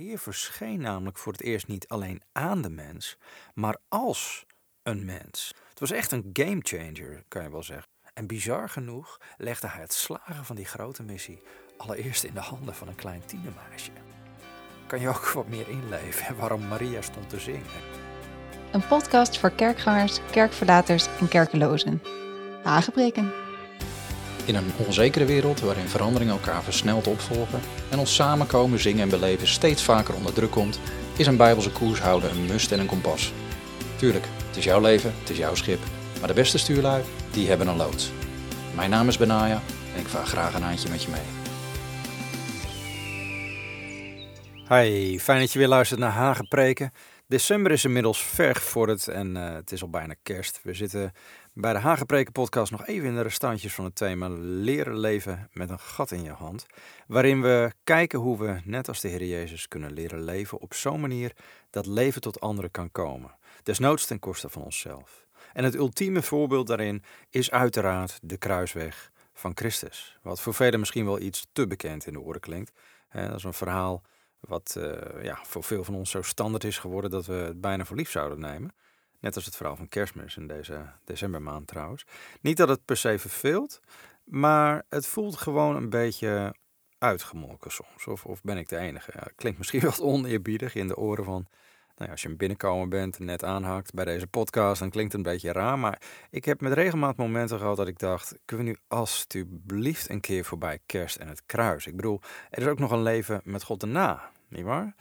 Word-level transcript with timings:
Heer 0.00 0.18
verscheen 0.18 0.80
namelijk 0.80 1.18
voor 1.18 1.32
het 1.32 1.42
eerst 1.42 1.66
niet 1.66 1.88
alleen 1.88 2.22
aan 2.32 2.62
de 2.62 2.70
mens, 2.70 3.16
maar 3.54 3.76
als 3.88 4.46
een 4.82 5.04
mens. 5.04 5.54
Het 5.68 5.80
was 5.80 5.90
echt 5.90 6.12
een 6.12 6.30
gamechanger, 6.32 7.24
kan 7.28 7.42
je 7.42 7.50
wel 7.50 7.62
zeggen. 7.62 7.88
En 8.14 8.26
bizar 8.26 8.68
genoeg 8.68 9.20
legde 9.36 9.68
hij 9.68 9.80
het 9.80 9.92
slagen 9.92 10.44
van 10.44 10.56
die 10.56 10.64
grote 10.64 11.02
missie 11.02 11.42
allereerst 11.76 12.24
in 12.24 12.34
de 12.34 12.40
handen 12.40 12.74
van 12.74 12.88
een 12.88 12.94
klein 12.94 13.24
tienermeisje. 13.26 13.90
Kan 14.86 15.00
je 15.00 15.08
ook 15.08 15.28
wat 15.28 15.48
meer 15.48 15.68
inleven 15.68 16.36
waarom 16.36 16.68
Maria 16.68 17.02
stond 17.02 17.28
te 17.28 17.40
zingen? 17.40 17.80
Een 18.72 18.86
podcast 18.86 19.38
voor 19.38 19.50
kerkgangers, 19.50 20.20
kerkverlaters 20.30 21.06
en 21.18 21.28
kerkelozen. 21.28 22.02
Hagebreken. 22.62 23.49
In 24.44 24.54
een 24.54 24.72
onzekere 24.86 25.24
wereld 25.24 25.60
waarin 25.60 25.88
veranderingen 25.88 26.34
elkaar 26.34 26.62
versneld 26.62 27.06
opvolgen 27.06 27.60
en 27.90 27.98
ons 27.98 28.14
samenkomen, 28.14 28.78
zingen 28.78 29.02
en 29.02 29.08
beleven 29.08 29.46
steeds 29.46 29.82
vaker 29.82 30.14
onder 30.14 30.32
druk 30.32 30.50
komt, 30.50 30.80
is 31.16 31.26
een 31.26 31.36
bijbelse 31.36 31.70
koers 31.70 32.00
houden 32.00 32.30
een 32.30 32.46
must 32.46 32.72
en 32.72 32.80
een 32.80 32.86
kompas. 32.86 33.32
Tuurlijk, 33.96 34.24
het 34.46 34.56
is 34.56 34.64
jouw 34.64 34.80
leven, 34.80 35.12
het 35.20 35.30
is 35.30 35.36
jouw 35.36 35.54
schip, 35.54 35.80
maar 36.18 36.28
de 36.28 36.34
beste 36.34 36.58
stuurlui, 36.58 37.02
die 37.30 37.48
hebben 37.48 37.66
een 37.66 37.76
loods. 37.76 38.10
Mijn 38.74 38.90
naam 38.90 39.08
is 39.08 39.18
Benaya 39.18 39.62
en 39.94 40.00
ik 40.00 40.08
vaar 40.08 40.26
graag 40.26 40.54
een 40.54 40.62
handje 40.62 40.88
met 40.88 41.02
je 41.02 41.08
mee. 41.10 41.38
Hi, 44.68 45.18
fijn 45.18 45.40
dat 45.40 45.52
je 45.52 45.58
weer 45.58 45.68
luistert 45.68 46.00
naar 46.00 46.10
Hagepreken. 46.10 46.92
December 47.26 47.72
is 47.72 47.84
inmiddels 47.84 48.22
ver 48.22 48.54
gevorderd 48.54 49.08
en 49.08 49.36
uh, 49.36 49.52
het 49.52 49.72
is 49.72 49.82
al 49.82 49.90
bijna 49.90 50.14
kerst. 50.22 50.60
We 50.62 50.74
zitten 50.74 51.12
bij 51.52 51.72
de 51.72 51.78
Hagepreken 51.78 52.32
podcast 52.32 52.70
nog 52.70 52.86
even 52.86 53.08
in 53.08 53.14
de 53.14 53.22
restantjes 53.22 53.74
van 53.74 53.84
het 53.84 53.94
thema 53.94 54.28
leren 54.38 54.98
leven 54.98 55.48
met 55.52 55.70
een 55.70 55.78
gat 55.78 56.10
in 56.10 56.22
je 56.22 56.30
hand. 56.30 56.66
Waarin 57.06 57.42
we 57.42 57.72
kijken 57.84 58.18
hoe 58.18 58.38
we, 58.38 58.60
net 58.64 58.88
als 58.88 59.00
de 59.00 59.08
Heer 59.08 59.24
Jezus, 59.24 59.68
kunnen 59.68 59.92
leren 59.92 60.24
leven 60.24 60.60
op 60.60 60.74
zo'n 60.74 61.00
manier 61.00 61.32
dat 61.70 61.86
leven 61.86 62.20
tot 62.20 62.40
anderen 62.40 62.70
kan 62.70 62.90
komen. 62.92 63.34
Desnoods 63.62 64.06
ten 64.06 64.18
koste 64.18 64.48
van 64.48 64.62
onszelf. 64.62 65.26
En 65.52 65.64
het 65.64 65.74
ultieme 65.74 66.22
voorbeeld 66.22 66.66
daarin 66.66 67.02
is 67.30 67.50
uiteraard 67.50 68.18
de 68.22 68.36
kruisweg 68.36 69.10
van 69.32 69.52
Christus. 69.54 70.18
Wat 70.22 70.40
voor 70.40 70.54
velen 70.54 70.80
misschien 70.80 71.04
wel 71.04 71.20
iets 71.20 71.46
te 71.52 71.66
bekend 71.66 72.06
in 72.06 72.12
de 72.12 72.20
oren 72.20 72.40
klinkt. 72.40 72.72
Dat 73.12 73.34
is 73.34 73.44
een 73.44 73.52
verhaal 73.52 74.02
wat 74.40 74.74
uh, 74.78 74.92
ja, 75.22 75.38
voor 75.42 75.64
veel 75.64 75.84
van 75.84 75.94
ons 75.94 76.10
zo 76.10 76.22
standaard 76.22 76.64
is 76.64 76.78
geworden 76.78 77.10
dat 77.10 77.26
we 77.26 77.32
het 77.32 77.60
bijna 77.60 77.84
voor 77.84 77.96
lief 77.96 78.10
zouden 78.10 78.40
nemen. 78.40 78.74
Net 79.20 79.34
als 79.34 79.44
het 79.44 79.56
verhaal 79.56 79.76
van 79.76 79.88
kerstmis 79.88 80.36
in 80.36 80.46
deze 80.46 80.92
decembermaand 81.04 81.66
trouwens. 81.66 82.04
Niet 82.40 82.56
dat 82.56 82.68
het 82.68 82.84
per 82.84 82.96
se 82.96 83.18
verveelt, 83.18 83.80
maar 84.24 84.82
het 84.88 85.06
voelt 85.06 85.36
gewoon 85.36 85.76
een 85.76 85.90
beetje 85.90 86.54
uitgemolken 86.98 87.70
soms. 87.70 88.06
Of, 88.06 88.24
of 88.24 88.42
ben 88.42 88.56
ik 88.56 88.68
de 88.68 88.76
enige? 88.76 89.10
Ja, 89.14 89.28
klinkt 89.36 89.58
misschien 89.58 89.80
wel 89.96 89.98
oneerbiedig 89.98 90.74
in 90.74 90.88
de 90.88 90.96
oren 90.96 91.24
van... 91.24 91.46
Nou 91.96 92.12
ja, 92.12 92.18
als 92.18 92.22
je 92.24 92.28
een 92.32 92.36
binnenkomen 92.36 92.88
bent 92.88 93.18
en 93.18 93.24
net 93.24 93.44
aanhakt 93.44 93.94
bij 93.94 94.04
deze 94.04 94.26
podcast, 94.26 94.80
dan 94.80 94.90
klinkt 94.90 95.12
het 95.12 95.26
een 95.26 95.32
beetje 95.32 95.52
raar. 95.52 95.78
Maar 95.78 96.02
ik 96.30 96.44
heb 96.44 96.60
met 96.60 96.72
regelmaat 96.72 97.16
momenten 97.16 97.58
gehad 97.58 97.76
dat 97.76 97.86
ik 97.86 97.98
dacht: 97.98 98.38
kunnen 98.44 98.66
we 98.66 98.72
nu 98.72 98.78
alstublieft 98.88 100.08
een 100.08 100.20
keer 100.20 100.44
voorbij 100.44 100.78
kerst 100.86 101.16
en 101.16 101.28
het 101.28 101.42
kruis? 101.46 101.86
Ik 101.86 101.96
bedoel, 101.96 102.20
er 102.50 102.58
is 102.58 102.66
ook 102.66 102.78
nog 102.78 102.90
een 102.90 103.02
leven 103.02 103.40
met 103.44 103.62
God 103.62 103.82
erna, 103.82 104.30
nietwaar? 104.48 104.94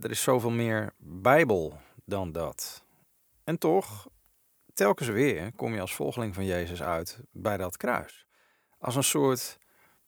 Er 0.00 0.10
is 0.10 0.22
zoveel 0.22 0.50
meer 0.50 0.92
Bijbel 0.98 1.78
dan 2.04 2.32
dat. 2.32 2.83
En 3.44 3.58
toch, 3.58 4.08
telkens 4.74 5.08
weer 5.08 5.52
kom 5.56 5.74
je 5.74 5.80
als 5.80 5.94
volgeling 5.94 6.34
van 6.34 6.44
Jezus 6.44 6.82
uit 6.82 7.20
bij 7.32 7.56
dat 7.56 7.76
kruis. 7.76 8.26
Als 8.78 8.96
een 8.96 9.04
soort, 9.04 9.58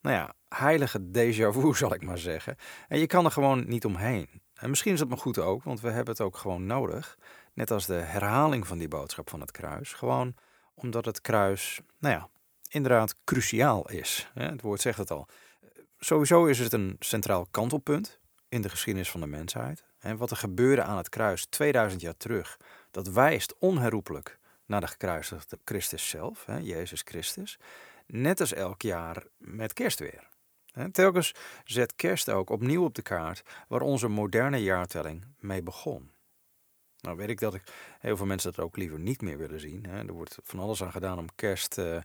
nou 0.01 0.15
ja, 0.15 0.33
heilige 0.49 0.99
déjà 0.99 1.53
vu 1.53 1.73
zal 1.75 1.93
ik 1.93 2.03
maar 2.03 2.17
zeggen. 2.17 2.55
En 2.87 2.99
je 2.99 3.07
kan 3.07 3.25
er 3.25 3.31
gewoon 3.31 3.67
niet 3.67 3.85
omheen. 3.85 4.41
En 4.53 4.69
misschien 4.69 4.93
is 4.93 4.99
dat 4.99 5.07
maar 5.07 5.17
goed 5.17 5.39
ook, 5.39 5.63
want 5.63 5.81
we 5.81 5.87
hebben 5.87 6.13
het 6.13 6.21
ook 6.21 6.37
gewoon 6.37 6.65
nodig. 6.65 7.17
Net 7.53 7.71
als 7.71 7.85
de 7.85 7.93
herhaling 7.93 8.67
van 8.67 8.77
die 8.77 8.87
boodschap 8.87 9.29
van 9.29 9.41
het 9.41 9.51
kruis. 9.51 9.93
Gewoon 9.93 10.35
omdat 10.73 11.05
het 11.05 11.21
kruis, 11.21 11.79
nou 11.99 12.15
ja, 12.15 12.29
inderdaad 12.69 13.15
cruciaal 13.23 13.89
is. 13.89 14.31
Het 14.33 14.61
woord 14.61 14.81
zegt 14.81 14.97
het 14.97 15.11
al. 15.11 15.27
Sowieso 15.99 16.45
is 16.45 16.59
het 16.59 16.73
een 16.73 16.95
centraal 16.99 17.47
kantelpunt 17.51 18.19
in 18.49 18.61
de 18.61 18.69
geschiedenis 18.69 19.11
van 19.11 19.21
de 19.21 19.27
mensheid. 19.27 19.85
En 19.99 20.17
wat 20.17 20.31
er 20.31 20.37
gebeurde 20.37 20.81
aan 20.81 20.97
het 20.97 21.09
kruis 21.09 21.45
2000 21.45 22.01
jaar 22.01 22.17
terug, 22.17 22.57
dat 22.91 23.07
wijst 23.07 23.55
onherroepelijk 23.59 24.39
naar 24.65 24.81
de 24.81 24.87
gekruisigde 24.87 25.59
Christus 25.65 26.09
zelf, 26.09 26.45
Jezus 26.61 27.01
Christus. 27.05 27.59
Net 28.05 28.39
als 28.39 28.53
elk 28.53 28.81
jaar 28.81 29.23
met 29.37 29.73
kerst 29.73 29.99
weer. 29.99 30.27
Telkens 30.91 31.33
zet 31.63 31.95
kerst 31.95 32.29
ook 32.29 32.49
opnieuw 32.49 32.83
op 32.83 32.95
de 32.95 33.01
kaart 33.01 33.43
waar 33.67 33.81
onze 33.81 34.07
moderne 34.07 34.63
jaartelling 34.63 35.25
mee 35.39 35.63
begon. 35.63 36.11
Nou 37.01 37.17
weet 37.17 37.29
ik 37.29 37.39
dat 37.39 37.53
ik 37.53 37.63
heel 37.99 38.17
veel 38.17 38.25
mensen 38.25 38.53
dat 38.53 38.65
ook 38.65 38.77
liever 38.77 38.99
niet 38.99 39.21
meer 39.21 39.37
willen 39.37 39.59
zien. 39.59 39.85
Er 39.85 40.13
wordt 40.13 40.37
van 40.43 40.59
alles 40.59 40.83
aan 40.83 40.91
gedaan 40.91 41.19
om 41.19 41.35
kerst 41.35 41.77
uh, 41.77 41.97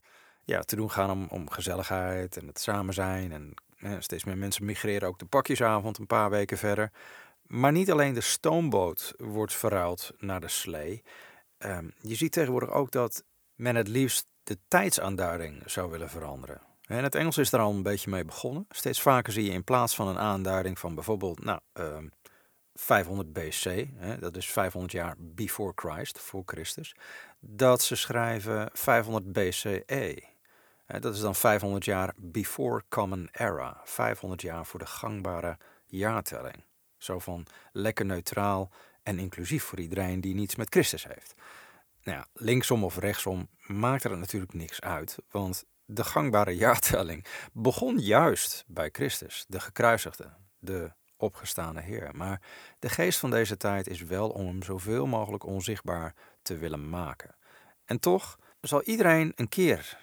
ja, 0.45 0.61
te 0.63 0.77
doen 0.77 0.91
gaan 0.91 1.11
om, 1.11 1.27
om 1.31 1.51
gezelligheid 1.51 2.37
en 2.37 2.47
het 2.47 2.61
samen 2.61 2.95
zijn. 2.95 3.33
En 3.33 3.55
steeds 3.99 4.25
meer 4.25 4.39
mensen 4.39 4.65
migreren 4.65 5.09
ook 5.09 5.19
de 5.19 5.25
pakjesavond 5.25 5.99
een 5.99 6.07
paar 6.07 6.31
weken 6.31 6.59
verder. 6.59 6.91
Maar 7.53 7.73
niet 7.73 7.91
alleen 7.91 8.15
de 8.15 8.21
stoomboot 8.21 9.15
wordt 9.17 9.55
verruild 9.55 10.11
naar 10.19 10.41
de 10.41 10.49
slee. 10.49 11.03
Ehm, 11.59 11.89
je 12.01 12.15
ziet 12.15 12.33
tegenwoordig 12.33 12.71
ook 12.71 12.91
dat 12.91 13.25
men 13.55 13.77
het 13.77 13.89
liefst 13.89 14.27
de 14.43 14.59
tijdsaanduiding 14.69 15.63
zou 15.67 15.91
willen 15.91 16.09
veranderen. 16.09 16.61
En 16.83 17.03
het 17.03 17.15
Engels 17.15 17.39
is 17.39 17.53
er 17.53 17.59
al 17.59 17.73
een 17.73 17.83
beetje 17.83 18.11
mee 18.11 18.25
begonnen. 18.25 18.67
Steeds 18.69 19.01
vaker 19.01 19.33
zie 19.33 19.45
je 19.45 19.51
in 19.51 19.65
plaats 19.65 19.95
van 19.95 20.09
een 20.09 20.19
aanduiding 20.19 20.79
van 20.79 20.95
bijvoorbeeld 20.95 21.45
nou, 21.45 21.61
500 22.75 23.29
ehm, 23.37 23.47
BC, 23.47 23.89
hè, 23.95 24.19
dat 24.19 24.37
is 24.37 24.51
500 24.51 24.93
jaar 24.93 25.15
before 25.19 25.73
Christ, 25.75 26.19
voor 26.21 26.43
Christus, 26.47 26.97
dat 27.41 27.83
ze 27.83 27.97
schrijven 27.97 28.71
500 28.73 29.33
BCE. 29.33 30.23
Dat 30.87 31.15
is 31.15 31.21
dan 31.21 31.35
500 31.35 31.85
jaar 31.85 32.15
before 32.17 32.83
Common 32.89 33.29
Era, 33.33 33.81
500 33.85 34.43
jaar 34.43 34.67
voor 34.67 34.79
de 34.79 34.87
gangbare 34.87 35.59
jaartelling. 35.87 36.65
Zo 37.03 37.19
van 37.19 37.47
lekker 37.73 38.05
neutraal 38.05 38.71
en 39.03 39.19
inclusief 39.19 39.65
voor 39.65 39.81
iedereen 39.81 40.21
die 40.21 40.35
niets 40.35 40.57
met 40.57 40.69
Christus 40.71 41.07
heeft. 41.07 41.35
Nou 42.03 42.19
ja, 42.19 42.27
linksom 42.33 42.85
of 42.85 42.97
rechtsom 42.97 43.49
maakt 43.67 44.05
er 44.05 44.19
natuurlijk 44.19 44.55
niks 44.55 44.81
uit, 44.81 45.19
want 45.31 45.65
de 45.85 46.05
gangbare 46.05 46.57
jaartelling 46.67 47.25
begon 47.53 47.99
juist 47.99 48.65
bij 48.67 48.89
Christus, 48.93 49.45
de 49.49 49.61
gekruisigde, 49.61 50.33
de 50.59 50.93
opgestane 51.17 51.81
Heer. 51.81 52.17
Maar 52.17 52.41
de 52.79 52.89
geest 52.89 53.19
van 53.19 53.31
deze 53.31 53.57
tijd 53.57 53.89
is 53.89 54.03
wel 54.03 54.31
om 54.31 54.47
hem 54.47 54.63
zoveel 54.63 55.07
mogelijk 55.07 55.45
onzichtbaar 55.45 56.15
te 56.43 56.57
willen 56.57 56.89
maken. 56.89 57.35
En 57.85 58.01
toch 58.01 58.39
zal 58.61 58.83
iedereen 58.83 59.33
een 59.35 59.49
keer 59.49 59.99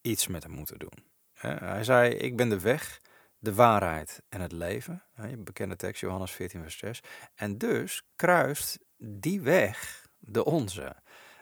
iets 0.00 0.26
met 0.26 0.42
hem 0.42 0.52
moeten 0.52 0.78
doen. 0.78 1.04
Hij 1.48 1.84
zei: 1.84 2.14
Ik 2.14 2.36
ben 2.36 2.48
de 2.48 2.60
weg, 2.60 3.00
de 3.42 3.54
waarheid 3.54 4.22
en 4.28 4.40
het 4.40 4.52
leven. 4.52 5.02
Bekende 5.38 5.76
tekst, 5.76 6.00
Johannes 6.00 6.30
14, 6.30 6.60
vers 6.60 6.78
6. 6.78 7.00
En 7.34 7.58
dus 7.58 8.02
kruist 8.16 8.78
die 8.96 9.40
weg 9.40 10.06
de 10.18 10.44
onze. 10.44 10.96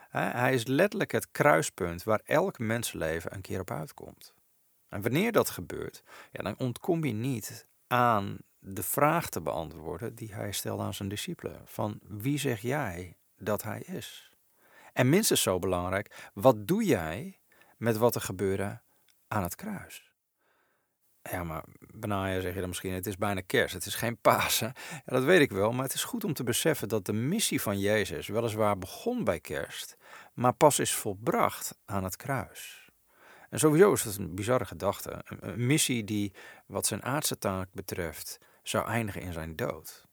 Hij 0.09 0.53
is 0.53 0.65
letterlijk 0.65 1.11
het 1.11 1.31
kruispunt 1.31 2.03
waar 2.03 2.21
elk 2.23 2.59
mensenleven 2.59 3.33
een 3.33 3.41
keer 3.41 3.59
op 3.59 3.71
uitkomt. 3.71 4.33
En 4.89 5.01
wanneer 5.01 5.31
dat 5.31 5.49
gebeurt, 5.49 6.03
ja, 6.31 6.43
dan 6.43 6.57
ontkom 6.57 7.05
je 7.05 7.13
niet 7.13 7.67
aan 7.87 8.37
de 8.59 8.83
vraag 8.83 9.29
te 9.29 9.41
beantwoorden 9.41 10.15
die 10.15 10.33
hij 10.33 10.51
stelde 10.51 10.83
aan 10.83 10.93
zijn 10.93 11.09
discipelen. 11.09 11.61
Van 11.65 11.99
wie 12.01 12.37
zeg 12.37 12.61
jij 12.61 13.17
dat 13.37 13.63
hij 13.63 13.81
is? 13.81 14.31
En 14.93 15.09
minstens 15.09 15.41
zo 15.41 15.59
belangrijk, 15.59 16.29
wat 16.33 16.67
doe 16.67 16.83
jij 16.83 17.39
met 17.77 17.97
wat 17.97 18.15
er 18.15 18.21
gebeurde 18.21 18.81
aan 19.27 19.43
het 19.43 19.55
kruis? 19.55 20.10
Ja, 21.29 21.43
maar 21.43 21.63
Benaya 21.93 22.39
zeg 22.39 22.53
je 22.53 22.59
dan 22.59 22.69
misschien, 22.69 22.93
het 22.93 23.07
is 23.07 23.17
bijna 23.17 23.41
kerst, 23.41 23.73
het 23.73 23.85
is 23.85 23.95
geen 23.95 24.17
Pasen. 24.17 24.73
Ja, 24.89 25.01
dat 25.13 25.23
weet 25.23 25.41
ik 25.41 25.51
wel, 25.51 25.71
maar 25.71 25.83
het 25.83 25.93
is 25.93 26.03
goed 26.03 26.23
om 26.23 26.33
te 26.33 26.43
beseffen 26.43 26.87
dat 26.87 27.05
de 27.05 27.13
missie 27.13 27.61
van 27.61 27.79
Jezus 27.79 28.27
weliswaar 28.27 28.77
begon 28.77 29.23
bij 29.23 29.39
kerst, 29.39 29.97
maar 30.33 30.53
pas 30.53 30.79
is 30.79 30.93
volbracht 30.93 31.77
aan 31.85 32.03
het 32.03 32.15
kruis. 32.15 32.89
En 33.49 33.59
sowieso 33.59 33.93
is 33.93 34.03
dat 34.03 34.15
een 34.15 34.35
bizarre 34.35 34.65
gedachte. 34.65 35.21
Een, 35.25 35.65
missie 35.65 36.03
die, 36.03 36.33
wat 36.65 36.85
zijn 36.85 37.03
aardse 37.03 37.37
taak 37.37 37.67
betreft, 37.73 38.37
zou 38.63 38.87
eindigen 38.87 39.21
in 39.21 39.33
zijn 39.33 39.55
dood. 39.55 40.05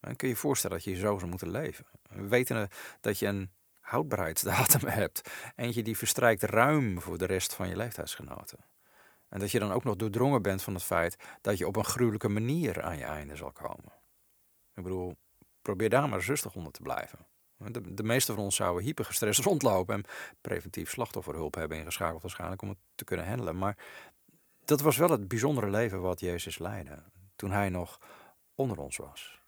Dan 0.00 0.16
kun 0.16 0.28
je 0.28 0.34
je 0.34 0.40
voorstellen 0.40 0.76
dat 0.76 0.86
je 0.86 0.94
zo 0.94 1.18
zou 1.18 1.30
moeten 1.30 1.50
leven. 1.50 1.86
Wetende 2.08 2.68
dat 3.00 3.18
je 3.18 3.26
een 3.26 3.50
houdbaarheidsdatum 3.80 4.88
hebt. 5.02 5.30
Eentje 5.56 5.82
die 5.82 5.96
verstrijkt 5.96 6.42
ruim 6.42 7.00
voor 7.00 7.18
de 7.18 7.26
rest 7.26 7.54
van 7.54 7.68
je 7.68 7.76
leeftijdsgenoten. 7.76 8.58
En 9.34 9.40
dat 9.40 9.50
je 9.50 9.58
dan 9.58 9.72
ook 9.72 9.84
nog 9.84 9.96
doordrongen 9.96 10.42
bent 10.42 10.62
van 10.62 10.74
het 10.74 10.82
feit 10.82 11.16
dat 11.40 11.58
je 11.58 11.66
op 11.66 11.76
een 11.76 11.84
gruwelijke 11.84 12.28
manier 12.28 12.82
aan 12.82 12.98
je 12.98 13.04
einde 13.04 13.36
zal 13.36 13.52
komen. 13.52 13.92
Ik 14.74 14.82
bedoel, 14.82 15.16
probeer 15.62 15.88
daar 15.88 16.08
maar 16.08 16.20
rustig 16.20 16.54
onder 16.54 16.72
te 16.72 16.82
blijven. 16.82 17.18
De, 17.56 17.94
de 17.94 18.02
meeste 18.02 18.34
van 18.34 18.44
ons 18.44 18.56
zouden 18.56 18.84
hypergestrest 18.84 19.44
rondlopen 19.48 19.94
en 19.94 20.04
preventief 20.40 20.90
slachtofferhulp 20.90 21.54
hebben 21.54 21.78
ingeschakeld 21.78 22.22
waarschijnlijk 22.22 22.62
om 22.62 22.68
het 22.68 22.78
te 22.94 23.04
kunnen 23.04 23.26
handelen. 23.26 23.58
Maar 23.58 23.76
dat 24.64 24.80
was 24.80 24.96
wel 24.96 25.10
het 25.10 25.28
bijzondere 25.28 25.70
leven 25.70 26.00
wat 26.00 26.20
Jezus 26.20 26.58
leidde 26.58 27.02
toen 27.36 27.50
hij 27.50 27.68
nog 27.68 28.00
onder 28.54 28.78
ons 28.78 28.96
was. 28.96 29.40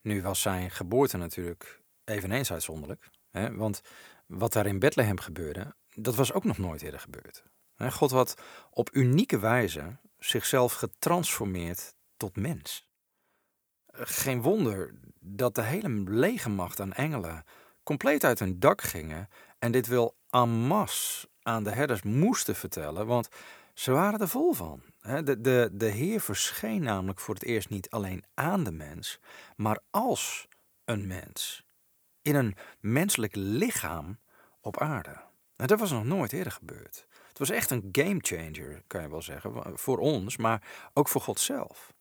Nu 0.00 0.22
was 0.22 0.40
zijn 0.40 0.70
geboorte 0.70 1.16
natuurlijk 1.16 1.82
eveneens 2.04 2.52
uitzonderlijk. 2.52 3.10
Hè? 3.30 3.54
Want 3.54 3.82
wat 4.26 4.52
daar 4.52 4.66
in 4.66 4.78
Bethlehem 4.78 5.20
gebeurde, 5.20 5.74
dat 5.94 6.14
was 6.14 6.32
ook 6.32 6.44
nog 6.44 6.58
nooit 6.58 6.82
eerder 6.82 7.00
gebeurd. 7.00 7.42
God 7.76 8.10
had 8.10 8.34
op 8.70 8.94
unieke 8.94 9.38
wijze 9.38 9.98
zichzelf 10.18 10.72
getransformeerd 10.72 11.94
tot 12.16 12.36
mens. 12.36 12.88
Geen 13.92 14.42
wonder 14.42 14.94
dat 15.20 15.54
de 15.54 15.62
hele 15.62 15.88
legermacht 16.10 16.80
aan 16.80 16.92
engelen 16.92 17.44
compleet 17.82 18.24
uit 18.24 18.38
hun 18.38 18.60
dak 18.60 18.82
gingen 18.82 19.28
en 19.58 19.72
dit 19.72 19.86
wel 19.86 20.16
en 20.30 20.48
masse 20.48 21.28
aan 21.42 21.64
de 21.64 21.70
herders 21.70 22.02
moesten 22.02 22.54
vertellen, 22.54 23.06
want 23.06 23.28
ze 23.74 23.92
waren 23.92 24.20
er 24.20 24.28
vol 24.28 24.52
van. 24.52 24.82
De, 25.00 25.40
de, 25.40 25.70
de 25.72 25.86
Heer 25.86 26.20
verscheen 26.20 26.82
namelijk 26.82 27.20
voor 27.20 27.34
het 27.34 27.44
eerst 27.44 27.68
niet 27.68 27.90
alleen 27.90 28.24
aan 28.34 28.64
de 28.64 28.72
mens, 28.72 29.20
maar 29.56 29.78
als 29.90 30.48
een 30.84 31.06
mens. 31.06 31.66
In 32.22 32.34
een 32.34 32.56
menselijk 32.80 33.34
lichaam 33.34 34.18
op 34.60 34.78
aarde. 34.78 35.20
En 35.56 35.66
dat 35.66 35.78
was 35.78 35.90
nog 35.90 36.04
nooit 36.04 36.32
eerder 36.32 36.52
gebeurd. 36.52 37.06
Het 37.32 37.40
was 37.40 37.50
echt 37.50 37.70
een 37.70 37.88
gamechanger, 37.92 38.82
kan 38.86 39.02
je 39.02 39.10
wel 39.10 39.22
zeggen, 39.22 39.78
voor 39.78 39.98
ons, 39.98 40.36
maar 40.36 40.62
ook 40.92 41.08
voor 41.08 41.20
God 41.20 41.40
zelf. 41.40 41.92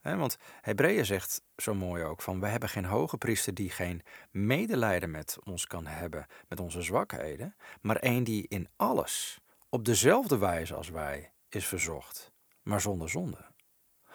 want 0.00 0.38
Hebreeën 0.60 1.06
zegt 1.06 1.42
zo 1.56 1.74
mooi 1.74 2.04
ook 2.04 2.22
van, 2.22 2.40
we 2.40 2.46
hebben 2.46 2.68
geen 2.68 2.84
hoge 2.84 3.16
priester 3.16 3.54
die 3.54 3.70
geen 3.70 4.02
medelijden 4.30 5.10
met 5.10 5.38
ons 5.44 5.66
kan 5.66 5.86
hebben, 5.86 6.26
met 6.48 6.60
onze 6.60 6.82
zwakheden, 6.82 7.56
maar 7.80 7.96
een 8.00 8.24
die 8.24 8.48
in 8.48 8.68
alles, 8.76 9.40
op 9.68 9.84
dezelfde 9.84 10.38
wijze 10.38 10.74
als 10.74 10.88
wij, 10.88 11.32
is 11.48 11.66
verzocht, 11.66 12.32
maar 12.62 12.80
zonder 12.80 13.10
zonde. 13.10 13.50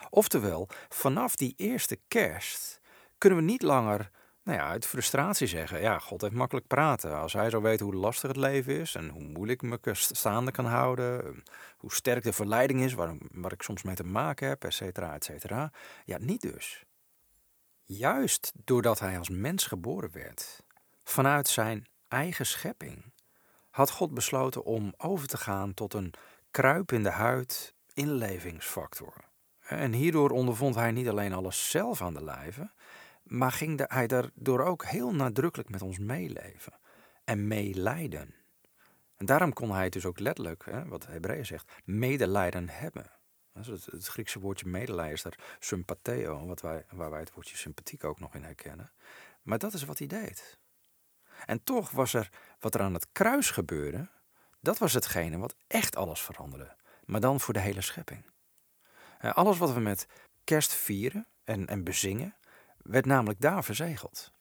Oftewel, 0.10 0.69
vanaf 0.90 1.36
die 1.36 1.54
eerste 1.58 2.00
kerst 2.08 2.80
kunnen 3.18 3.40
we 3.40 3.46
niet 3.46 3.62
langer 3.62 4.10
nou 4.47 4.59
ja, 4.59 4.67
uit 4.67 4.85
frustratie 4.85 5.47
zeggen. 5.47 5.81
Ja, 5.81 5.99
God 5.99 6.21
heeft 6.21 6.33
makkelijk 6.33 6.67
praten. 6.67 7.19
Als 7.19 7.33
hij 7.33 7.49
zo 7.49 7.61
weet 7.61 7.79
hoe 7.79 7.95
lastig 7.95 8.27
het 8.27 8.38
leven 8.38 8.79
is 8.79 8.95
en 8.95 9.09
hoe 9.09 9.23
moeilijk 9.23 9.61
ik 9.61 9.69
me 9.69 9.94
staande 9.94 10.51
kan 10.51 10.65
houden, 10.65 11.44
hoe 11.77 11.94
sterk 11.94 12.23
de 12.23 12.33
verleiding 12.33 12.81
is, 12.81 12.94
waar, 12.94 13.15
waar 13.31 13.51
ik 13.51 13.61
soms 13.61 13.83
mee 13.83 13.95
te 13.95 14.03
maken 14.03 14.47
heb, 14.47 14.63
et 14.63 14.73
cetera, 14.73 15.13
et 15.13 15.23
cetera. 15.23 15.71
Ja, 16.05 16.17
niet 16.19 16.41
dus. 16.41 16.83
Juist 17.83 18.51
doordat 18.63 18.99
hij 18.99 19.17
als 19.17 19.29
mens 19.29 19.65
geboren 19.65 20.11
werd, 20.11 20.63
vanuit 21.03 21.47
zijn 21.47 21.88
eigen 22.07 22.45
schepping, 22.45 23.13
had 23.69 23.91
God 23.91 24.13
besloten 24.13 24.63
om 24.63 24.94
over 24.97 25.27
te 25.27 25.38
gaan 25.38 25.73
tot 25.73 25.94
een 25.94 26.13
kruipende 26.51 27.09
huid 27.09 27.73
inlevingsfactor. 27.94 29.13
En 29.59 29.94
hierdoor 29.94 30.29
ondervond 30.29 30.75
hij 30.75 30.91
niet 30.91 31.07
alleen 31.07 31.33
alles 31.33 31.69
zelf 31.69 32.01
aan 32.01 32.13
de 32.13 32.23
lijve, 32.23 32.71
maar 33.27 33.51
ging 33.51 33.88
hij 33.88 34.07
daardoor 34.07 34.62
ook 34.62 34.85
heel 34.85 35.13
nadrukkelijk 35.13 35.69
met 35.69 35.81
ons 35.81 35.97
meeleven 35.97 36.74
en 37.24 37.47
meelijden. 37.47 38.35
En 39.15 39.25
daarom 39.25 39.53
kon 39.53 39.71
hij 39.71 39.89
dus 39.89 40.06
ook 40.06 40.19
letterlijk, 40.19 40.65
hè, 40.65 40.85
wat 40.85 41.07
Hebreeën 41.07 41.45
zegt, 41.45 41.71
medelijden 41.83 42.69
hebben. 42.69 43.12
Het, 43.53 43.85
het, 43.85 44.07
Griekse 44.07 44.39
woordje 44.39 44.68
medelijden 44.68 45.13
is 45.13 45.21
daar 45.21 45.57
sympatheo, 45.59 46.45
wat 46.45 46.62
wij, 46.62 46.85
waar 46.89 47.09
wij 47.09 47.19
het 47.19 47.33
woordje 47.33 47.57
sympathiek 47.57 48.03
ook 48.03 48.19
nog 48.19 48.35
in 48.35 48.44
herkennen. 48.44 48.91
Maar 49.41 49.57
dat 49.57 49.73
is 49.73 49.85
wat 49.85 49.97
hij 49.97 50.07
deed. 50.07 50.57
En 51.45 51.63
toch 51.63 51.91
was 51.91 52.13
er 52.13 52.30
wat 52.59 52.75
er 52.75 52.81
aan 52.81 52.94
het 52.94 53.07
kruis 53.12 53.51
gebeurde, 53.51 54.09
dat 54.59 54.77
was 54.77 54.94
hetgene 54.94 55.38
wat 55.38 55.56
echt 55.68 55.95
alles 55.95 56.21
veranderde. 56.21 56.75
Maar 57.06 57.21
dan 57.21 57.39
voor 57.39 57.53
de 57.53 57.59
hele 57.59 57.81
schepping. 57.81 58.25
Alles 59.19 59.57
wat 59.57 59.73
we 59.73 59.80
met 59.80 60.07
kerst 60.44 60.73
vieren 60.73 61.27
en, 61.44 61.68
en 61.68 61.83
bezingen, 61.83 62.35
werd 62.88 63.06
namelijk 63.06 63.42
daar 63.42 63.63
verzegeld. 63.63 64.31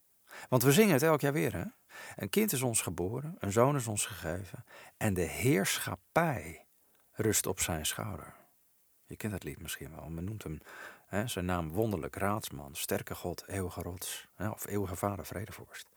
Want 0.48 0.62
we 0.62 0.72
zingen 0.72 0.93
het 0.93 1.02
elk 1.02 1.20
jaar 1.20 1.32
weer, 1.32 1.52
hè? 1.52 1.64
Een 2.16 2.28
kind 2.28 2.52
is 2.52 2.62
ons 2.62 2.82
geboren, 2.82 3.37
een 3.38 3.52
zoon 3.52 3.76
is 3.76 3.87
ons 3.87 4.06
gegeven 4.06 4.64
en 4.96 5.14
de 5.14 5.22
heerschappij 5.22 6.66
rust 7.12 7.46
op 7.46 7.60
zijn 7.60 7.87
schouder. 7.87 8.34
Je 9.04 9.16
kent 9.16 9.32
het 9.32 9.44
lied 9.44 9.62
misschien 9.62 9.94
wel, 9.94 10.08
men 10.08 10.25
noemt 10.25 10.43
hem 10.43 10.60
hè, 11.06 11.26
zijn 11.26 11.44
naam 11.44 11.70
wonderlijk, 11.70 12.16
raadsman, 12.16 12.75
sterke 12.75 13.14
God, 13.14 13.44
eeuwige 13.46 13.82
rots, 13.82 14.28
hè, 14.34 14.49
of 14.49 14.66
eeuwige 14.66 14.96
vader, 14.96 15.26
vredevorst. 15.26 15.88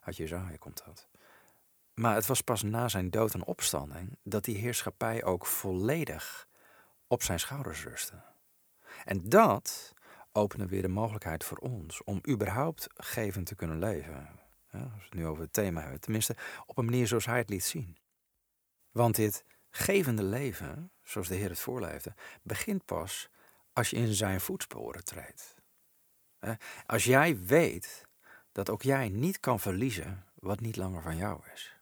Uit 0.00 0.16
Jezaja 0.16 0.56
komt 0.56 0.82
dat. 0.84 1.08
Maar 1.94 2.14
het 2.14 2.26
was 2.26 2.40
pas 2.40 2.62
na 2.62 2.88
zijn 2.88 3.10
dood 3.10 3.34
en 3.34 3.44
opstanding 3.44 4.18
dat 4.22 4.44
die 4.44 4.56
heerschappij 4.56 5.24
ook 5.24 5.46
volledig 5.46 6.48
op 7.06 7.22
zijn 7.22 7.40
schouders 7.40 7.84
rustte. 7.84 8.22
En 9.04 9.28
dat 9.28 9.94
openen 10.36 10.68
weer 10.68 10.82
de 10.82 10.88
mogelijkheid 10.88 11.44
voor 11.44 11.58
ons 11.58 12.04
om 12.04 12.20
überhaupt 12.28 12.86
gevend 12.94 13.46
te 13.46 13.54
kunnen 13.54 13.78
leven. 13.78 14.28
Als 14.70 14.82
we 14.82 15.04
het 15.04 15.14
nu 15.14 15.26
over 15.26 15.42
het 15.42 15.52
thema 15.52 15.80
hebben. 15.80 16.00
Tenminste, 16.00 16.36
op 16.66 16.78
een 16.78 16.84
manier 16.84 17.06
zoals 17.06 17.26
hij 17.26 17.38
het 17.38 17.48
liet 17.48 17.64
zien. 17.64 17.96
Want 18.90 19.14
dit 19.14 19.44
gevende 19.70 20.22
leven, 20.22 20.90
zoals 21.02 21.28
de 21.28 21.34
Heer 21.34 21.48
het 21.48 21.60
voorleefde, 21.60 22.14
begint 22.42 22.84
pas 22.84 23.28
als 23.72 23.90
je 23.90 23.96
in 23.96 24.14
zijn 24.14 24.40
voetsporen 24.40 25.04
treedt. 25.04 25.54
Als 26.86 27.04
jij 27.04 27.38
weet 27.44 28.06
dat 28.52 28.70
ook 28.70 28.82
jij 28.82 29.08
niet 29.08 29.40
kan 29.40 29.60
verliezen 29.60 30.24
wat 30.34 30.60
niet 30.60 30.76
langer 30.76 31.02
van 31.02 31.16
jou 31.16 31.40
is. 31.54 31.76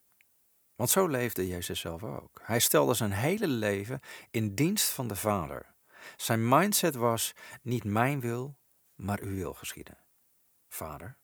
Want 0.75 0.91
zo 0.91 1.07
leefde 1.07 1.47
Jezus 1.47 1.81
zelf 1.81 2.03
ook. 2.03 2.41
Hij 2.43 2.61
stelde 2.61 2.95
zijn 2.95 3.13
hele 3.13 3.49
leven 3.49 4.01
in 4.31 4.55
dienst 4.55 4.91
van 4.91 5.09
de 5.09 5.17
Vader. 5.17 5.74
Zijn 6.17 6.49
mindset 6.49 6.95
was 6.95 7.33
niet 7.63 7.85
mijn 7.85 8.21
wil, 8.21 8.57
maar 8.95 9.21
uw 9.21 9.35
wil 9.35 9.55
geschieden. 9.55 9.99
Vader, 10.69 11.17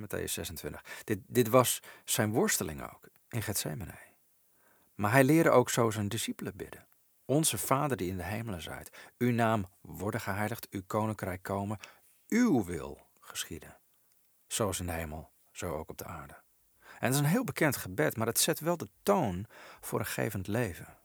Matthäus 0.00 0.24
26. 0.24 0.84
Dit, 1.04 1.18
dit 1.26 1.48
was 1.48 1.80
zijn 2.04 2.32
worsteling 2.32 2.82
ook 2.82 3.08
in 3.28 3.42
Gethsemane. 3.42 3.98
Maar 4.94 5.10
hij 5.10 5.24
leerde 5.24 5.50
ook 5.50 5.70
zo 5.70 5.90
zijn 5.90 6.08
discipelen 6.08 6.56
bidden. 6.56 6.86
Onze 7.24 7.58
Vader 7.58 7.96
die 7.96 8.10
in 8.10 8.16
de 8.16 8.22
hemelen 8.22 8.62
zijt, 8.62 8.90
uw 9.18 9.30
naam 9.30 9.66
worden 9.80 10.20
geheiligd, 10.20 10.68
uw 10.70 10.82
koninkrijk 10.86 11.42
komen, 11.42 11.78
uw 12.28 12.64
wil 12.64 13.06
geschieden. 13.20 13.78
Zoals 14.46 14.80
in 14.80 14.86
de 14.86 14.92
hemel, 14.92 15.30
zo 15.50 15.76
ook 15.76 15.88
op 15.88 15.98
de 15.98 16.04
aarde. 16.04 16.34
En 16.98 17.08
het 17.08 17.14
is 17.14 17.18
een 17.18 17.26
heel 17.26 17.44
bekend 17.44 17.76
gebed, 17.76 18.16
maar 18.16 18.26
het 18.26 18.38
zet 18.38 18.60
wel 18.60 18.76
de 18.76 18.88
toon 19.02 19.46
voor 19.80 19.98
een 19.98 20.06
gevend 20.06 20.46
leven. 20.46 20.96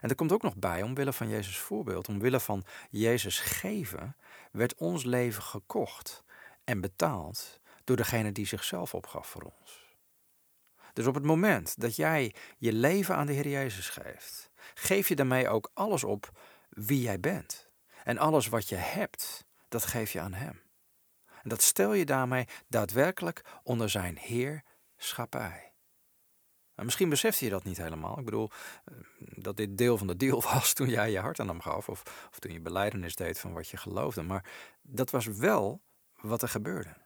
En 0.00 0.08
er 0.08 0.14
komt 0.14 0.32
ook 0.32 0.42
nog 0.42 0.56
bij, 0.56 0.82
omwille 0.82 1.12
van 1.12 1.28
Jezus' 1.28 1.58
voorbeeld, 1.58 2.08
omwille 2.08 2.40
van 2.40 2.64
Jezus 2.90 3.40
geven, 3.40 4.16
werd 4.52 4.74
ons 4.74 5.04
leven 5.04 5.42
gekocht 5.42 6.24
en 6.64 6.80
betaald 6.80 7.60
door 7.84 7.96
degene 7.96 8.32
die 8.32 8.46
zichzelf 8.46 8.94
opgaf 8.94 9.26
voor 9.26 9.52
ons. 9.60 9.86
Dus 10.92 11.06
op 11.06 11.14
het 11.14 11.24
moment 11.24 11.80
dat 11.80 11.96
jij 11.96 12.34
je 12.58 12.72
leven 12.72 13.16
aan 13.16 13.26
de 13.26 13.32
Heer 13.32 13.48
Jezus 13.48 13.88
geeft, 13.88 14.50
geef 14.74 15.08
je 15.08 15.16
daarmee 15.16 15.48
ook 15.48 15.70
alles 15.74 16.04
op 16.04 16.30
wie 16.68 17.00
jij 17.00 17.20
bent. 17.20 17.70
En 18.04 18.18
alles 18.18 18.46
wat 18.46 18.68
je 18.68 18.76
hebt, 18.76 19.44
dat 19.68 19.84
geef 19.84 20.12
je 20.12 20.20
aan 20.20 20.34
Hem. 20.34 20.62
En 21.42 21.48
dat 21.48 21.62
stel 21.62 21.92
je 21.92 22.04
daarmee 22.04 22.48
daadwerkelijk 22.68 23.44
onder 23.62 23.90
zijn 23.90 24.18
heerschappij. 24.18 25.72
Maar 26.76 26.84
misschien 26.84 27.08
besefte 27.08 27.44
je 27.44 27.50
dat 27.50 27.64
niet 27.64 27.76
helemaal. 27.76 28.18
Ik 28.18 28.24
bedoel, 28.24 28.50
eh, 28.84 28.94
dat 29.18 29.56
dit 29.56 29.78
deel 29.78 29.98
van 29.98 30.06
de 30.06 30.16
deal 30.16 30.42
was 30.52 30.72
toen 30.72 30.88
jij 30.88 31.10
je 31.10 31.18
hart 31.18 31.40
aan 31.40 31.48
hem 31.48 31.60
gaf. 31.60 31.88
Of, 31.88 32.02
of 32.30 32.38
toen 32.38 32.52
je 32.52 32.60
beleidenis 32.60 33.16
deed 33.16 33.38
van 33.38 33.52
wat 33.52 33.68
je 33.68 33.76
geloofde. 33.76 34.22
Maar 34.22 34.44
dat 34.82 35.10
was 35.10 35.26
wel 35.26 35.80
wat 36.20 36.42
er 36.42 36.48
gebeurde. 36.48 37.04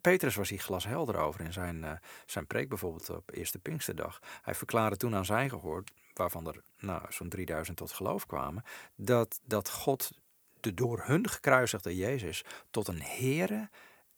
Petrus 0.00 0.34
was 0.34 0.48
hier 0.48 0.58
glashelder 0.58 1.16
over 1.16 1.40
in 1.40 1.52
zijn, 1.52 1.76
uh, 1.82 1.92
zijn 2.26 2.46
preek 2.46 2.68
bijvoorbeeld 2.68 3.10
op 3.10 3.34
Eerste 3.34 3.58
Pinksterdag. 3.58 4.18
Hij 4.42 4.54
verklaarde 4.54 4.96
toen 4.96 5.14
aan 5.14 5.24
zijn 5.24 5.50
gehoor, 5.50 5.84
waarvan 6.14 6.46
er 6.46 6.62
nou, 6.78 7.02
zo'n 7.08 7.28
3000 7.28 7.76
tot 7.76 7.92
geloof 7.92 8.26
kwamen, 8.26 8.64
dat, 8.94 9.40
dat 9.44 9.70
God 9.70 10.10
de 10.60 10.74
door 10.74 11.02
hun 11.04 11.28
gekruisigde 11.28 11.96
Jezus 11.96 12.44
tot 12.70 12.88
een 12.88 13.02
Here 13.02 13.68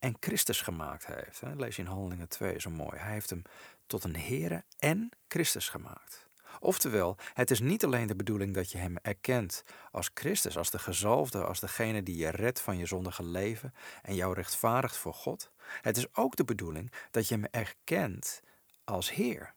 en 0.00 0.16
Christus 0.20 0.60
gemaakt 0.60 1.06
heeft. 1.06 1.40
He, 1.40 1.54
lees 1.54 1.78
in 1.78 1.86
Handelingen 1.86 2.28
2 2.28 2.60
zo 2.60 2.70
mooi. 2.70 2.98
Hij 2.98 3.12
heeft 3.12 3.30
hem 3.30 3.42
tot 3.86 4.04
een 4.04 4.16
Here 4.16 4.64
en 4.78 5.10
Christus 5.28 5.68
gemaakt. 5.68 6.28
Oftewel, 6.60 7.16
het 7.34 7.50
is 7.50 7.60
niet 7.60 7.84
alleen 7.84 8.06
de 8.06 8.16
bedoeling 8.16 8.54
dat 8.54 8.72
je 8.72 8.78
hem 8.78 8.96
erkent 9.02 9.64
als 9.90 10.10
Christus, 10.14 10.56
als 10.56 10.70
de 10.70 10.78
gezalfde, 10.78 11.44
als 11.44 11.60
degene 11.60 12.02
die 12.02 12.16
je 12.16 12.30
redt 12.30 12.60
van 12.60 12.78
je 12.78 12.86
zondige 12.86 13.24
leven 13.24 13.74
en 14.02 14.14
jou 14.14 14.34
rechtvaardigt 14.34 14.96
voor 14.96 15.14
God. 15.14 15.52
Het 15.80 15.96
is 15.96 16.14
ook 16.14 16.36
de 16.36 16.44
bedoeling 16.44 16.92
dat 17.10 17.28
je 17.28 17.34
hem 17.34 17.44
erkent 17.50 18.40
als 18.84 19.12
Heer 19.12 19.54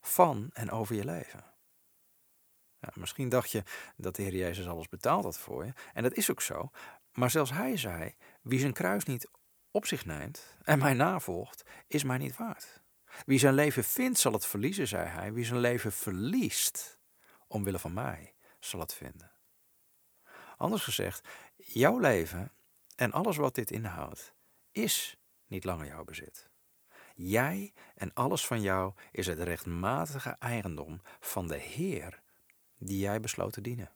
van 0.00 0.50
en 0.52 0.70
over 0.70 0.94
je 0.94 1.04
leven. 1.04 1.44
Misschien 2.94 3.28
dacht 3.28 3.50
je 3.50 3.62
dat 3.96 4.16
de 4.16 4.22
Heer 4.22 4.34
Jezus 4.34 4.68
alles 4.68 4.88
betaald 4.88 5.24
had 5.24 5.38
voor 5.38 5.64
je, 5.64 5.72
en 5.92 6.02
dat 6.02 6.14
is 6.14 6.30
ook 6.30 6.40
zo. 6.40 6.70
Maar 7.12 7.30
zelfs 7.30 7.52
hij 7.52 7.76
zei: 7.76 8.14
Wie 8.42 8.58
zijn 8.58 8.72
kruis 8.72 9.04
niet 9.04 9.28
op 9.70 9.86
zich 9.86 10.04
neemt 10.06 10.56
en 10.62 10.78
mij 10.78 10.94
navolgt, 10.94 11.62
is 11.86 12.02
mij 12.02 12.18
niet 12.18 12.36
waard. 12.36 12.80
Wie 13.26 13.38
zijn 13.38 13.54
leven 13.54 13.84
vindt, 13.84 14.18
zal 14.18 14.32
het 14.32 14.46
verliezen, 14.46 14.88
zei 14.88 15.08
hij. 15.08 15.32
Wie 15.32 15.44
zijn 15.44 15.60
leven 15.60 15.92
verliest, 15.92 16.98
omwille 17.46 17.78
van 17.78 17.92
mij, 17.92 18.34
zal 18.58 18.80
het 18.80 18.94
vinden. 18.94 19.30
Anders 20.56 20.82
gezegd, 20.82 21.28
jouw 21.56 21.98
leven 21.98 22.52
en 22.96 23.12
alles 23.12 23.36
wat 23.36 23.54
dit 23.54 23.70
inhoudt, 23.70 24.34
is 24.70 25.16
niet 25.46 25.64
langer 25.64 25.86
jouw 25.86 26.04
bezit. 26.04 26.48
Jij 27.14 27.72
en 27.94 28.14
alles 28.14 28.46
van 28.46 28.60
jou 28.60 28.94
is 29.10 29.26
het 29.26 29.38
rechtmatige 29.38 30.36
eigendom 30.38 31.00
van 31.20 31.46
de 31.46 31.58
Heer 31.58 32.22
die 32.78 32.98
jij 32.98 33.20
besloot 33.20 33.52
te 33.52 33.60
dienen. 33.60 33.92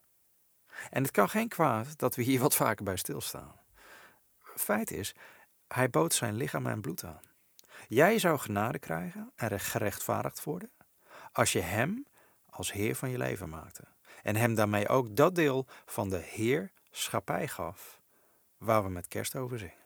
En 0.91 1.03
het 1.03 1.11
kan 1.11 1.29
geen 1.29 1.49
kwaad 1.49 1.99
dat 1.99 2.15
we 2.15 2.23
hier 2.23 2.41
wat 2.41 2.55
vaker 2.55 2.85
bij 2.85 2.97
stilstaan. 2.97 3.61
Feit 4.41 4.91
is, 4.91 5.15
hij 5.75 5.91
bood 5.91 6.15
zijn 6.15 6.35
lichaam 6.35 6.67
en 6.67 6.81
bloed 6.81 7.05
aan. 7.05 7.21
Jij 7.89 8.19
zou 8.19 8.39
genade 8.39 8.79
krijgen 8.79 9.33
en 9.35 9.61
gerechtvaardigd 9.61 10.45
worden 10.45 10.71
als 11.33 11.53
je 11.53 11.61
hem 11.61 12.07
als 12.51 12.73
Heer 12.73 12.97
van 12.97 13.11
je 13.11 13.19
leven 13.19 13.49
maakte. 13.49 13.83
En 14.23 14.37
hem 14.37 14.55
daarmee 14.55 14.89
ook 14.89 15.17
dat 15.17 15.35
deel 15.35 15.67
van 15.87 16.09
de 16.09 16.19
Heerschappij 16.19 17.49
gaf 17.49 18.01
waar 18.59 18.83
we 18.83 18.89
met 18.89 19.09
kerst 19.09 19.37
over 19.37 19.59
zingen. 19.59 19.85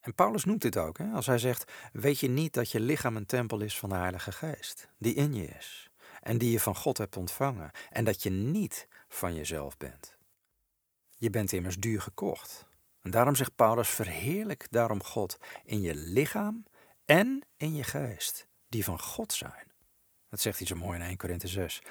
En 0.00 0.14
Paulus 0.14 0.44
noemt 0.44 0.62
dit 0.62 0.76
ook, 0.76 0.98
hè, 0.98 1.12
als 1.12 1.26
hij 1.26 1.38
zegt: 1.38 1.72
Weet 1.92 2.20
je 2.20 2.28
niet 2.28 2.54
dat 2.54 2.70
je 2.70 2.80
lichaam 2.80 3.16
een 3.16 3.26
tempel 3.26 3.60
is 3.60 3.78
van 3.78 3.88
de 3.88 3.94
Heilige 3.94 4.32
Geest, 4.32 4.88
die 4.98 5.14
in 5.14 5.34
je 5.34 5.46
is, 5.46 5.90
en 6.20 6.38
die 6.38 6.50
je 6.50 6.60
van 6.60 6.76
God 6.76 6.98
hebt 6.98 7.16
ontvangen, 7.16 7.70
en 7.90 8.04
dat 8.04 8.22
je 8.22 8.30
niet 8.30 8.88
van 9.08 9.34
jezelf 9.34 9.76
bent? 9.76 10.16
Je 11.16 11.30
bent 11.30 11.52
immers 11.52 11.76
duur 11.76 12.00
gekocht. 12.00 12.66
En 13.02 13.10
daarom 13.10 13.34
zegt 13.34 13.54
Paulus: 13.54 13.88
Verheerlijk 13.88 14.66
daarom 14.70 15.02
God 15.02 15.38
in 15.64 15.80
je 15.80 15.94
lichaam 15.94 16.64
en 17.04 17.46
in 17.56 17.74
je 17.74 17.84
geest, 17.84 18.48
die 18.68 18.84
van 18.84 19.00
God 19.00 19.32
zijn. 19.32 19.72
Dat 20.28 20.40
zegt 20.40 20.58
hij 20.58 20.66
zo 20.66 20.76
mooi 20.76 20.98
in 20.98 21.04
1 21.04 21.16
Korinthe 21.16 21.48
6. 21.48 21.82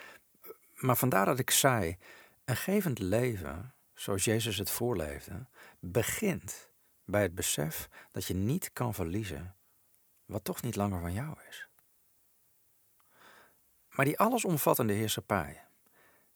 Maar 0.73 0.97
vandaar 0.97 1.25
dat 1.25 1.39
ik 1.39 1.51
zei: 1.51 1.97
een 2.45 2.57
gevend 2.57 2.99
leven, 2.99 3.73
zoals 3.93 4.23
Jezus 4.23 4.57
het 4.57 4.69
voorleefde, 4.69 5.47
begint 5.79 6.71
bij 7.05 7.21
het 7.21 7.35
besef 7.35 7.89
dat 8.11 8.25
je 8.25 8.33
niet 8.33 8.73
kan 8.73 8.93
verliezen 8.93 9.55
wat 10.25 10.43
toch 10.43 10.61
niet 10.61 10.75
langer 10.75 10.99
van 10.99 11.13
jou 11.13 11.35
is. 11.49 11.67
Maar 13.89 14.05
die 14.05 14.19
allesomvattende 14.19 14.93
heerschappij, 14.93 15.67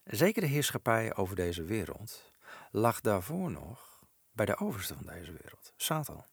zeker 0.03 0.41
de 0.41 0.47
heerschappij 0.47 1.15
over 1.15 1.35
deze 1.35 1.63
wereld, 1.63 2.31
lag 2.71 3.01
daarvoor 3.01 3.51
nog 3.51 3.90
bij 4.31 4.45
de 4.45 4.57
overste 4.57 4.95
van 4.95 5.05
deze 5.05 5.31
wereld, 5.31 5.73
Satan. 5.75 6.25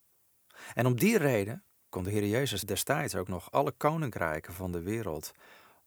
En 0.75 0.87
om 0.87 0.97
die 0.97 1.19
reden 1.19 1.65
kon 1.89 2.05
de 2.05 2.11
Heer 2.11 2.27
Jezus 2.27 2.61
destijds 2.61 3.15
ook 3.15 3.29
nog 3.29 3.53
alle 3.53 3.73
koninkrijken 3.73 4.55
van 4.55 4.73
de 4.73 4.83
wereld 4.83 5.33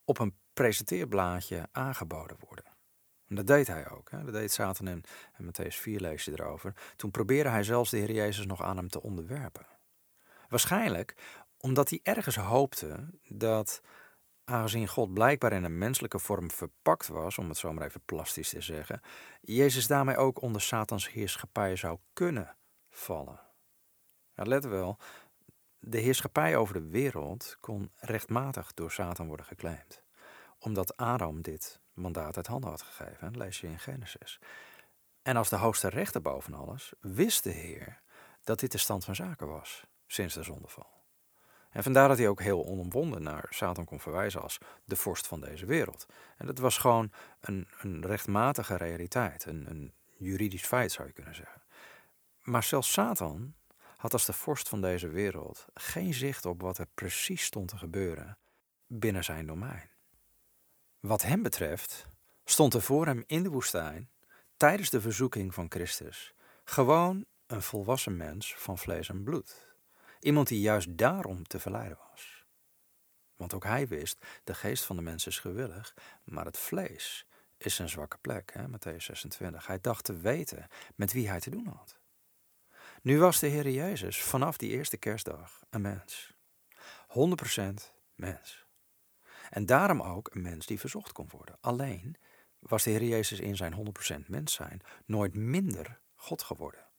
op 0.04 0.20
een 0.20 0.38
presenteerblaadje 0.54 1.68
aangeboden 1.72 2.38
worden. 2.48 2.66
En 3.28 3.36
dat 3.36 3.48
deed 3.48 3.68
hij 3.68 3.90
ook. 3.90 4.12
Hè? 4.12 4.24
Dat 4.24 4.34
deed 4.34 4.52
Satan 4.52 4.88
in, 4.88 5.04
en 5.34 5.46
Matthäus 5.46 5.76
4 5.76 6.00
lees 6.00 6.26
je 6.26 6.32
erover. 6.32 6.74
Toen 6.96 7.12
probeerde 7.12 7.50
hij 7.50 7.64
zelfs 7.64 7.90
de 7.90 7.98
Heer 7.98 8.12
Jezus 8.12 8.46
nog 8.46 8.62
aan 8.62 8.78
hem 8.78 8.90
te 8.90 9.02
onderwerpen. 9.02 9.66
Waarschijnlijk 10.50 11.16
omdat 11.58 11.90
hij 11.90 12.00
ergens 12.04 12.36
hoopte 12.36 13.10
dat, 13.28 13.82
aangezien 14.52 14.88
God 14.88 15.14
blijkbaar 15.14 15.54
in 15.54 15.64
een 15.64 15.78
menselijke 15.78 16.20
vorm 16.20 16.52
verpakt 16.52 17.08
was, 17.08 17.38
om 17.38 17.50
het 17.50 17.58
zo 17.58 17.74
maar 17.74 17.86
even 17.86 18.02
plastisch 18.06 18.50
te 18.50 18.62
zeggen, 18.62 19.02
Jezus 19.42 19.88
daarmee 19.88 20.18
ook 20.18 20.42
onder 20.42 20.62
Satans 20.62 21.12
heerschappij 21.12 21.76
zou 21.76 21.98
kunnen 22.14 22.56
vallen. 22.90 23.40
Ja, 24.36 24.44
let 24.44 24.66
wel, 24.66 24.98
de 25.80 25.98
heerschappij 25.98 26.56
over 26.56 26.74
de 26.74 26.90
wereld 26.90 27.58
kon 27.60 27.92
rechtmatig 27.96 28.74
door 28.74 28.92
Satan 28.92 29.28
worden 29.28 29.46
geclaimd. 29.46 30.04
Omdat 30.60 30.98
Adam 30.98 31.42
dit 31.42 31.80
mandaat 31.94 32.38
uit 32.38 32.48
handen 32.48 32.70
had 32.70 32.82
gegeven, 32.82 33.38
lees 33.38 33.62
je 33.62 33.68
in 33.68 33.80
Genesis. 33.80 34.40
En 35.22 35.38
als 35.38 35.50
de 35.50 35.56
hoogste 35.56 35.88
rechter 35.88 36.22
boven 36.22 36.54
alles, 36.54 36.94
wist 37.00 37.44
de 37.44 37.52
Heer 37.52 38.02
dat 38.44 38.60
dit 38.60 38.72
de 38.72 38.78
stand 38.78 39.06
van 39.06 39.16
zaken 39.16 39.48
was, 39.48 39.86
sinds 40.08 40.34
de 40.34 40.44
zondeval. 40.44 41.01
En 41.72 41.84
vandaar 41.84 42.08
dat 42.08 42.18
hij 42.18 42.28
ook 42.28 42.42
heel 42.42 42.66
onomwonden 42.66 43.24
naar 43.24 43.46
Satan 43.50 43.86
kon 43.86 44.00
verwijzen 44.00 44.42
als 44.42 44.58
de 44.86 44.96
vorst 44.96 45.28
van 45.28 45.42
deze 45.42 45.66
wereld. 45.66 46.06
En 46.38 46.46
dat 46.46 46.58
was 46.58 46.78
gewoon 46.78 47.12
een, 47.40 47.68
een 47.82 48.06
rechtmatige 48.06 48.78
realiteit, 48.78 49.46
een, 49.46 49.70
een 49.70 49.94
juridisch 50.18 50.66
feit 50.66 50.92
zou 50.92 51.08
je 51.08 51.14
kunnen 51.14 51.36
zeggen. 51.36 51.62
Maar 52.42 52.64
zelfs 52.64 52.92
Satan 52.92 53.54
had 53.98 54.14
als 54.14 54.26
de 54.26 54.34
vorst 54.34 54.70
van 54.70 54.82
deze 54.82 55.08
wereld 55.08 55.66
geen 55.74 56.14
zicht 56.14 56.46
op 56.46 56.62
wat 56.62 56.78
er 56.78 56.88
precies 56.94 57.44
stond 57.44 57.68
te 57.68 57.78
gebeuren 57.78 58.38
binnen 58.88 59.24
zijn 59.24 59.46
domein. 59.46 59.90
Wat 61.00 61.22
hem 61.22 61.42
betreft 61.42 62.06
stond 62.46 62.74
er 62.74 62.82
voor 62.82 63.06
hem 63.06 63.24
in 63.28 63.44
de 63.44 63.50
woestijn, 63.50 64.10
tijdens 64.58 64.90
de 64.90 65.02
verzoeking 65.02 65.54
van 65.54 65.66
Christus, 65.70 66.34
gewoon 66.64 67.26
een 67.48 67.62
volwassen 67.62 68.18
mens 68.18 68.56
van 68.56 68.78
vlees 68.78 69.10
en 69.10 69.24
bloed. 69.24 69.71
Iemand 70.22 70.48
die 70.48 70.60
juist 70.60 70.98
daarom 70.98 71.44
te 71.44 71.60
verleiden 71.60 71.98
was. 72.10 72.46
Want 73.36 73.54
ook 73.54 73.64
hij 73.64 73.88
wist, 73.88 74.26
de 74.44 74.54
geest 74.54 74.84
van 74.84 74.96
de 74.96 75.02
mens 75.02 75.28
is 75.28 75.40
gewillig, 75.40 75.96
maar 76.24 76.46
het 76.46 76.58
vlees 76.58 77.28
is 77.58 77.76
zijn 77.76 77.90
zwakke 77.90 78.18
plek, 78.18 78.54
hè, 78.54 78.68
Matthäus 78.68 79.04
26. 79.04 79.68
Hij 79.68 79.80
dacht 79.82 80.04
te 80.04 80.18
weten 80.18 80.68
met 80.96 81.14
wie 81.14 81.30
hij 81.30 81.40
te 81.40 81.50
doen 81.50 81.68
had. 81.68 82.00
Nu 83.02 83.20
was 83.20 83.40
de 83.40 83.48
Heer 83.48 83.70
Jezus 83.70 84.22
vanaf 84.22 84.58
die 84.58 84.70
eerste 84.70 84.98
kerstdag 84.98 85.64
een 85.70 85.82
mens. 85.82 86.34
100% 87.08 87.94
mens. 88.16 88.66
En 89.50 89.66
daarom 89.66 90.02
ook 90.02 90.36
een 90.36 90.42
mens 90.42 90.66
die 90.66 90.80
verzocht 90.80 91.12
kon 91.12 91.30
worden. 91.30 91.58
Alleen 91.62 92.16
was 92.60 92.84
de 92.84 92.90
Heer 92.90 93.04
Jezus 93.04 93.40
in 93.40 93.56
zijn 93.56 93.74
100% 94.24 94.28
mens 94.28 94.54
zijn 94.54 94.82
nooit 95.06 95.36
minder 95.36 96.00
God 96.16 96.42
geworden. 96.42 96.91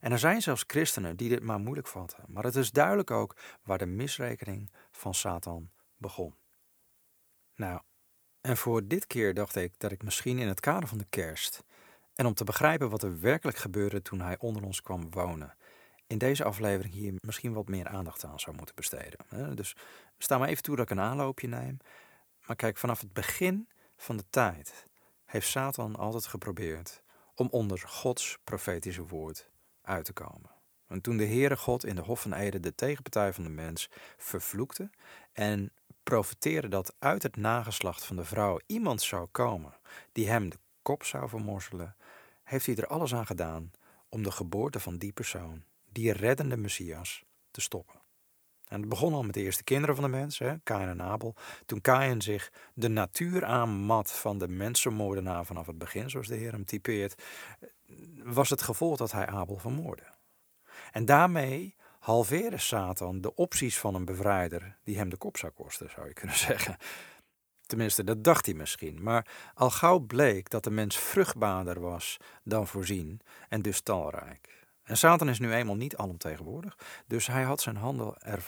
En 0.00 0.12
er 0.12 0.18
zijn 0.18 0.42
zelfs 0.42 0.64
christenen 0.66 1.16
die 1.16 1.28
dit 1.28 1.42
maar 1.42 1.60
moeilijk 1.60 1.86
vatten. 1.86 2.24
Maar 2.26 2.44
het 2.44 2.56
is 2.56 2.70
duidelijk 2.70 3.10
ook 3.10 3.36
waar 3.62 3.78
de 3.78 3.86
misrekening 3.86 4.72
van 4.90 5.14
Satan 5.14 5.70
begon. 5.96 6.34
Nou, 7.54 7.80
en 8.40 8.56
voor 8.56 8.86
dit 8.86 9.06
keer 9.06 9.34
dacht 9.34 9.56
ik 9.56 9.72
dat 9.78 9.92
ik 9.92 10.02
misschien 10.02 10.38
in 10.38 10.48
het 10.48 10.60
kader 10.60 10.88
van 10.88 10.98
de 10.98 11.06
kerst 11.10 11.64
en 12.14 12.26
om 12.26 12.34
te 12.34 12.44
begrijpen 12.44 12.90
wat 12.90 13.02
er 13.02 13.20
werkelijk 13.20 13.56
gebeurde 13.56 14.02
toen 14.02 14.20
hij 14.20 14.38
onder 14.38 14.62
ons 14.62 14.82
kwam 14.82 15.10
wonen, 15.10 15.56
in 16.06 16.18
deze 16.18 16.44
aflevering 16.44 16.94
hier 16.94 17.14
misschien 17.20 17.52
wat 17.52 17.68
meer 17.68 17.88
aandacht 17.88 18.24
aan 18.24 18.40
zou 18.40 18.56
moeten 18.56 18.74
besteden. 18.74 19.56
Dus 19.56 19.76
sta 20.18 20.38
maar 20.38 20.48
even 20.48 20.62
toe 20.62 20.76
dat 20.76 20.84
ik 20.84 20.90
een 20.90 21.04
aanloopje 21.04 21.48
neem. 21.48 21.76
Maar 22.46 22.56
kijk, 22.56 22.76
vanaf 22.76 23.00
het 23.00 23.12
begin 23.12 23.68
van 23.96 24.16
de 24.16 24.24
tijd 24.30 24.86
heeft 25.24 25.48
Satan 25.48 25.96
altijd 25.96 26.26
geprobeerd 26.26 27.02
om 27.34 27.48
onder 27.50 27.78
Gods 27.78 28.38
profetische 28.44 29.06
woord 29.06 29.49
uit 29.90 30.04
te 30.04 30.12
komen. 30.12 30.50
En 30.86 31.00
toen 31.00 31.16
de 31.16 31.26
Heere 31.26 31.56
God 31.56 31.84
in 31.84 31.94
de 31.94 32.02
Hof 32.02 32.20
van 32.20 32.32
Eden 32.32 32.62
de 32.62 32.74
tegenpartij 32.74 33.32
van 33.32 33.44
de 33.44 33.50
mens 33.50 33.90
vervloekte 34.16 34.90
en 35.32 35.72
profeteerde 36.02 36.68
dat 36.68 36.94
uit 36.98 37.22
het 37.22 37.36
nageslacht 37.36 38.04
van 38.04 38.16
de 38.16 38.24
vrouw 38.24 38.58
iemand 38.66 39.02
zou 39.02 39.26
komen 39.30 39.74
die 40.12 40.28
hem 40.28 40.48
de 40.48 40.58
kop 40.82 41.04
zou 41.04 41.28
vermorzelen, 41.28 41.96
heeft 42.44 42.66
hij 42.66 42.76
er 42.76 42.86
alles 42.86 43.14
aan 43.14 43.26
gedaan 43.26 43.70
om 44.08 44.22
de 44.22 44.30
geboorte 44.30 44.80
van 44.80 44.96
die 44.96 45.12
persoon, 45.12 45.64
die 45.92 46.12
reddende 46.12 46.56
Messias, 46.56 47.24
te 47.50 47.60
stoppen. 47.60 48.00
En 48.68 48.80
het 48.80 48.88
begon 48.88 49.12
al 49.12 49.22
met 49.22 49.34
de 49.34 49.42
eerste 49.42 49.64
kinderen 49.64 49.94
van 49.94 50.04
de 50.04 50.10
mens, 50.10 50.38
hè, 50.38 50.58
Kain 50.58 50.88
en 50.88 51.02
Abel. 51.02 51.34
Toen 51.66 51.80
Kain 51.80 52.22
zich 52.22 52.52
de 52.74 52.88
natuur 52.88 53.44
aanmat 53.44 54.12
van 54.12 54.38
de 54.38 54.48
mensenmoordenaar 54.48 55.46
vanaf 55.46 55.66
het 55.66 55.78
begin, 55.78 56.10
zoals 56.10 56.26
de 56.26 56.36
Heer 56.36 56.52
hem 56.52 56.64
typeert, 56.64 57.22
was 58.24 58.50
het 58.50 58.62
gevolg 58.62 58.96
dat 58.96 59.12
hij 59.12 59.26
Abel 59.26 59.56
vermoordde. 59.56 60.06
En 60.92 61.04
daarmee 61.04 61.76
halveerde 61.98 62.58
Satan 62.58 63.20
de 63.20 63.34
opties 63.34 63.78
van 63.78 63.94
een 63.94 64.04
bevrijder 64.04 64.76
die 64.84 64.96
hem 64.96 65.08
de 65.08 65.16
kop 65.16 65.36
zou 65.36 65.52
kosten, 65.52 65.90
zou 65.90 66.06
je 66.06 66.12
kunnen 66.12 66.36
zeggen. 66.48 66.76
Tenminste, 67.66 68.04
dat 68.04 68.24
dacht 68.24 68.46
hij 68.46 68.54
misschien. 68.54 69.02
Maar 69.02 69.26
al 69.54 69.70
gauw 69.70 69.98
bleek 69.98 70.50
dat 70.50 70.64
de 70.64 70.70
mens 70.70 70.98
vruchtbaarder 70.98 71.80
was 71.80 72.16
dan 72.42 72.66
voorzien 72.66 73.20
en 73.48 73.62
dus 73.62 73.80
talrijk. 73.80 74.66
En 74.82 74.96
Satan 74.96 75.28
is 75.28 75.38
nu 75.38 75.52
eenmaal 75.52 75.76
niet 75.76 75.96
alomtegenwoordig, 75.96 76.78
dus 77.06 77.26
hij 77.26 77.42
had 77.42 77.60
zijn 77.60 77.76
handen 77.76 78.14
er. 78.18 78.42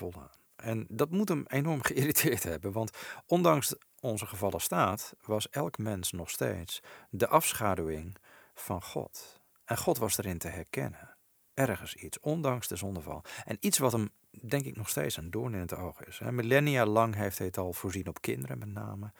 En 0.56 0.86
dat 0.88 1.10
moet 1.10 1.28
hem 1.28 1.44
enorm 1.46 1.82
geïrriteerd 1.88 2.42
hebben, 2.42 2.72
want 2.72 2.90
ondanks 3.26 3.74
onze 4.00 4.26
gevallen 4.26 4.60
staat 4.60 5.14
was 5.20 5.48
elk 5.50 5.78
mens 5.78 6.12
nog 6.12 6.30
steeds 6.30 6.80
de 7.10 7.28
afschaduwing 7.28 8.16
van 8.54 8.82
God. 8.82 9.40
En 9.64 9.78
God 9.78 9.98
was 9.98 10.18
erin 10.18 10.38
te 10.38 10.48
herkennen. 10.48 11.16
Ergens 11.54 11.94
iets, 11.94 12.20
ondanks 12.20 12.68
de 12.68 12.76
zondeval. 12.76 13.22
En 13.44 13.56
iets 13.60 13.78
wat 13.78 13.92
hem, 13.92 14.10
denk 14.30 14.64
ik, 14.64 14.76
nog 14.76 14.88
steeds 14.88 15.16
een 15.16 15.30
doorn 15.30 15.54
in 15.54 15.60
het 15.60 15.74
oog 15.74 16.04
is. 16.04 16.18
Millennia 16.18 16.86
lang 16.86 17.14
heeft 17.14 17.38
hij 17.38 17.46
het 17.46 17.58
al 17.58 17.72
voorzien 17.72 18.08
op 18.08 18.20
kinderen, 18.20 18.58
met 18.58 18.68
name. 18.68 19.12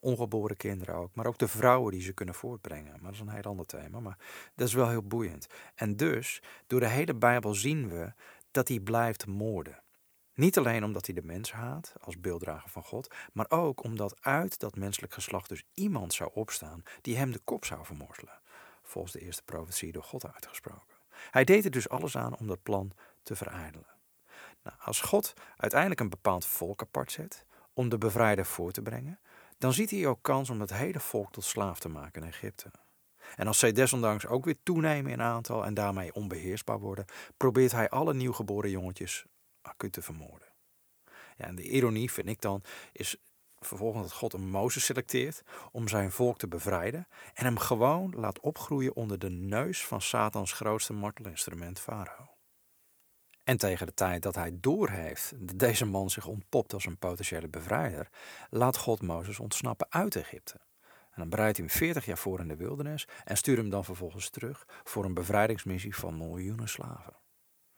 Ongeboren 0.00 0.56
kinderen 0.56 0.94
ook. 0.94 1.14
Maar 1.14 1.26
ook 1.26 1.38
de 1.38 1.48
vrouwen 1.48 1.92
die 1.92 2.02
ze 2.02 2.12
kunnen 2.12 2.34
voortbrengen. 2.34 2.92
Maar 2.92 3.02
dat 3.02 3.12
is 3.12 3.20
een 3.20 3.28
heel 3.28 3.42
ander 3.42 3.66
thema. 3.66 4.00
Maar 4.00 4.18
dat 4.54 4.68
is 4.68 4.74
wel 4.74 4.88
heel 4.88 5.02
boeiend. 5.02 5.46
En 5.74 5.96
dus, 5.96 6.42
door 6.66 6.80
de 6.80 6.88
hele 6.88 7.14
Bijbel 7.14 7.54
zien 7.54 7.88
we 7.88 8.12
dat 8.50 8.68
hij 8.68 8.80
blijft 8.80 9.26
moorden. 9.26 9.82
Niet 10.34 10.58
alleen 10.58 10.84
omdat 10.84 11.06
hij 11.06 11.14
de 11.14 11.22
mens 11.22 11.52
haat 11.52 11.94
als 12.00 12.20
beelddrager 12.20 12.70
van 12.70 12.82
God, 12.82 13.14
maar 13.32 13.46
ook 13.48 13.82
omdat 13.82 14.22
uit 14.22 14.58
dat 14.58 14.76
menselijk 14.76 15.12
geslacht 15.12 15.48
dus 15.48 15.64
iemand 15.74 16.12
zou 16.12 16.30
opstaan 16.34 16.82
die 17.00 17.16
hem 17.16 17.32
de 17.32 17.40
kop 17.44 17.64
zou 17.64 17.84
vermorzelen 17.84 18.39
volgens 18.90 19.12
de 19.12 19.20
eerste 19.20 19.42
profetie 19.42 19.92
door 19.92 20.02
God 20.02 20.32
uitgesproken. 20.32 20.96
Hij 21.30 21.44
deed 21.44 21.64
er 21.64 21.70
dus 21.70 21.88
alles 21.88 22.16
aan 22.16 22.36
om 22.38 22.46
dat 22.46 22.62
plan 22.62 22.92
te 23.22 23.36
verijdelen. 23.36 23.86
Nou, 24.62 24.76
als 24.80 25.00
God 25.00 25.32
uiteindelijk 25.56 26.00
een 26.00 26.08
bepaald 26.08 26.46
volk 26.46 26.82
apart 26.82 27.12
zet 27.12 27.44
om 27.72 27.88
de 27.88 27.98
bevrijder 27.98 28.46
voor 28.46 28.72
te 28.72 28.82
brengen, 28.82 29.20
dan 29.58 29.72
ziet 29.72 29.90
hij 29.90 30.06
ook 30.06 30.22
kans 30.22 30.50
om 30.50 30.60
het 30.60 30.72
hele 30.72 31.00
volk 31.00 31.32
tot 31.32 31.44
slaaf 31.44 31.78
te 31.78 31.88
maken 31.88 32.22
in 32.22 32.28
Egypte. 32.28 32.70
En 33.36 33.46
als 33.46 33.58
zij 33.58 33.72
desondanks 33.72 34.26
ook 34.26 34.44
weer 34.44 34.56
toenemen 34.62 35.12
in 35.12 35.22
aantal 35.22 35.64
en 35.64 35.74
daarmee 35.74 36.14
onbeheersbaar 36.14 36.78
worden, 36.78 37.04
probeert 37.36 37.72
hij 37.72 37.88
alle 37.88 38.14
nieuwgeboren 38.14 38.70
jongetjes 38.70 39.24
acuut 39.62 39.92
te 39.92 40.02
vermoorden. 40.02 40.48
Ja, 41.36 41.44
en 41.46 41.54
de 41.54 41.62
ironie, 41.62 42.12
vind 42.12 42.28
ik 42.28 42.40
dan, 42.40 42.62
is 42.92 43.16
vervolgens 43.60 44.02
dat 44.02 44.12
God 44.12 44.32
een 44.32 44.50
Mozes 44.50 44.84
selecteert 44.84 45.42
om 45.72 45.88
zijn 45.88 46.10
volk 46.10 46.38
te 46.38 46.48
bevrijden 46.48 47.06
en 47.34 47.44
hem 47.44 47.58
gewoon 47.58 48.14
laat 48.16 48.40
opgroeien 48.40 48.96
onder 48.96 49.18
de 49.18 49.30
neus 49.30 49.86
van 49.86 50.00
Satans 50.00 50.52
grootste 50.52 50.92
martelinstrument, 50.92 51.80
Farao. 51.80 52.28
En 53.44 53.56
tegen 53.56 53.86
de 53.86 53.94
tijd 53.94 54.22
dat 54.22 54.34
hij 54.34 54.58
doorheeft 54.60 55.32
dat 55.36 55.58
deze 55.58 55.84
man 55.84 56.10
zich 56.10 56.26
ontpopt 56.26 56.72
als 56.72 56.86
een 56.86 56.98
potentiële 56.98 57.48
bevrijder, 57.48 58.08
laat 58.50 58.76
God 58.76 59.02
Mozes 59.02 59.38
ontsnappen 59.38 59.86
uit 59.90 60.16
Egypte. 60.16 60.60
En 61.10 61.16
dan 61.16 61.28
bereidt 61.28 61.56
hij 61.56 61.66
hem 61.66 61.76
40 61.76 62.04
jaar 62.04 62.18
voor 62.18 62.40
in 62.40 62.48
de 62.48 62.56
wildernis 62.56 63.08
en 63.24 63.36
stuurt 63.36 63.58
hem 63.58 63.70
dan 63.70 63.84
vervolgens 63.84 64.30
terug 64.30 64.66
voor 64.84 65.04
een 65.04 65.14
bevrijdingsmissie 65.14 65.96
van 65.96 66.16
miljoenen 66.16 66.68
slaven. 66.68 67.16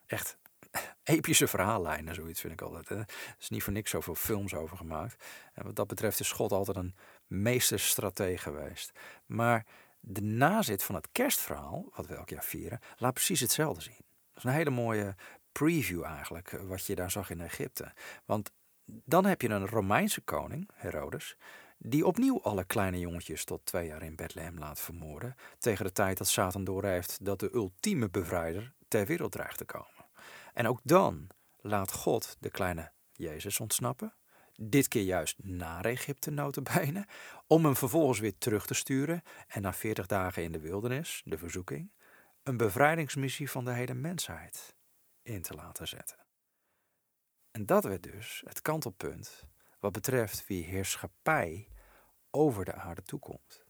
Echt 0.06 0.38
epische 1.17 1.47
verhaallijnen, 1.47 2.14
zoiets 2.14 2.41
vind 2.41 2.52
ik 2.52 2.62
altijd. 2.62 2.88
Hè. 2.88 2.97
Er 2.97 3.37
is 3.38 3.49
niet 3.49 3.62
voor 3.62 3.73
niks 3.73 3.91
zoveel 3.91 4.14
films 4.14 4.55
over 4.55 4.76
gemaakt. 4.76 5.25
En 5.55 5.64
wat 5.64 5.76
dat 5.76 5.87
betreft 5.87 6.21
is 6.21 6.33
God 6.33 6.52
altijd 6.52 6.76
een 6.76 6.95
meesterstratege 7.26 8.38
geweest. 8.38 8.93
Maar 9.26 9.67
de 10.00 10.23
nazit 10.23 10.83
van 10.83 10.95
het 10.95 11.09
kerstverhaal, 11.12 11.88
wat 11.95 12.07
we 12.07 12.14
elk 12.14 12.29
jaar 12.29 12.45
vieren, 12.45 12.81
laat 12.97 13.14
precies 13.14 13.41
hetzelfde 13.41 13.83
zien. 13.83 14.05
Dat 14.29 14.37
is 14.37 14.45
een 14.45 14.57
hele 14.57 14.71
mooie 14.71 15.14
preview 15.52 16.05
eigenlijk, 16.05 16.50
wat 16.50 16.87
je 16.87 16.95
daar 16.95 17.11
zag 17.11 17.31
in 17.31 17.41
Egypte. 17.41 17.93
Want 18.25 18.50
dan 18.85 19.25
heb 19.25 19.43
je 19.43 19.49
een 19.49 19.67
Romeinse 19.67 20.21
koning, 20.21 20.69
Herodes, 20.75 21.37
die 21.79 22.07
opnieuw 22.07 22.43
alle 22.43 22.64
kleine 22.64 22.99
jongetjes 22.99 23.45
tot 23.45 23.67
twee 23.67 23.87
jaar 23.87 24.02
in 24.02 24.17
Bethlehem 24.17 24.59
laat 24.59 24.81
vermoorden, 24.81 25.35
tegen 25.59 25.85
de 25.85 25.93
tijd 25.93 26.19
dat 26.19 26.29
Satan 26.29 26.64
doorheeft 26.64 27.25
dat 27.25 27.41
de 27.41 27.55
ultieme 27.55 28.09
bevrijder 28.09 28.73
ter 28.88 29.07
wereld 29.07 29.33
dreigt 29.33 29.59
te 29.59 29.64
komen. 29.64 29.91
En 30.52 30.66
ook 30.66 30.80
dan 30.82 31.28
laat 31.61 31.92
God 31.92 32.37
de 32.40 32.50
kleine 32.50 32.92
Jezus 33.12 33.61
ontsnappen, 33.61 34.14
dit 34.56 34.88
keer 34.88 35.02
juist 35.02 35.42
naar 35.42 35.85
Egypte 35.85 36.30
notabene, 36.30 37.06
om 37.47 37.64
hem 37.64 37.76
vervolgens 37.76 38.18
weer 38.18 38.38
terug 38.38 38.66
te 38.66 38.75
sturen 38.75 39.23
en 39.49 39.62
na 39.62 39.73
veertig 39.73 40.06
dagen 40.06 40.42
in 40.42 40.52
de 40.52 40.61
wildernis, 40.61 41.23
de 41.25 41.38
verzoeking, 41.38 41.92
een 42.42 42.56
bevrijdingsmissie 42.56 43.50
van 43.50 43.64
de 43.64 43.73
hele 43.73 43.94
mensheid 43.94 44.76
in 45.23 45.42
te 45.42 45.54
laten 45.54 45.88
zetten. 45.88 46.18
En 47.50 47.66
dat 47.66 47.85
werd 47.85 48.02
dus 48.02 48.42
het 48.47 48.62
kantelpunt 48.62 49.47
wat 49.80 49.92
betreft 49.92 50.47
wie 50.47 50.64
heerschappij 50.64 51.68
over 52.30 52.64
de 52.64 52.75
aarde 52.75 53.02
toekomt. 53.02 53.62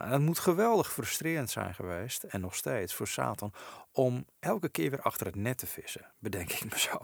Nou, 0.00 0.12
dat 0.12 0.20
moet 0.20 0.38
geweldig 0.38 0.92
frustrerend 0.92 1.50
zijn 1.50 1.74
geweest, 1.74 2.22
en 2.22 2.40
nog 2.40 2.54
steeds 2.54 2.94
voor 2.94 3.08
Satan, 3.08 3.52
om 3.92 4.26
elke 4.38 4.68
keer 4.68 4.90
weer 4.90 5.02
achter 5.02 5.26
het 5.26 5.34
net 5.36 5.58
te 5.58 5.66
vissen, 5.66 6.12
bedenk 6.18 6.52
ik 6.52 6.64
me 6.64 6.78
zo. 6.78 6.98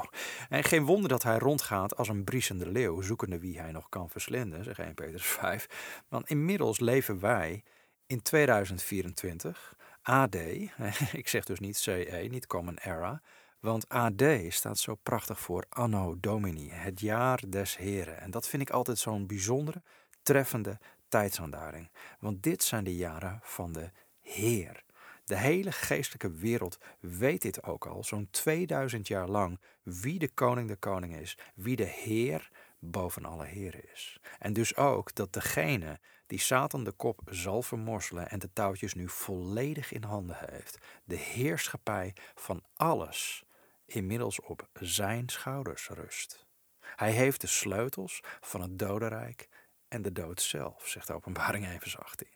En 0.49 0.65
geen 0.65 0.85
wonder 0.85 1.09
dat 1.09 1.23
hij 1.23 1.39
rondgaat 1.39 1.97
als 1.97 2.09
een 2.09 2.25
briesende 2.25 2.69
leeuw, 2.69 3.01
zoekende 3.01 3.39
wie 3.39 3.61
hij 3.61 3.73
nog 3.73 3.89
kan 3.89 4.11
verslinden, 4.11 4.65
zeg 4.65 4.79
1 4.79 4.95
Petrus 4.95 5.27
5. 5.41 5.67
Want 6.09 6.29
inmiddels 6.29 6.81
leven 6.81 7.21
wij 7.21 7.63
in 8.07 8.23
2024, 8.23 9.75
AD, 10.03 10.35
ik 11.13 11.29
zeg 11.29 11.45
dus 11.45 11.59
niet 11.59 11.77
CE, 11.77 12.27
niet 12.31 12.47
Common 12.47 12.79
Era, 12.83 13.23
want 13.61 13.89
AD 13.89 14.23
staat 14.49 14.79
zo 14.79 14.95
prachtig 14.95 15.41
voor 15.41 15.65
Anno 15.69 16.17
Domini, 16.21 16.71
het 16.71 17.01
jaar 17.01 17.43
des 17.49 17.77
Heren. 17.77 18.21
En 18.21 18.31
dat 18.31 18.49
vind 18.49 18.63
ik 18.63 18.71
altijd 18.71 18.99
zo'n 18.99 19.27
bijzondere, 19.27 19.83
treffende 20.23 20.79
tijdsaanduiding. 21.17 21.91
Want 22.19 22.43
dit 22.43 22.63
zijn 22.63 22.85
de 22.85 22.97
jaren 22.97 23.39
van 23.43 23.73
de 23.73 23.91
Heer. 24.21 24.85
De 25.25 25.37
hele 25.37 25.73
geestelijke 25.73 26.31
wereld 26.31 26.79
weet 27.01 27.43
dit 27.43 27.63
ook 27.63 27.87
al, 27.87 28.05
zo'n 28.05 28.29
2000 28.31 29.09
jaar 29.09 29.29
lang, 29.29 29.61
wie 29.83 30.19
de 30.19 30.29
koning 30.29 30.69
de 30.69 30.77
koning 30.77 31.17
is, 31.17 31.39
wie 31.55 31.77
de 31.77 31.85
Heer 31.85 32.51
boven 32.79 33.25
alle 33.25 33.45
heren 33.45 33.93
is. 33.93 34.21
En 34.39 34.53
dus 34.53 34.77
ook 34.77 35.15
dat 35.15 35.33
degene 35.33 36.01
die 36.27 36.39
Satan 36.39 36.85
de 36.85 36.93
kop 36.93 37.21
zal 37.27 37.63
vermorselen 37.63 38.29
en 38.29 38.39
de 38.39 38.53
touwtjes 38.53 38.95
nu 38.95 39.09
volledig 39.09 39.93
in 39.93 40.03
handen 40.03 40.37
heeft, 40.51 40.79
de 41.05 41.17
heerschappij 41.17 42.15
van 42.35 42.63
alles 42.75 43.45
inmiddels 43.87 44.41
op 44.41 44.69
zijn 44.73 45.29
schouders 45.29 45.89
rust. 45.89 46.47
Hij 46.81 47.11
heeft 47.11 47.41
de 47.41 47.47
sleutels 47.47 48.21
van 48.41 48.61
het 48.61 48.79
dodenrijk 48.79 49.49
en 49.97 50.03
de 50.03 50.13
dood 50.13 50.43
zelf, 50.43 50.89
zegt 50.89 51.07
de 51.07 51.13
openbaring 51.13 51.69
even 51.69 52.01
18. 52.01 52.29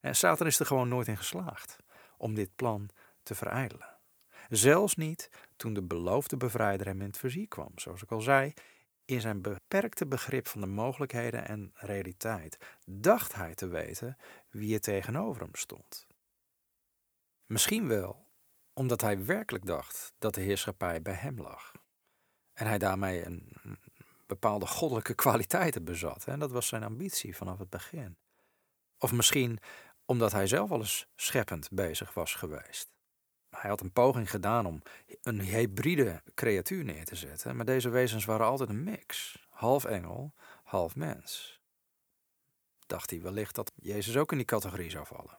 En 0.00 0.16
Satan 0.16 0.46
is 0.46 0.58
er 0.58 0.66
gewoon 0.66 0.88
nooit 0.88 1.08
in 1.08 1.16
geslaagd 1.16 1.76
om 2.16 2.34
dit 2.34 2.54
plan 2.56 2.88
te 3.22 3.34
verijdelen. 3.34 3.98
Zelfs 4.48 4.96
niet 4.96 5.30
toen 5.56 5.74
de 5.74 5.82
beloofde 5.82 6.36
bevrijder 6.36 6.86
hem 6.86 7.00
in 7.00 7.06
het 7.06 7.18
vizier 7.18 7.48
kwam. 7.48 7.72
Zoals 7.74 8.02
ik 8.02 8.10
al 8.10 8.20
zei, 8.20 8.52
in 9.04 9.20
zijn 9.20 9.42
beperkte 9.42 10.06
begrip 10.06 10.48
van 10.48 10.60
de 10.60 10.66
mogelijkheden 10.66 11.48
en 11.48 11.72
realiteit 11.74 12.58
dacht 12.84 13.34
hij 13.34 13.54
te 13.54 13.66
weten 13.66 14.16
wie 14.50 14.74
er 14.74 14.80
tegenover 14.80 15.42
hem 15.42 15.54
stond. 15.54 16.06
Misschien 17.46 17.88
wel 17.88 18.28
omdat 18.72 19.00
hij 19.00 19.24
werkelijk 19.24 19.66
dacht 19.66 20.12
dat 20.18 20.34
de 20.34 20.40
heerschappij 20.40 21.02
bij 21.02 21.14
hem 21.14 21.40
lag. 21.40 21.72
En 22.52 22.66
hij 22.66 22.78
daarmee 22.78 23.26
een 23.26 23.52
bepaalde 24.30 24.66
goddelijke 24.66 25.14
kwaliteiten 25.14 25.84
bezat. 25.84 26.24
En 26.24 26.38
dat 26.38 26.50
was 26.50 26.66
zijn 26.66 26.82
ambitie 26.82 27.36
vanaf 27.36 27.58
het 27.58 27.70
begin. 27.70 28.16
Of 28.98 29.12
misschien 29.12 29.58
omdat 30.04 30.32
hij 30.32 30.46
zelf 30.46 30.70
al 30.70 30.78
eens 30.78 31.06
scheppend 31.16 31.68
bezig 31.70 32.14
was 32.14 32.34
geweest. 32.34 32.92
Hij 33.50 33.70
had 33.70 33.80
een 33.80 33.92
poging 33.92 34.30
gedaan 34.30 34.66
om 34.66 34.82
een 35.22 35.40
hybride 35.40 36.22
creatuur 36.34 36.84
neer 36.84 37.04
te 37.04 37.16
zetten, 37.16 37.56
maar 37.56 37.64
deze 37.64 37.88
wezens 37.88 38.24
waren 38.24 38.46
altijd 38.46 38.68
een 38.68 38.84
mix. 38.84 39.38
Half 39.48 39.84
engel, 39.84 40.34
half 40.62 40.96
mens. 40.96 41.60
Dacht 42.86 43.10
hij 43.10 43.20
wellicht 43.22 43.54
dat 43.54 43.72
Jezus 43.74 44.16
ook 44.16 44.30
in 44.30 44.36
die 44.36 44.46
categorie 44.46 44.90
zou 44.90 45.06
vallen. 45.06 45.38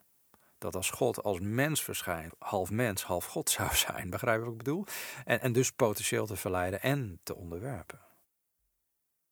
Dat 0.57 0.75
als 0.75 0.89
God 0.89 1.23
als 1.23 1.39
mens 1.39 1.83
verschijnt, 1.83 2.33
half 2.39 2.69
mens, 2.69 3.03
half 3.03 3.25
God 3.25 3.49
zou 3.49 3.75
zijn, 3.75 4.09
begrijp 4.15 4.37
je 4.37 4.43
wat 4.43 4.51
ik 4.51 4.57
bedoel? 4.57 4.85
En, 5.25 5.41
en 5.41 5.51
dus 5.51 5.71
potentieel 5.71 6.25
te 6.25 6.35
verleiden 6.35 6.81
en 6.81 7.19
te 7.23 7.35
onderwerpen. 7.35 7.99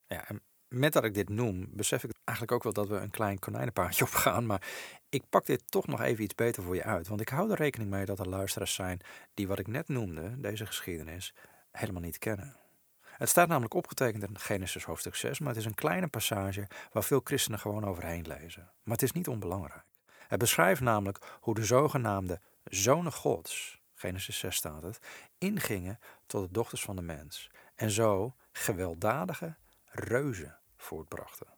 Ja, 0.09 0.27
en 0.27 0.41
met 0.67 0.93
dat 0.93 1.03
ik 1.03 1.13
dit 1.13 1.29
noem, 1.29 1.67
besef 1.69 2.03
ik 2.03 2.11
eigenlijk 2.23 2.57
ook 2.57 2.63
wel 2.63 2.85
dat 2.85 2.87
we 2.87 3.03
een 3.03 3.11
klein 3.11 3.39
konijnenpaardje 3.39 4.03
opgaan. 4.09 4.45
Maar 4.45 4.67
ik 5.09 5.23
pak 5.29 5.45
dit 5.45 5.63
toch 5.71 5.87
nog 5.87 6.01
even 6.01 6.23
iets 6.23 6.35
beter 6.35 6.63
voor 6.63 6.75
je 6.75 6.83
uit. 6.83 7.07
Want 7.07 7.21
ik 7.21 7.29
hou 7.29 7.51
er 7.51 7.57
rekening 7.57 7.89
mee 7.89 8.05
dat 8.05 8.19
er 8.19 8.29
luisteraars 8.29 8.73
zijn 8.73 8.99
die 9.33 9.47
wat 9.47 9.59
ik 9.59 9.67
net 9.67 9.87
noemde, 9.87 10.39
deze 10.39 10.65
geschiedenis, 10.65 11.33
helemaal 11.71 12.01
niet 12.01 12.17
kennen. 12.17 12.55
Het 13.01 13.29
staat 13.29 13.47
namelijk 13.47 13.73
opgetekend 13.73 14.23
in 14.23 14.39
Genesis 14.39 14.83
hoofdstuk 14.83 15.15
6, 15.15 15.39
maar 15.39 15.49
het 15.49 15.57
is 15.57 15.65
een 15.65 15.75
kleine 15.75 16.07
passage 16.07 16.67
waar 16.91 17.03
veel 17.03 17.21
christenen 17.23 17.59
gewoon 17.59 17.85
overheen 17.85 18.27
lezen. 18.27 18.71
Maar 18.83 18.93
het 18.93 19.03
is 19.03 19.11
niet 19.11 19.27
onbelangrijk. 19.27 19.85
Het 20.27 20.39
beschrijft 20.39 20.81
namelijk 20.81 21.19
hoe 21.39 21.55
de 21.55 21.65
zogenaamde 21.65 22.39
zonen 22.63 23.11
Gods, 23.11 23.81
Genesis 23.93 24.39
6 24.39 24.55
staat 24.55 24.83
het, 24.83 24.99
ingingen 25.37 25.99
tot 26.25 26.47
de 26.47 26.53
dochters 26.53 26.81
van 26.81 26.95
de 26.95 27.01
mens. 27.01 27.49
En 27.75 27.91
zo 27.91 28.35
gewelddadige 28.51 29.55
reuzen 29.89 30.59
voortbrachten. 30.77 31.57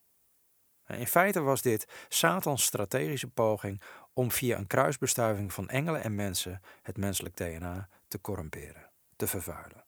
In 0.88 1.08
feite 1.08 1.42
was 1.42 1.62
dit 1.62 1.88
Satans 2.10 2.64
strategische 2.64 3.28
poging 3.28 3.82
om 4.14 4.32
via 4.32 4.58
een 4.58 4.68
kruisbestuiving 4.68 5.54
van 5.54 5.70
engelen 5.70 6.04
en 6.04 6.16
mensen 6.16 6.62
het 6.82 6.98
menselijk 6.98 7.36
DNA 7.36 7.90
te 8.08 8.22
corrumperen, 8.22 8.92
te 9.16 9.28
vervuilen. 9.28 9.86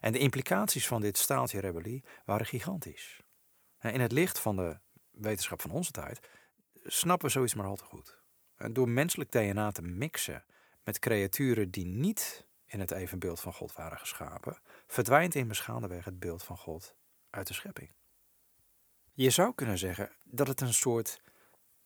En 0.00 0.12
de 0.12 0.18
implicaties 0.18 0.86
van 0.86 1.00
dit 1.00 1.18
staaltje 1.18 1.60
rebellie 1.60 2.04
waren 2.24 2.46
gigantisch. 2.46 3.22
In 3.80 4.00
het 4.00 4.12
licht 4.12 4.38
van 4.38 4.56
de 4.56 4.78
wetenschap 5.10 5.60
van 5.60 5.70
onze 5.70 5.90
tijd 5.90 6.28
snappen 6.84 7.26
we 7.26 7.32
zoiets 7.32 7.54
maar 7.54 7.66
al 7.66 7.76
te 7.76 7.84
goed. 7.84 8.22
Door 8.56 8.88
menselijk 8.88 9.30
DNA 9.30 9.70
te 9.70 9.82
mixen 9.82 10.44
met 10.84 10.98
creaturen 10.98 11.70
die 11.70 11.86
niet 11.86 12.46
in 12.66 12.80
het 12.80 12.90
evenbeeld 12.90 13.40
van 13.40 13.52
God 13.52 13.74
waren 13.74 13.98
geschapen, 13.98 14.58
verdwijnt 14.86 15.34
in 15.34 15.48
weg 15.88 16.04
het 16.04 16.18
beeld 16.18 16.42
van 16.42 16.58
God 16.58 16.96
uit 17.34 17.46
de 17.46 17.54
schepping. 17.54 17.90
Je 19.12 19.30
zou 19.30 19.54
kunnen 19.54 19.78
zeggen 19.78 20.10
dat 20.22 20.46
het 20.46 20.60
een 20.60 20.74
soort 20.74 21.20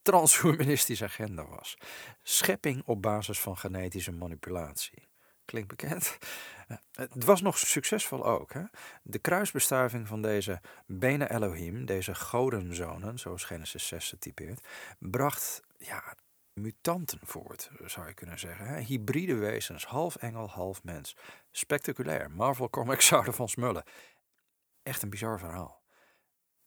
transhumanistische 0.02 1.04
agenda 1.04 1.46
was. 1.46 1.76
Schepping 2.22 2.82
op 2.84 3.02
basis 3.02 3.40
van 3.40 3.58
genetische 3.58 4.12
manipulatie. 4.12 5.08
Klinkt 5.44 5.68
bekend? 5.68 6.18
Het 6.92 7.24
was 7.24 7.40
nog 7.40 7.58
succesvol 7.58 8.26
ook. 8.26 8.52
Hè? 8.52 8.62
De 9.02 9.18
kruisbestuiving 9.18 10.08
van 10.08 10.22
deze 10.22 10.61
Bene 10.87 11.30
Elohim, 11.30 11.87
deze 11.87 12.14
godenzonen, 12.14 13.18
zoals 13.18 13.44
Genesis 13.44 13.87
6 13.87 14.14
typeert, 14.18 14.68
bracht 14.98 15.62
ja, 15.78 16.14
mutanten 16.52 17.18
voort, 17.22 17.70
zou 17.84 18.06
je 18.06 18.14
kunnen 18.14 18.38
zeggen. 18.38 18.66
Hè? 18.66 18.80
Hybride 18.80 19.34
wezens, 19.34 19.87
half 19.87 20.16
engel, 20.16 20.48
half 20.48 20.82
mens. 20.82 21.16
Spectaculair. 21.50 22.30
Marvel 22.30 22.70
Comics 22.70 23.06
zouden 23.06 23.34
van 23.34 23.48
smullen. 23.48 23.84
Echt 24.88 25.03
een 25.03 25.11
bizar 25.11 25.38
verhaal. 25.38 25.83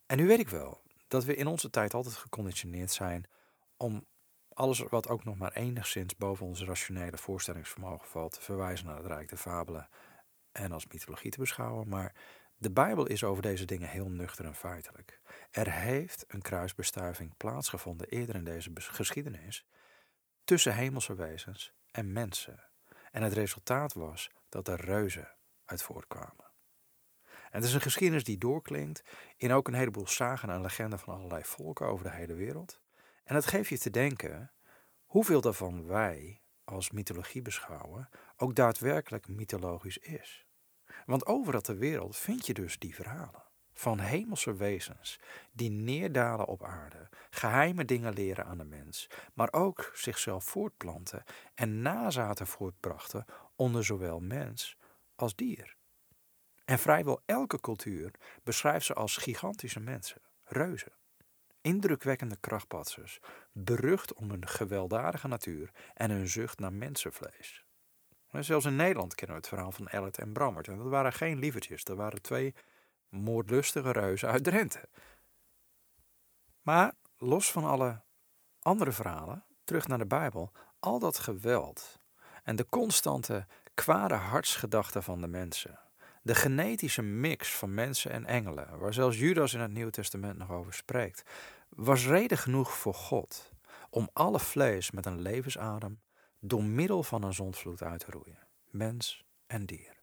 En 0.05 0.17
nu 0.17 0.27
weet 0.27 0.39
ik 0.39 0.49
wel 0.49 0.81
dat 1.07 1.23
we 1.23 1.35
in 1.35 1.47
onze 1.47 1.69
tijd 1.69 1.93
altijd 1.93 2.15
geconditioneerd 2.15 2.91
zijn 2.91 3.29
om 3.77 4.05
alles 4.49 4.79
wat 4.79 5.07
ook 5.07 5.23
nog 5.23 5.37
maar 5.37 5.51
enigszins 5.51 6.15
boven 6.15 6.45
onze 6.45 6.65
rationele 6.65 7.17
voorstellingsvermogen 7.17 8.07
valt, 8.07 8.31
te 8.31 8.41
verwijzen 8.41 8.85
naar 8.85 8.97
het 8.97 9.05
Rijk 9.05 9.29
der 9.29 9.37
Fabelen 9.37 9.89
en 10.51 10.71
als 10.71 10.87
mythologie 10.87 11.31
te 11.31 11.39
beschouwen. 11.39 11.87
Maar 11.87 12.15
de 12.57 12.71
Bijbel 12.71 13.07
is 13.07 13.23
over 13.23 13.41
deze 13.41 13.65
dingen 13.65 13.89
heel 13.89 14.09
nuchter 14.09 14.45
en 14.45 14.55
feitelijk. 14.55 15.21
Er 15.51 15.71
heeft 15.71 16.25
een 16.27 16.41
kruisbestuiving 16.41 17.37
plaatsgevonden 17.37 18.07
eerder 18.07 18.35
in 18.35 18.43
deze 18.43 18.71
geschiedenis 18.75 19.65
tussen 20.43 20.75
hemelse 20.75 21.15
wezens 21.15 21.73
en 21.91 22.13
mensen. 22.13 22.63
En 23.11 23.23
het 23.23 23.33
resultaat 23.33 23.93
was 23.93 24.29
dat 24.49 24.67
er 24.67 24.81
reuzen 24.81 25.35
uit 25.65 25.83
voortkwamen. 25.83 26.50
En 27.51 27.59
het 27.59 27.63
is 27.63 27.73
een 27.73 27.81
geschiedenis 27.81 28.23
die 28.23 28.37
doorklinkt 28.37 29.03
in 29.37 29.51
ook 29.51 29.67
een 29.67 29.73
heleboel 29.73 30.07
zagen 30.07 30.49
en 30.49 30.61
legenden 30.61 30.99
van 30.99 31.13
allerlei 31.13 31.43
volken 31.43 31.87
over 31.87 32.05
de 32.05 32.11
hele 32.11 32.33
wereld. 32.33 32.81
En 33.23 33.35
het 33.35 33.45
geeft 33.45 33.69
je 33.69 33.77
te 33.77 33.89
denken 33.89 34.51
hoeveel 35.05 35.41
daarvan 35.41 35.85
wij 35.85 36.41
als 36.63 36.91
mythologie 36.91 37.41
beschouwen 37.41 38.09
ook 38.37 38.55
daadwerkelijk 38.55 39.27
mythologisch 39.27 39.97
is. 39.97 40.45
Want 41.05 41.25
overal 41.25 41.61
ter 41.61 41.77
wereld 41.77 42.17
vind 42.17 42.45
je 42.45 42.53
dus 42.53 42.79
die 42.79 42.95
verhalen 42.95 43.43
van 43.73 43.99
hemelse 43.99 44.53
wezens 44.53 45.19
die 45.51 45.69
neerdalen 45.69 46.47
op 46.47 46.63
aarde, 46.63 47.09
geheime 47.29 47.85
dingen 47.85 48.13
leren 48.13 48.45
aan 48.45 48.57
de 48.57 48.63
mens, 48.63 49.09
maar 49.33 49.51
ook 49.51 49.91
zichzelf 49.93 50.43
voortplanten 50.43 51.23
en 51.55 51.81
nazaten 51.81 52.47
voortbrachten 52.47 53.25
onder 53.55 53.85
zowel 53.85 54.19
mens 54.19 54.77
als 55.15 55.35
dier. 55.35 55.79
En 56.71 56.79
vrijwel 56.79 57.21
elke 57.25 57.59
cultuur 57.59 58.11
beschrijft 58.43 58.85
ze 58.85 58.93
als 58.93 59.17
gigantische 59.17 59.79
mensen, 59.79 60.21
reuzen. 60.43 60.91
Indrukwekkende 61.61 62.37
krachtpatsers, 62.39 63.19
berucht 63.51 64.13
om 64.13 64.29
hun 64.29 64.47
gewelddadige 64.47 65.27
natuur 65.27 65.71
en 65.93 66.11
hun 66.11 66.27
zucht 66.27 66.59
naar 66.59 66.73
mensenvlees. 66.73 67.65
Zelfs 68.29 68.65
in 68.65 68.75
Nederland 68.75 69.15
kennen 69.15 69.35
we 69.35 69.41
het 69.41 69.51
verhaal 69.51 69.71
van 69.71 69.87
Ellet 69.87 70.17
en 70.17 70.33
Brammert. 70.33 70.67
En 70.67 70.77
dat 70.77 70.87
waren 70.87 71.13
geen 71.13 71.39
lievertjes, 71.39 71.83
dat 71.83 71.97
waren 71.97 72.21
twee 72.21 72.55
moordlustige 73.09 73.91
reuzen 73.91 74.29
uit 74.29 74.43
Drenthe. 74.43 74.89
Maar 76.61 76.93
los 77.17 77.51
van 77.51 77.63
alle 77.63 78.01
andere 78.61 78.91
verhalen, 78.91 79.45
terug 79.63 79.87
naar 79.87 79.97
de 79.97 80.05
Bijbel, 80.05 80.51
al 80.79 80.99
dat 80.99 81.19
geweld 81.19 81.99
en 82.43 82.55
de 82.55 82.65
constante 82.65 83.45
kwade 83.73 84.15
hartsgedachten 84.15 85.03
van 85.03 85.21
de 85.21 85.27
mensen, 85.27 85.79
de 86.21 86.35
genetische 86.35 87.01
mix 87.01 87.53
van 87.53 87.73
mensen 87.73 88.11
en 88.11 88.25
engelen, 88.25 88.79
waar 88.79 88.93
zelfs 88.93 89.17
Judas 89.17 89.53
in 89.53 89.59
het 89.59 89.71
Nieuwe 89.71 89.91
Testament 89.91 90.37
nog 90.37 90.51
over 90.51 90.73
spreekt, 90.73 91.23
was 91.69 92.05
reden 92.05 92.37
genoeg 92.37 92.77
voor 92.77 92.93
God 92.93 93.51
om 93.89 94.09
alle 94.13 94.39
vlees 94.39 94.91
met 94.91 95.05
een 95.05 95.21
levensadem 95.21 96.01
door 96.39 96.63
middel 96.63 97.03
van 97.03 97.23
een 97.23 97.33
zondvloed 97.33 97.83
uit 97.83 97.99
te 97.99 98.11
roeien, 98.11 98.39
mens 98.69 99.25
en 99.47 99.65
dier. 99.65 99.99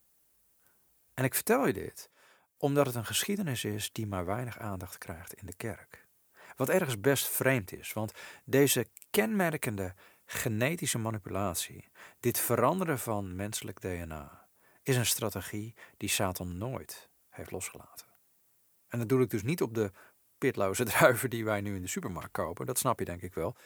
En 1.14 1.24
ik 1.24 1.34
vertel 1.34 1.66
je 1.66 1.72
dit 1.72 2.10
omdat 2.56 2.86
het 2.86 2.94
een 2.94 3.04
geschiedenis 3.04 3.64
is 3.64 3.92
die 3.92 4.06
maar 4.06 4.26
weinig 4.26 4.58
aandacht 4.58 4.98
krijgt 4.98 5.34
in 5.34 5.46
de 5.46 5.56
kerk. 5.56 6.06
Wat 6.56 6.68
ergens 6.68 7.00
best 7.00 7.28
vreemd 7.28 7.72
is, 7.72 7.92
want 7.92 8.12
deze 8.44 8.86
kenmerkende 9.10 9.94
genetische 10.24 10.98
manipulatie, 10.98 11.88
dit 12.20 12.38
veranderen 12.38 12.98
van 12.98 13.36
menselijk 13.36 13.80
DNA, 13.80 14.47
is 14.88 14.96
een 14.96 15.06
strategie 15.06 15.74
die 15.96 16.08
Satan 16.08 16.58
nooit 16.58 17.08
heeft 17.28 17.50
losgelaten. 17.50 18.06
En 18.88 18.98
dat 18.98 19.08
doe 19.08 19.22
ik 19.22 19.30
dus 19.30 19.42
niet 19.42 19.62
op 19.62 19.74
de 19.74 19.92
pitloze 20.38 20.84
druiven 20.92 21.30
die 21.30 21.44
wij 21.44 21.60
nu 21.60 21.74
in 21.74 21.82
de 21.82 21.88
supermarkt 21.88 22.32
kopen, 22.32 22.66
dat 22.66 22.78
snap 22.78 22.98
je 22.98 23.04
denk 23.04 23.22
ik 23.22 23.34
wel. 23.34 23.56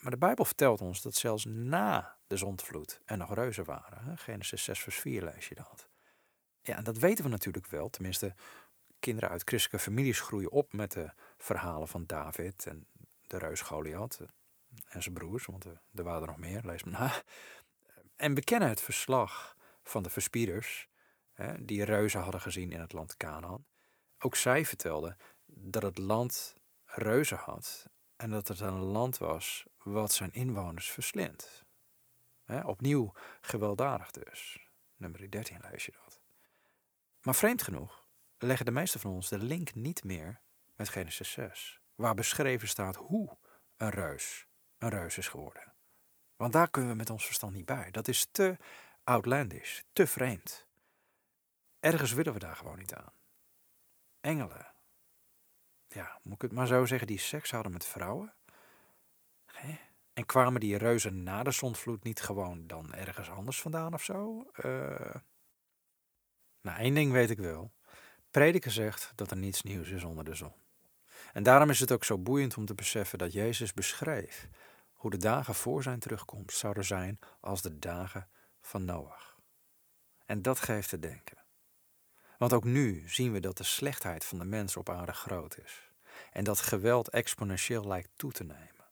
Maar 0.00 0.10
de 0.10 0.18
Bijbel 0.18 0.44
vertelt 0.44 0.80
ons 0.80 1.02
dat 1.02 1.14
zelfs 1.14 1.44
na 1.44 2.18
de 2.26 2.36
zondvloed 2.36 3.00
er 3.04 3.16
nog 3.16 3.34
reuzen 3.34 3.64
waren. 3.64 4.18
Genesis 4.18 4.64
6 4.64 4.80
vers 4.80 4.96
4 4.96 5.22
lees 5.22 5.48
je 5.48 5.54
dat. 5.54 5.88
Ja, 6.62 6.76
en 6.76 6.84
dat 6.84 6.98
weten 6.98 7.24
we 7.24 7.30
natuurlijk 7.30 7.66
wel. 7.66 7.90
Tenminste, 7.90 8.34
kinderen 8.98 9.30
uit 9.30 9.42
christelijke 9.44 9.84
families 9.84 10.20
groeien 10.20 10.50
op 10.50 10.72
met 10.72 10.92
de 10.92 11.12
verhalen 11.38 11.88
van 11.88 12.06
David 12.06 12.66
en 12.66 12.86
de 13.22 13.38
reus 13.38 13.60
Goliath 13.60 14.20
en 14.88 15.02
zijn 15.02 15.14
broers, 15.14 15.46
want 15.46 15.64
er 15.64 16.04
waren 16.04 16.22
er 16.22 16.28
nog 16.28 16.38
meer, 16.38 16.60
lees 16.64 16.84
maar 16.84 17.00
na. 17.00 17.22
En 18.16 18.34
we 18.34 18.44
kennen 18.44 18.68
het 18.68 18.80
verslag 18.80 19.56
van 19.82 20.02
de 20.02 20.10
verspieders, 20.10 20.88
hè, 21.32 21.64
die 21.64 21.84
reuzen 21.84 22.20
hadden 22.20 22.40
gezien 22.40 22.72
in 22.72 22.80
het 22.80 22.92
land 22.92 23.16
Canaan. 23.16 23.66
Ook 24.18 24.36
zij 24.36 24.64
vertelden 24.64 25.16
dat 25.46 25.82
het 25.82 25.98
land 25.98 26.56
reuzen 26.84 27.36
had 27.36 27.90
en 28.16 28.30
dat 28.30 28.48
het 28.48 28.60
een 28.60 28.78
land 28.78 29.18
was 29.18 29.66
wat 29.82 30.12
zijn 30.12 30.32
inwoners 30.32 30.90
verslindt. 30.90 31.64
opnieuw 32.64 33.12
gewelddadig 33.40 34.10
dus. 34.10 34.68
Nummer 34.96 35.30
13 35.30 35.60
lees 35.70 35.86
je 35.86 35.92
dat. 36.04 36.20
Maar 37.22 37.34
vreemd 37.34 37.62
genoeg 37.62 38.06
leggen 38.38 38.66
de 38.66 38.72
meeste 38.72 38.98
van 38.98 39.10
ons 39.10 39.28
de 39.28 39.38
link 39.38 39.74
niet 39.74 40.04
meer 40.04 40.40
met 40.76 40.88
Genesis 40.88 41.30
6, 41.30 41.80
waar 41.94 42.14
beschreven 42.14 42.68
staat 42.68 42.96
hoe 42.96 43.38
een 43.76 43.90
reus 43.90 44.46
een 44.82 44.88
reus 44.88 45.18
is 45.18 45.28
geworden. 45.28 45.72
Want 46.36 46.52
daar 46.52 46.70
kunnen 46.70 46.90
we 46.90 46.96
met 46.96 47.10
ons 47.10 47.24
verstand 47.26 47.54
niet 47.54 47.64
bij. 47.64 47.90
Dat 47.90 48.08
is 48.08 48.28
te 48.30 48.56
outlandish, 49.04 49.80
te 49.92 50.06
vreemd. 50.06 50.66
Ergens 51.80 52.12
willen 52.12 52.32
we 52.32 52.38
daar 52.38 52.56
gewoon 52.56 52.78
niet 52.78 52.94
aan. 52.94 53.12
Engelen. 54.20 54.66
Ja, 55.88 56.18
moet 56.22 56.34
ik 56.34 56.42
het 56.42 56.52
maar 56.52 56.66
zo 56.66 56.84
zeggen, 56.84 57.06
die 57.06 57.18
seks 57.18 57.50
hadden 57.50 57.72
met 57.72 57.84
vrouwen? 57.84 58.34
En 60.12 60.26
kwamen 60.26 60.60
die 60.60 60.76
reuzen 60.76 61.22
na 61.22 61.42
de 61.42 61.50
zondvloed 61.50 62.04
niet 62.04 62.20
gewoon 62.20 62.66
dan 62.66 62.94
ergens 62.94 63.30
anders 63.30 63.60
vandaan 63.60 63.94
of 63.94 64.02
zo? 64.02 64.50
Uh, 64.64 65.14
nou, 66.60 66.78
één 66.78 66.94
ding 66.94 67.12
weet 67.12 67.30
ik 67.30 67.38
wel. 67.38 67.72
Prediker 68.30 68.70
zegt 68.70 69.12
dat 69.14 69.30
er 69.30 69.36
niets 69.36 69.62
nieuws 69.62 69.88
is 69.88 70.04
onder 70.04 70.24
de 70.24 70.34
zon. 70.34 70.52
En 71.32 71.42
daarom 71.42 71.70
is 71.70 71.80
het 71.80 71.92
ook 71.92 72.04
zo 72.04 72.18
boeiend 72.18 72.56
om 72.56 72.66
te 72.66 72.74
beseffen 72.74 73.18
dat 73.18 73.32
Jezus 73.32 73.72
beschreef 73.72 74.48
hoe 74.92 75.10
de 75.10 75.16
dagen 75.16 75.54
voor 75.54 75.82
zijn 75.82 75.98
terugkomst 75.98 76.58
zouden 76.58 76.84
zijn 76.84 77.18
als 77.40 77.62
de 77.62 77.78
dagen 77.78 78.28
van 78.62 78.84
Noach. 78.84 79.36
En 80.26 80.42
dat 80.42 80.60
geeft 80.60 80.88
te 80.88 80.98
denken. 80.98 81.38
Want 82.38 82.52
ook 82.52 82.64
nu 82.64 83.08
zien 83.08 83.32
we 83.32 83.40
dat 83.40 83.56
de 83.56 83.64
slechtheid 83.64 84.24
van 84.24 84.38
de 84.38 84.44
mens 84.44 84.76
op 84.76 84.88
aarde 84.88 85.12
groot 85.12 85.58
is. 85.58 85.90
En 86.32 86.44
dat 86.44 86.60
geweld 86.60 87.08
exponentieel 87.08 87.86
lijkt 87.86 88.10
toe 88.16 88.32
te 88.32 88.44
nemen. 88.44 88.86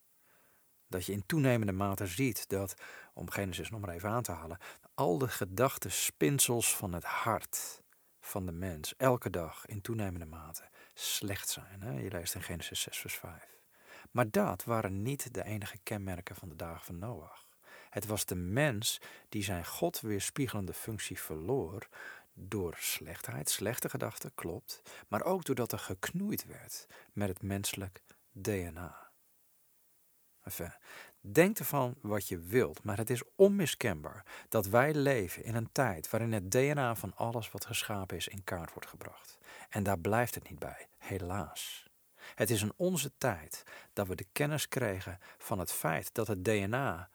Dat 0.87 1.07
je 1.07 1.13
in 1.13 1.27
toenemende 1.27 1.73
mate 1.73 2.07
ziet 2.07 2.49
dat, 2.49 2.75
om 3.15 3.31
Genesis 3.31 3.71
nog 3.71 3.81
maar 3.81 3.95
even 3.95 4.09
aan 4.09 4.23
te 4.23 4.33
halen, 4.33 4.59
al 4.95 5.19
de 5.19 5.29
gedachten, 5.29 5.93
spinsels 5.93 6.77
van 6.77 6.93
het 6.93 7.05
hart 7.05 7.83
van 8.21 8.47
de 8.47 8.53
mens 8.53 8.97
elke 8.97 9.31
dag 9.31 9.67
in 9.67 9.81
toenemende 9.81 10.27
mate 10.27 10.69
slecht 10.95 11.49
zijn. 11.49 11.83
Hè? 11.83 12.01
Je 12.01 12.11
leest 12.11 12.35
in 12.35 12.43
Genesis 12.43 12.81
6, 12.81 12.99
vers 12.99 13.15
5. 13.15 13.59
Maar 14.11 14.31
dat 14.31 14.65
waren 14.65 15.03
niet 15.03 15.35
de 15.35 15.45
enige 15.45 15.79
kenmerken 15.83 16.37
van 16.37 16.49
de 16.49 16.57
dagen 16.57 16.85
van 16.85 16.99
Noach. 16.99 17.49
Het 17.91 18.07
was 18.07 18.25
de 18.25 18.35
mens 18.35 19.01
die 19.29 19.43
zijn 19.43 19.67
God 19.67 20.01
weerspiegelende 20.01 20.73
functie 20.73 21.19
verloor 21.19 21.89
door 22.35 22.77
slechtheid, 22.79 23.51
slechte 23.51 23.89
gedachten, 23.89 24.35
klopt, 24.35 24.83
maar 25.09 25.23
ook 25.23 25.45
doordat 25.45 25.73
er 25.73 25.79
geknoeid 25.79 26.45
werd 26.45 26.87
met 27.13 27.29
het 27.29 27.43
menselijk 27.43 28.03
DNA. 28.33 29.11
Enfin, 30.43 30.73
denk 31.21 31.59
ervan 31.59 31.95
wat 32.01 32.29
je 32.29 32.39
wilt, 32.39 32.83
maar 32.83 32.97
het 32.97 33.11
is 33.11 33.23
onmiskenbaar 33.35 34.25
dat 34.49 34.67
wij 34.67 34.95
leven 34.95 35.45
in 35.45 35.55
een 35.55 35.73
tijd 35.73 36.11
waarin 36.11 36.33
het 36.33 36.51
DNA 36.51 36.95
van 36.95 37.17
alles 37.17 37.51
wat 37.51 37.67
geschapen 37.67 38.17
is 38.17 38.29
in 38.29 38.45
kaart 38.45 38.73
wordt 38.73 38.89
gebracht. 38.89 39.39
En 39.69 39.83
daar 39.83 39.99
blijft 39.99 40.35
het 40.35 40.49
niet 40.49 40.59
bij, 40.59 40.89
helaas. 40.99 41.89
Het 42.35 42.51
is 42.51 42.63
in 42.63 42.73
onze 42.77 43.13
tijd 43.19 43.63
dat 43.93 44.07
we 44.07 44.15
de 44.15 44.27
kennis 44.33 44.69
kregen 44.69 45.19
van 45.39 45.59
het 45.59 45.73
feit 45.73 46.15
dat 46.15 46.27
het 46.27 46.45
DNA 46.45 47.11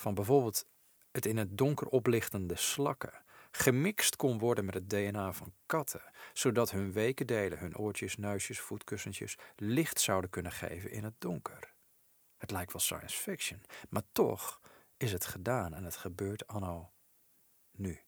van 0.00 0.14
bijvoorbeeld 0.14 0.66
het 1.10 1.26
in 1.26 1.36
het 1.36 1.58
donker 1.58 1.86
oplichtende 1.86 2.56
slakken 2.56 3.24
gemixt 3.56 4.16
kon 4.16 4.38
worden 4.38 4.64
met 4.64 4.74
het 4.74 4.90
DNA 4.90 5.32
van 5.32 5.54
katten, 5.66 6.02
zodat 6.32 6.70
hun 6.70 6.92
weke 6.92 7.24
delen, 7.24 7.58
hun 7.58 7.76
oortjes, 7.76 8.16
neusjes, 8.16 8.60
voetkussentjes 8.60 9.38
licht 9.56 10.00
zouden 10.00 10.30
kunnen 10.30 10.52
geven 10.52 10.90
in 10.90 11.04
het 11.04 11.14
donker. 11.18 11.74
Het 12.36 12.50
lijkt 12.50 12.72
wel 12.72 12.82
science 12.82 13.16
fiction, 13.16 13.62
maar 13.88 14.02
toch 14.12 14.60
is 14.96 15.12
het 15.12 15.26
gedaan 15.26 15.74
en 15.74 15.84
het 15.84 15.96
gebeurt 15.96 16.46
anno 16.46 16.92
nu. 17.70 18.00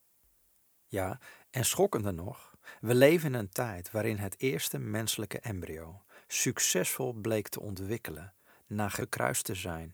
Ja, 0.86 1.20
en 1.50 1.64
schokkender 1.64 2.14
nog, 2.14 2.56
we 2.80 2.94
leven 2.94 3.32
in 3.32 3.38
een 3.38 3.48
tijd 3.48 3.90
waarin 3.90 4.16
het 4.16 4.40
eerste 4.40 4.78
menselijke 4.78 5.40
embryo 5.40 6.02
succesvol 6.26 7.12
bleek 7.12 7.48
te 7.48 7.60
ontwikkelen 7.60 8.34
na 8.66 8.88
gekruist 8.88 9.44
te 9.44 9.54
zijn 9.54 9.92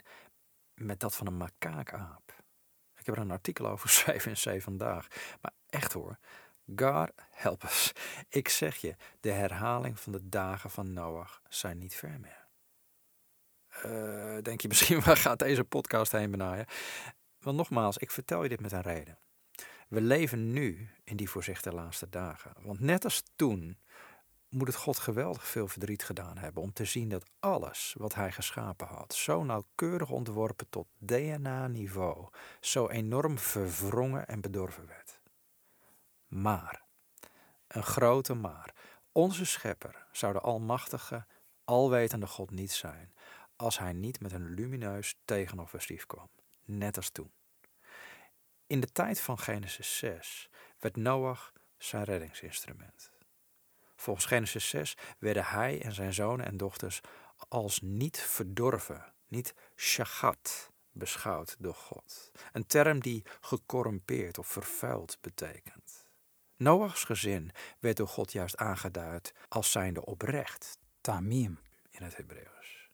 met 0.74 1.00
dat 1.00 1.14
van 1.14 1.26
een 1.26 1.37
makaakaap. 1.37 2.42
Ik 2.96 3.06
heb 3.06 3.16
er 3.16 3.22
een 3.22 3.30
artikel 3.30 3.66
over 3.66 3.88
geschreven 3.88 4.30
in 4.30 4.58
C 4.58 4.62
vandaag. 4.62 5.06
Maar 5.40 5.52
echt 5.68 5.92
hoor, 5.92 6.18
God 6.76 7.10
help 7.30 7.62
us. 7.62 7.92
Ik 8.28 8.48
zeg 8.48 8.76
je, 8.76 8.96
de 9.20 9.30
herhaling 9.30 10.00
van 10.00 10.12
de 10.12 10.28
dagen 10.28 10.70
van 10.70 10.92
Noach 10.92 11.42
zijn 11.48 11.78
niet 11.78 11.94
ver 11.94 12.20
meer. 12.20 12.42
Uh, 13.87 14.42
denk 14.42 14.60
je 14.60 14.68
misschien, 14.68 15.00
waar 15.04 15.16
gaat 15.16 15.38
deze 15.38 15.64
podcast 15.64 16.12
heen 16.12 16.30
benaaien? 16.30 16.66
Want 17.38 17.56
nogmaals, 17.56 17.98
ik 17.98 18.10
vertel 18.10 18.42
je 18.42 18.48
dit 18.48 18.60
met 18.60 18.72
een 18.72 18.80
reden. 18.80 19.18
We 19.88 20.00
leven 20.00 20.52
nu 20.52 20.88
in 21.04 21.16
die 21.16 21.30
voorzichtige 21.30 21.74
laatste 21.74 22.08
dagen. 22.08 22.52
Want 22.62 22.80
net 22.80 23.04
als 23.04 23.22
toen 23.37 23.78
moet 24.54 24.66
het 24.66 24.76
God 24.76 24.98
geweldig 24.98 25.46
veel 25.46 25.68
verdriet 25.68 26.02
gedaan 26.04 26.38
hebben 26.38 26.62
om 26.62 26.72
te 26.72 26.84
zien 26.84 27.08
dat 27.08 27.30
alles 27.40 27.94
wat 27.98 28.14
hij 28.14 28.32
geschapen 28.32 28.86
had, 28.86 29.14
zo 29.14 29.44
nauwkeurig 29.44 30.10
ontworpen 30.10 30.68
tot 30.68 30.86
DNA-niveau, 30.98 32.28
zo 32.60 32.88
enorm 32.88 33.38
verwrongen 33.38 34.28
en 34.28 34.40
bedorven 34.40 34.86
werd. 34.86 35.20
Maar, 36.26 36.82
een 37.68 37.82
grote 37.82 38.34
maar, 38.34 38.74
onze 39.12 39.44
schepper 39.44 40.06
zou 40.12 40.32
de 40.32 40.40
almachtige, 40.40 41.26
alwetende 41.64 42.26
God 42.26 42.50
niet 42.50 42.72
zijn 42.72 43.14
als 43.56 43.78
hij 43.78 43.92
niet 43.92 44.20
met 44.20 44.32
een 44.32 44.54
lumineus 44.54 45.16
tegenoffensief 45.24 46.06
kwam, 46.06 46.30
net 46.64 46.96
als 46.96 47.10
toen. 47.10 47.32
In 48.66 48.80
de 48.80 48.92
tijd 48.92 49.20
van 49.20 49.38
Genesis 49.38 49.98
6 49.98 50.50
werd 50.78 50.96
Noach 50.96 51.52
zijn 51.76 52.04
reddingsinstrument. 52.04 53.13
Volgens 54.04 54.26
Genesis 54.26 54.68
6 54.68 54.96
werden 55.18 55.44
hij 55.44 55.82
en 55.82 55.92
zijn 55.92 56.14
zonen 56.14 56.46
en 56.46 56.56
dochters 56.56 57.00
als 57.48 57.80
niet 57.80 58.20
verdorven, 58.20 59.12
niet 59.28 59.54
shagat, 59.76 60.70
beschouwd 60.92 61.56
door 61.58 61.74
God. 61.74 62.30
Een 62.52 62.66
term 62.66 63.00
die 63.00 63.24
gecorrumpeerd 63.40 64.38
of 64.38 64.46
vervuild 64.46 65.18
betekent. 65.20 66.08
Noachs 66.56 67.04
gezin 67.04 67.50
werd 67.78 67.96
door 67.96 68.08
God 68.08 68.32
juist 68.32 68.56
aangeduid 68.56 69.34
als 69.48 69.70
zijnde 69.70 70.04
oprecht, 70.04 70.78
tamim 71.00 71.58
in 71.90 72.02
het 72.02 72.16
Hebreeuws. 72.16 72.90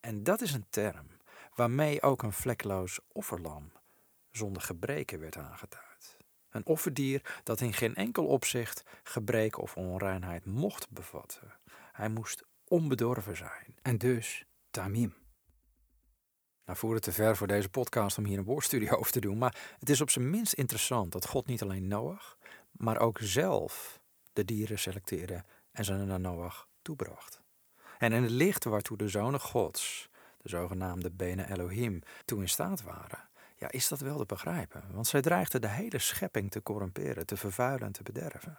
En 0.00 0.22
dat 0.22 0.40
is 0.40 0.52
een 0.52 0.66
term 0.70 1.06
waarmee 1.54 2.02
ook 2.02 2.22
een 2.22 2.32
vlekloos 2.32 3.00
offerlam 3.12 3.72
zonder 4.30 4.62
gebreken 4.62 5.20
werd 5.20 5.36
aangeduid. 5.36 5.87
Een 6.50 6.66
offerdier 6.66 7.40
dat 7.44 7.60
in 7.60 7.72
geen 7.72 7.94
enkel 7.94 8.26
opzicht 8.26 8.82
gebreken 9.02 9.62
of 9.62 9.76
onreinheid 9.76 10.44
mocht 10.44 10.90
bevatten. 10.90 11.54
Hij 11.92 12.08
moest 12.08 12.44
onbedorven 12.64 13.36
zijn 13.36 13.74
en 13.82 13.98
dus 13.98 14.44
tamim. 14.70 15.14
Nou 16.64 16.78
voert 16.78 16.94
het 16.94 17.02
te 17.02 17.12
ver 17.12 17.36
voor 17.36 17.46
deze 17.46 17.68
podcast 17.68 18.18
om 18.18 18.24
hier 18.24 18.38
een 18.38 18.44
woordstudie 18.44 18.96
over 18.98 19.12
te 19.12 19.20
doen, 19.20 19.38
maar 19.38 19.76
het 19.78 19.90
is 19.90 20.00
op 20.00 20.10
zijn 20.10 20.30
minst 20.30 20.52
interessant 20.52 21.12
dat 21.12 21.26
God 21.26 21.46
niet 21.46 21.62
alleen 21.62 21.88
Noach, 21.88 22.38
maar 22.70 22.98
ook 22.98 23.18
zelf 23.20 24.00
de 24.32 24.44
dieren 24.44 24.78
selecteerde 24.78 25.44
en 25.72 25.84
ze 25.84 25.92
naar 25.92 26.20
Noach 26.20 26.68
toebracht. 26.82 27.40
En 27.98 28.12
in 28.12 28.22
het 28.22 28.30
licht 28.30 28.64
waartoe 28.64 28.96
de 28.96 29.08
zonen 29.08 29.40
Gods, 29.40 30.08
de 30.38 30.48
zogenaamde 30.48 31.10
Bene 31.10 31.50
Elohim, 31.50 32.02
toen 32.24 32.40
in 32.40 32.48
staat 32.48 32.82
waren, 32.82 33.27
ja, 33.58 33.70
is 33.70 33.88
dat 33.88 34.00
wel 34.00 34.18
te 34.18 34.26
begrijpen? 34.26 34.84
Want 34.90 35.06
zij 35.06 35.20
dreigden 35.20 35.60
de 35.60 35.68
hele 35.68 35.98
schepping 35.98 36.50
te 36.50 36.62
corrumperen, 36.62 37.26
te 37.26 37.36
vervuilen 37.36 37.86
en 37.86 37.92
te 37.92 38.02
bederven. 38.02 38.58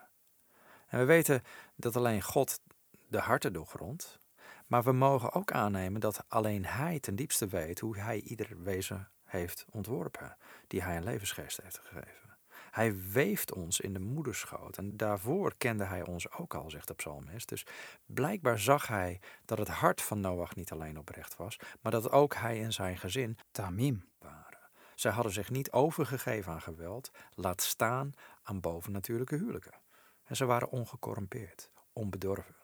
En 0.88 0.99
we 0.99 1.05
weten 1.05 1.43
dat 1.75 1.95
alleen 1.95 2.21
God 2.21 2.59
de 3.07 3.19
harten 3.19 3.53
doorgrondt, 3.53 4.19
maar 4.67 4.83
we 4.83 4.91
mogen 4.91 5.33
ook 5.33 5.51
aannemen 5.51 6.01
dat 6.01 6.23
alleen 6.27 6.65
Hij 6.65 6.99
ten 6.99 7.15
diepste 7.15 7.47
weet 7.47 7.79
hoe 7.79 7.97
Hij 7.97 8.21
ieder 8.21 8.63
wezen 8.63 9.09
heeft 9.23 9.65
ontworpen, 9.71 10.38
die 10.67 10.81
Hij 10.81 10.97
een 10.97 11.03
levensgeest 11.03 11.62
heeft 11.62 11.77
gegeven. 11.77 12.38
Hij 12.71 12.95
weeft 13.12 13.53
ons 13.53 13.79
in 13.79 13.93
de 13.93 13.99
moederschoot 13.99 14.77
en 14.77 14.97
daarvoor 14.97 15.53
kende 15.57 15.83
Hij 15.83 16.05
ons 16.05 16.31
ook 16.31 16.53
al, 16.53 16.69
zegt 16.69 16.88
de 16.88 16.93
psalmist. 16.93 17.49
Dus 17.49 17.65
blijkbaar 18.05 18.59
zag 18.59 18.88
Hij 18.88 19.19
dat 19.45 19.57
het 19.57 19.67
hart 19.67 20.01
van 20.01 20.19
Noach 20.19 20.55
niet 20.55 20.71
alleen 20.71 20.99
oprecht 20.99 21.35
was, 21.35 21.59
maar 21.81 21.91
dat 21.91 22.12
ook 22.12 22.35
Hij 22.35 22.63
en 22.63 22.73
zijn 22.73 22.97
gezin 22.97 23.38
tamim. 23.51 24.09
Zij 24.99 25.12
hadden 25.12 25.31
zich 25.31 25.49
niet 25.49 25.71
overgegeven 25.71 26.51
aan 26.51 26.62
geweld, 26.62 27.12
laat 27.33 27.62
staan 27.62 28.13
aan 28.43 28.59
bovennatuurlijke 28.59 29.35
huwelijken. 29.35 29.73
En 30.23 30.35
ze 30.35 30.45
waren 30.45 30.69
ongecorrumpeerd, 30.69 31.69
onbedorven. 31.93 32.55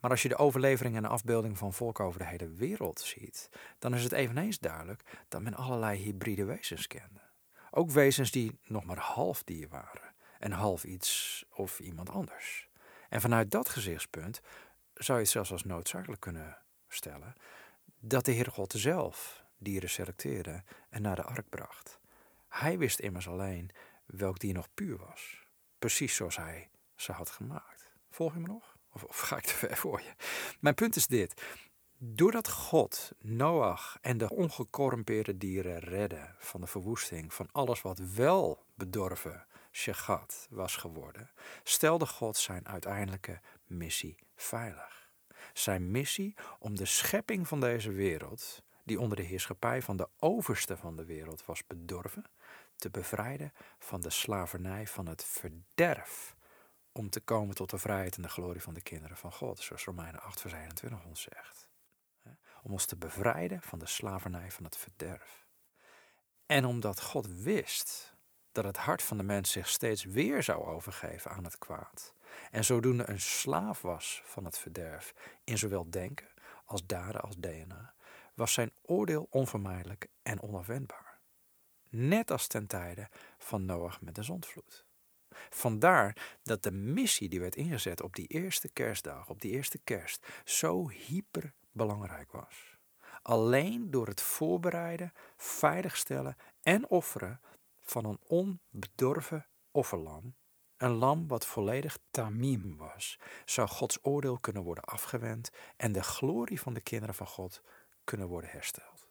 Maar 0.00 0.10
als 0.10 0.22
je 0.22 0.28
de 0.28 0.36
overlevering 0.36 0.96
en 0.96 1.02
de 1.02 1.08
afbeelding 1.08 1.58
van 1.58 1.72
volken 1.72 2.04
over 2.04 2.18
de 2.18 2.26
hele 2.26 2.48
wereld 2.48 3.00
ziet, 3.00 3.48
dan 3.78 3.94
is 3.94 4.02
het 4.02 4.12
eveneens 4.12 4.58
duidelijk 4.58 5.24
dat 5.28 5.42
men 5.42 5.54
allerlei 5.54 6.02
hybride 6.02 6.44
wezens 6.44 6.86
kende. 6.86 7.20
Ook 7.70 7.90
wezens 7.90 8.30
die 8.30 8.58
nog 8.66 8.84
maar 8.84 8.98
half 8.98 9.42
dier 9.42 9.68
waren 9.68 10.14
en 10.38 10.52
half 10.52 10.84
iets 10.84 11.44
of 11.54 11.80
iemand 11.80 12.10
anders. 12.10 12.68
En 13.08 13.20
vanuit 13.20 13.50
dat 13.50 13.68
gezichtspunt 13.68 14.40
zou 14.94 15.18
je 15.18 15.24
het 15.24 15.32
zelfs 15.32 15.52
als 15.52 15.64
noodzakelijk 15.64 16.20
kunnen 16.20 16.58
stellen 16.88 17.34
dat 18.00 18.24
de 18.24 18.32
Heer 18.32 18.50
God 18.50 18.72
zelf 18.72 19.44
dieren 19.58 19.90
selecteerde 19.90 20.62
en 20.90 21.02
naar 21.02 21.16
de 21.16 21.22
ark 21.22 21.48
bracht. 21.48 22.00
Hij 22.48 22.78
wist 22.78 22.98
immers 22.98 23.28
alleen 23.28 23.70
welk 24.06 24.38
dier 24.38 24.54
nog 24.54 24.68
puur 24.74 24.96
was. 24.96 25.46
Precies 25.78 26.14
zoals 26.14 26.36
hij 26.36 26.70
ze 26.94 27.12
had 27.12 27.30
gemaakt. 27.30 27.92
Volg 28.10 28.32
je 28.32 28.40
me 28.40 28.46
nog? 28.46 28.76
Of, 28.92 29.18
ga 29.18 29.36
ik 29.36 29.44
te 29.44 29.54
ver 29.54 29.76
voor 29.76 30.00
je? 30.00 30.14
Mijn 30.60 30.74
punt 30.74 30.96
is 30.96 31.06
dit. 31.06 31.42
Doordat 31.98 32.48
God 32.48 33.12
Noach 33.18 33.98
en 34.00 34.18
de 34.18 34.30
ongecorrumpeerde 34.30 35.36
dieren 35.36 35.78
redde 35.78 36.34
van 36.38 36.60
de 36.60 36.66
verwoesting 36.66 37.34
van 37.34 37.48
alles 37.52 37.82
wat 37.82 37.98
wel 37.98 38.64
bedorven 38.74 39.46
Shegat 39.72 40.46
was 40.50 40.76
geworden, 40.76 41.30
stelde 41.62 42.06
God 42.06 42.36
zijn 42.36 42.68
uiteindelijke 42.68 43.40
missie 43.66 44.16
veilig. 44.34 45.10
Zijn 45.52 45.90
missie 45.90 46.34
om 46.58 46.76
de 46.76 46.84
schepping 46.84 47.48
van 47.48 47.60
deze 47.60 47.92
wereld 47.92 48.62
die 48.86 49.00
onder 49.00 49.16
de 49.16 49.22
heerschappij 49.22 49.82
van 49.82 49.96
de 49.96 50.08
overste 50.18 50.76
van 50.76 50.96
de 50.96 51.04
wereld 51.04 51.44
was 51.44 51.66
bedorven, 51.66 52.24
te 52.76 52.90
bevrijden 52.90 53.52
van 53.78 54.00
de 54.00 54.10
slavernij 54.10 54.86
van 54.86 55.06
het 55.06 55.24
verderf, 55.24 56.36
om 56.92 57.10
te 57.10 57.20
komen 57.20 57.54
tot 57.54 57.70
de 57.70 57.78
vrijheid 57.78 58.16
en 58.16 58.22
de 58.22 58.28
glorie 58.28 58.62
van 58.62 58.74
de 58.74 58.80
kinderen 58.80 59.16
van 59.16 59.32
God, 59.32 59.58
zoals 59.58 59.84
Romeinen 59.84 60.20
8 60.20 60.40
vers 60.40 60.52
21 60.52 61.04
ons 61.04 61.22
zegt. 61.22 61.68
Om 62.62 62.72
ons 62.72 62.86
te 62.86 62.96
bevrijden 62.96 63.62
van 63.62 63.78
de 63.78 63.86
slavernij 63.86 64.50
van 64.50 64.64
het 64.64 64.76
verderf. 64.76 65.46
En 66.46 66.64
omdat 66.64 67.02
God 67.02 67.26
wist 67.26 68.14
dat 68.52 68.64
het 68.64 68.76
hart 68.76 69.02
van 69.02 69.16
de 69.16 69.22
mens 69.22 69.50
zich 69.50 69.68
steeds 69.68 70.04
weer 70.04 70.42
zou 70.42 70.64
overgeven 70.64 71.30
aan 71.30 71.44
het 71.44 71.58
kwaad, 71.58 72.14
en 72.50 72.64
zodoende 72.64 73.08
een 73.08 73.20
slaaf 73.20 73.82
was 73.82 74.22
van 74.24 74.44
het 74.44 74.58
verderf 74.58 75.14
in 75.44 75.58
zowel 75.58 75.90
denken 75.90 76.28
als 76.64 76.86
daden 76.86 77.20
als 77.20 77.36
DNA, 77.36 77.94
was 78.36 78.52
zijn 78.52 78.72
oordeel 78.82 79.26
onvermijdelijk 79.30 80.06
en 80.22 80.42
onafwendbaar. 80.42 81.20
Net 81.88 82.30
als 82.30 82.46
ten 82.46 82.66
tijde 82.66 83.08
van 83.38 83.64
Noach 83.64 84.00
met 84.00 84.14
de 84.14 84.22
zondvloed. 84.22 84.84
Vandaar 85.50 86.38
dat 86.42 86.62
de 86.62 86.70
missie 86.70 87.28
die 87.28 87.40
werd 87.40 87.56
ingezet 87.56 88.02
op 88.02 88.14
die 88.14 88.26
eerste 88.26 88.68
kerstdag, 88.68 89.28
op 89.28 89.40
die 89.40 89.52
eerste 89.52 89.78
kerst, 89.78 90.26
zo 90.44 90.88
hyper 90.88 91.52
belangrijk 91.72 92.32
was. 92.32 92.76
Alleen 93.22 93.90
door 93.90 94.06
het 94.06 94.20
voorbereiden, 94.20 95.12
veiligstellen 95.36 96.36
en 96.62 96.88
offeren 96.88 97.40
van 97.80 98.04
een 98.04 98.20
onbedorven 98.26 99.46
offerlam, 99.70 100.34
een 100.76 100.90
lam 100.90 101.28
wat 101.28 101.46
volledig 101.46 101.98
tamim 102.10 102.76
was, 102.76 103.18
zou 103.44 103.68
Gods 103.68 103.98
oordeel 104.02 104.38
kunnen 104.38 104.62
worden 104.62 104.84
afgewend 104.84 105.50
en 105.76 105.92
de 105.92 106.02
glorie 106.02 106.60
van 106.60 106.74
de 106.74 106.80
kinderen 106.80 107.14
van 107.14 107.26
God 107.26 107.62
kunnen 108.06 108.28
worden 108.28 108.50
hersteld. 108.50 109.08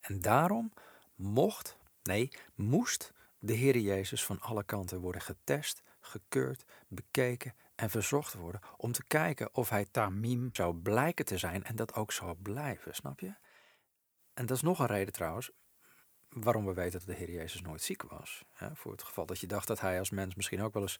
En 0.00 0.20
daarom 0.20 0.72
mocht, 1.14 1.78
nee, 2.02 2.30
moest 2.54 3.12
de 3.38 3.52
Heer 3.52 3.78
Jezus 3.78 4.24
van 4.24 4.40
alle 4.40 4.64
kanten 4.64 5.00
worden 5.00 5.20
getest, 5.20 5.82
gekeurd, 6.00 6.64
bekeken 6.88 7.54
en 7.74 7.90
verzocht 7.90 8.34
worden 8.34 8.60
om 8.76 8.92
te 8.92 9.04
kijken 9.04 9.54
of 9.54 9.68
hij 9.68 9.86
tamim 9.90 10.48
zou 10.52 10.74
blijken 10.74 11.24
te 11.24 11.38
zijn 11.38 11.64
en 11.64 11.76
dat 11.76 11.94
ook 11.94 12.12
zou 12.12 12.36
blijven, 12.36 12.94
snap 12.94 13.20
je? 13.20 13.34
En 14.34 14.46
dat 14.46 14.56
is 14.56 14.62
nog 14.62 14.78
een 14.78 14.86
reden 14.86 15.12
trouwens 15.12 15.50
waarom 16.30 16.66
we 16.66 16.74
weten 16.74 16.98
dat 16.98 17.08
de 17.08 17.14
Heer 17.14 17.30
Jezus 17.30 17.62
nooit 17.62 17.82
ziek 17.82 18.02
was. 18.02 18.44
voor 18.74 18.92
het 18.92 19.02
geval 19.02 19.26
dat 19.26 19.38
je 19.38 19.46
dacht 19.46 19.66
dat 19.66 19.80
hij 19.80 19.98
als 19.98 20.10
mens 20.10 20.34
misschien 20.34 20.62
ook 20.62 20.74
wel 20.74 20.82
eens 20.82 20.98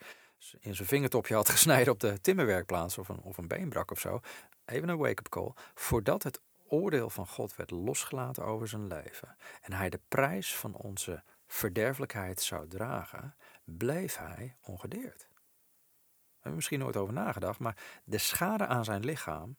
in 0.60 0.74
zijn 0.74 0.88
vingertopje 0.88 1.34
had 1.34 1.48
gesneden 1.48 1.92
op 1.92 2.00
de 2.00 2.20
timmerwerkplaats 2.20 2.98
of 2.98 3.08
een, 3.08 3.20
of 3.20 3.38
een 3.38 3.48
beenbrak 3.48 3.90
of 3.90 4.00
zo. 4.00 4.20
Even 4.64 4.88
een 4.88 4.96
wake-up 4.96 5.28
call. 5.28 5.52
Voordat 5.74 6.22
het 6.22 6.40
oordeel 6.68 7.10
van 7.10 7.26
God 7.26 7.56
werd 7.56 7.70
losgelaten 7.70 8.44
over 8.44 8.68
zijn 8.68 8.86
leven 8.86 9.36
en 9.60 9.72
hij 9.72 9.90
de 9.90 10.00
prijs 10.08 10.56
van 10.56 10.74
onze 10.74 11.22
verderfelijkheid 11.46 12.40
zou 12.40 12.68
dragen, 12.68 13.34
bleef 13.64 14.16
hij 14.16 14.56
ongedeerd. 14.60 15.28
We 15.28 16.46
hebben 16.46 16.54
misschien 16.54 16.78
nooit 16.78 16.96
over 16.96 17.14
nagedacht, 17.14 17.58
maar 17.58 17.76
de 18.04 18.18
schade 18.18 18.66
aan 18.66 18.84
zijn 18.84 19.04
lichaam 19.04 19.56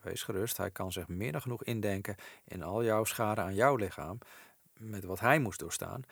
wees 0.00 0.22
gerust, 0.22 0.56
hij 0.56 0.70
kan 0.70 0.92
zich 0.92 1.08
meer 1.08 1.32
dan 1.32 1.40
genoeg 1.40 1.64
indenken 1.64 2.16
in 2.44 2.62
al 2.62 2.84
jouw 2.84 3.04
schade 3.04 3.40
aan 3.40 3.54
jouw 3.54 3.76
lichaam, 3.76 4.18
met 4.82 5.04
wat 5.04 5.20
hij 5.20 5.38
moest 5.38 5.58
doorstaan. 5.58 6.02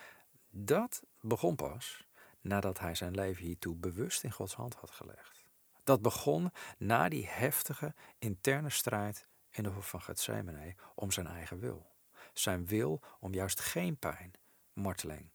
Dat 0.51 1.03
begon 1.21 1.57
pas 1.57 2.07
nadat 2.41 2.79
hij 2.79 2.95
zijn 2.95 3.15
leven 3.15 3.45
hiertoe 3.45 3.77
bewust 3.77 4.25
in 4.25 4.33
Gods 4.33 4.55
hand 4.55 4.75
had 4.75 4.91
gelegd. 4.91 5.45
Dat 5.85 6.03
begon 6.03 6.51
na 6.79 7.09
die 7.09 7.27
heftige 7.27 7.95
interne 8.19 8.71
strijd 8.71 9.27
in 9.51 9.63
de 9.63 9.69
hof 9.69 9.89
van 9.89 10.03
Gethsemane 10.03 10.75
om 10.95 11.11
zijn 11.11 11.27
eigen 11.27 11.59
wil. 11.59 11.87
Zijn 12.33 12.67
wil 12.67 13.01
om 13.21 13.35
juist 13.35 13.61
geen 13.61 13.99
pijn, 13.99 14.33
marteling 14.73 15.31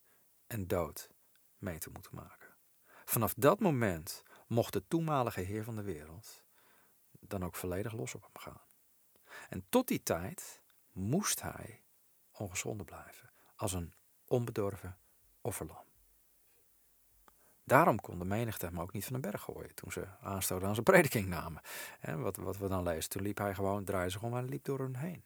en 0.47 0.67
dood 0.67 1.09
mee 1.57 1.77
te 1.77 1.89
moeten 1.89 2.15
maken. 2.15 2.53
Vanaf 3.05 3.33
dat 3.33 3.59
moment 3.59 4.23
mocht 4.47 4.73
de 4.73 4.87
toenmalige 4.87 5.41
Heer 5.41 5.63
van 5.63 5.75
de 5.75 5.81
wereld 5.81 6.43
dan 7.19 7.45
ook 7.45 7.55
volledig 7.55 7.93
los 7.93 8.15
op 8.15 8.21
hem 8.21 8.37
gaan. 8.41 8.61
En 9.49 9.65
tot 9.69 9.87
die 9.87 10.03
tijd 10.03 10.61
moest 10.91 11.41
hij 11.41 11.84
ongezonden 12.37 12.85
blijven, 12.85 13.29
als 13.55 13.73
een 13.73 13.93
onbedorven 14.27 14.97
offerlam. 15.41 15.83
Daarom 17.63 18.01
kon 18.01 18.19
de 18.19 18.25
menigte 18.25 18.65
hem 18.65 18.79
ook 18.79 18.93
niet 18.93 19.05
van 19.05 19.13
de 19.13 19.29
berg 19.29 19.41
gooien 19.41 19.75
toen 19.75 19.91
ze 19.91 20.07
aanstoten 20.21 20.67
aan 20.67 20.73
zijn 20.73 20.85
prediking 20.85 21.27
namen. 21.27 21.61
En 21.99 22.21
wat, 22.21 22.35
wat 22.35 22.57
we 22.57 22.67
dan 22.67 22.83
lezen, 22.83 23.09
toen 23.09 23.21
liep 23.21 23.37
hij 23.37 23.53
gewoon, 23.53 23.83
draaide 23.83 24.09
zich 24.09 24.23
om 24.23 24.37
en 24.37 24.49
liep 24.49 24.63
door 24.63 24.79
hen 24.79 24.95
heen. 24.95 25.23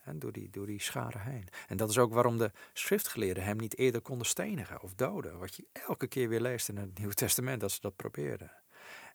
En 0.00 0.18
door 0.18 0.32
die, 0.32 0.50
door 0.50 0.66
die 0.66 0.80
scharen 0.80 1.20
heen. 1.20 1.48
En 1.68 1.76
dat 1.76 1.90
is 1.90 1.98
ook 1.98 2.12
waarom 2.12 2.38
de 2.38 2.52
schriftgeleerden 2.72 3.44
hem 3.44 3.56
niet 3.56 3.78
eerder 3.78 4.00
konden 4.00 4.26
stenigen 4.26 4.82
of 4.82 4.94
doden. 4.94 5.38
Wat 5.38 5.54
je 5.54 5.66
elke 5.72 6.06
keer 6.06 6.28
weer 6.28 6.40
leest 6.40 6.68
in 6.68 6.76
het 6.76 6.94
Nieuwe 6.98 7.14
Testament, 7.14 7.60
dat 7.60 7.72
ze 7.72 7.80
dat 7.80 7.96
probeerden. 7.96 8.52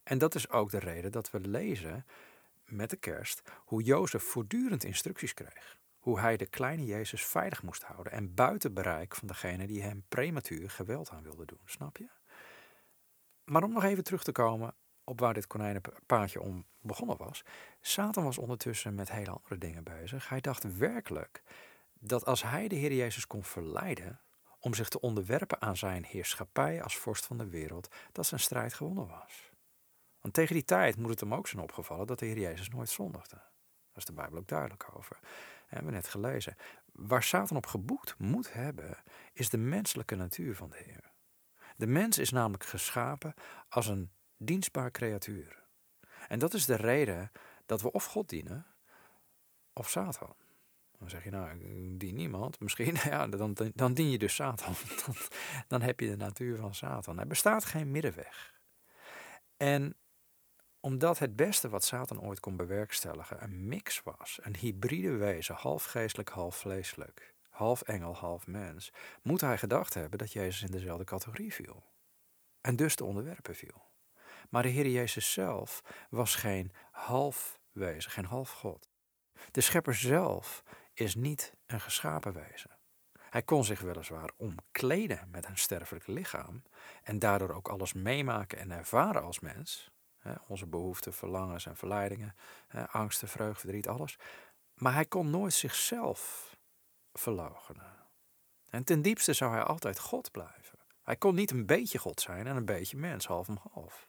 En 0.03 0.17
dat 0.17 0.35
is 0.35 0.49
ook 0.49 0.71
de 0.71 0.79
reden 0.79 1.11
dat 1.11 1.31
we 1.31 1.39
lezen 1.39 2.05
met 2.65 2.89
de 2.89 2.97
kerst 2.97 3.41
hoe 3.55 3.83
Jozef 3.83 4.23
voortdurend 4.23 4.83
instructies 4.83 5.33
kreeg. 5.33 5.77
Hoe 5.99 6.19
hij 6.19 6.38
de 6.38 6.45
kleine 6.45 6.85
Jezus 6.85 7.25
veilig 7.25 7.63
moest 7.63 7.83
houden 7.83 8.12
en 8.12 8.33
buiten 8.33 8.73
bereik 8.73 9.15
van 9.15 9.27
degene 9.27 9.67
die 9.67 9.81
hem 9.81 10.05
prematuur 10.07 10.69
geweld 10.69 11.09
aan 11.09 11.23
wilde 11.23 11.45
doen. 11.45 11.62
Snap 11.65 11.97
je? 11.97 12.07
Maar 13.43 13.63
om 13.63 13.73
nog 13.73 13.83
even 13.83 14.03
terug 14.03 14.23
te 14.23 14.31
komen 14.31 14.75
op 15.03 15.19
waar 15.19 15.33
dit 15.33 15.47
konijnenpaadje 15.47 16.41
om 16.41 16.65
begonnen 16.81 17.17
was. 17.17 17.43
Satan 17.81 18.23
was 18.23 18.38
ondertussen 18.38 18.95
met 18.95 19.12
hele 19.12 19.31
andere 19.31 19.57
dingen 19.57 19.83
bezig. 19.83 20.29
Hij 20.29 20.41
dacht 20.41 20.77
werkelijk 20.77 21.43
dat 21.93 22.25
als 22.25 22.43
hij 22.43 22.67
de 22.67 22.75
Heer 22.75 22.93
Jezus 22.93 23.27
kon 23.27 23.43
verleiden 23.43 24.21
om 24.59 24.73
zich 24.73 24.89
te 24.89 24.99
onderwerpen 24.99 25.62
aan 25.62 25.77
zijn 25.77 26.05
heerschappij 26.05 26.83
als 26.83 26.97
vorst 26.97 27.25
van 27.25 27.38
de 27.38 27.49
wereld, 27.49 27.88
dat 28.12 28.25
zijn 28.25 28.39
strijd 28.39 28.73
gewonnen 28.73 29.07
was. 29.07 29.51
Want 30.21 30.33
tegen 30.33 30.53
die 30.53 30.65
tijd 30.65 30.97
moet 30.97 31.09
het 31.09 31.19
hem 31.19 31.33
ook 31.33 31.47
zijn 31.47 31.62
opgevallen 31.62 32.07
dat 32.07 32.19
de 32.19 32.25
Heer 32.25 32.39
Jezus 32.39 32.69
nooit 32.69 32.89
zondigde. 32.89 33.35
Daar 33.35 33.95
is 33.95 34.05
de 34.05 34.13
Bijbel 34.13 34.38
ook 34.38 34.47
duidelijk 34.47 34.88
over. 34.95 35.19
Hebben 35.69 35.89
we 35.89 35.95
net 35.95 36.08
gelezen. 36.08 36.55
Waar 36.91 37.23
Satan 37.23 37.58
op 37.58 37.65
geboekt 37.65 38.17
moet 38.17 38.53
hebben, 38.53 38.97
is 39.34 39.49
de 39.49 39.58
menselijke 39.58 40.15
natuur 40.15 40.55
van 40.55 40.69
de 40.69 40.82
Heer. 40.86 41.12
De 41.75 41.88
mens 41.88 42.17
is 42.17 42.32
namelijk 42.32 42.65
geschapen 42.65 43.34
als 43.69 43.88
een 43.88 44.12
dienstbaar 44.38 44.91
creatuur. 44.91 45.63
En 46.27 46.39
dat 46.39 46.53
is 46.53 46.65
de 46.65 46.75
reden 46.75 47.32
dat 47.65 47.82
we 47.82 47.91
of 47.91 48.05
God 48.05 48.29
dienen 48.29 48.65
of 49.73 49.89
Satan. 49.89 50.36
Dan 50.97 51.10
zeg 51.10 51.23
je, 51.23 51.29
nou, 51.29 51.49
ik 51.49 51.99
dien 51.99 52.15
niemand. 52.15 52.60
Misschien, 52.63 52.95
ja, 53.03 53.27
dan, 53.27 53.58
dan 53.73 53.93
dien 53.93 54.10
je 54.10 54.17
dus 54.17 54.36
Satan. 54.36 54.73
Dan, 55.05 55.15
dan 55.67 55.82
heb 55.82 55.99
je 55.99 56.10
de 56.10 56.17
natuur 56.17 56.58
van 56.58 56.75
Satan. 56.75 57.19
Er 57.19 57.27
bestaat 57.27 57.65
geen 57.65 57.91
middenweg. 57.91 58.53
En 59.58 59.95
omdat 60.79 61.19
het 61.19 61.35
beste 61.35 61.69
wat 61.69 61.83
Satan 61.83 62.21
ooit 62.21 62.39
kon 62.39 62.55
bewerkstelligen 62.55 63.43
een 63.43 63.67
mix 63.67 64.03
was, 64.03 64.39
een 64.41 64.55
hybride 64.55 65.15
wezen, 65.15 65.55
half 65.55 65.83
geestelijk, 65.83 66.29
half 66.29 66.55
vleeselijk, 66.55 67.33
half 67.49 67.81
engel, 67.81 68.15
half 68.15 68.47
mens, 68.47 68.91
moet 69.21 69.41
hij 69.41 69.57
gedacht 69.57 69.93
hebben 69.93 70.19
dat 70.19 70.31
Jezus 70.31 70.61
in 70.61 70.71
dezelfde 70.71 71.03
categorie 71.03 71.53
viel. 71.53 71.83
En 72.61 72.75
dus 72.75 72.95
te 72.95 73.03
onderwerpen 73.03 73.55
viel. 73.55 73.87
Maar 74.49 74.63
de 74.63 74.69
Heer 74.69 74.87
Jezus 74.87 75.31
zelf 75.31 75.83
was 76.09 76.35
geen 76.35 76.71
half 76.91 77.59
wezen, 77.71 78.11
geen 78.11 78.25
half 78.25 78.51
God. 78.51 78.89
De 79.51 79.61
schepper 79.61 79.95
zelf 79.95 80.63
is 80.93 81.15
niet 81.15 81.53
een 81.65 81.81
geschapen 81.81 82.33
wezen. 82.33 82.77
Hij 83.29 83.41
kon 83.41 83.63
zich 83.63 83.81
weliswaar 83.81 84.31
omkleden 84.37 85.27
met 85.31 85.45
een 85.45 85.57
sterfelijk 85.57 86.07
lichaam 86.07 86.63
en 87.03 87.19
daardoor 87.19 87.51
ook 87.53 87.67
alles 87.67 87.93
meemaken 87.93 88.57
en 88.57 88.71
ervaren 88.71 89.23
als 89.23 89.39
mens. 89.39 89.91
Onze 90.47 90.67
behoeften, 90.67 91.13
verlangens 91.13 91.65
en 91.65 91.75
verleidingen, 91.75 92.36
angsten, 92.91 93.27
vreugde, 93.27 93.60
verdriet, 93.60 93.88
alles. 93.88 94.17
Maar 94.73 94.93
hij 94.93 95.05
kon 95.05 95.29
nooit 95.29 95.53
zichzelf 95.53 96.53
verloochenen. 97.13 97.97
En 98.69 98.84
ten 98.84 99.01
diepste 99.01 99.34
zou 99.34 99.51
hij 99.51 99.63
altijd 99.63 99.99
God 99.99 100.32
blijven. 100.32 100.79
Hij 101.03 101.15
kon 101.15 101.36
niet 101.36 101.51
een 101.51 101.65
beetje 101.65 101.97
God 101.97 102.21
zijn 102.21 102.47
en 102.47 102.55
een 102.55 102.65
beetje 102.65 102.97
mens, 102.97 103.27
half 103.27 103.47
om 103.49 103.60
half. 103.71 104.08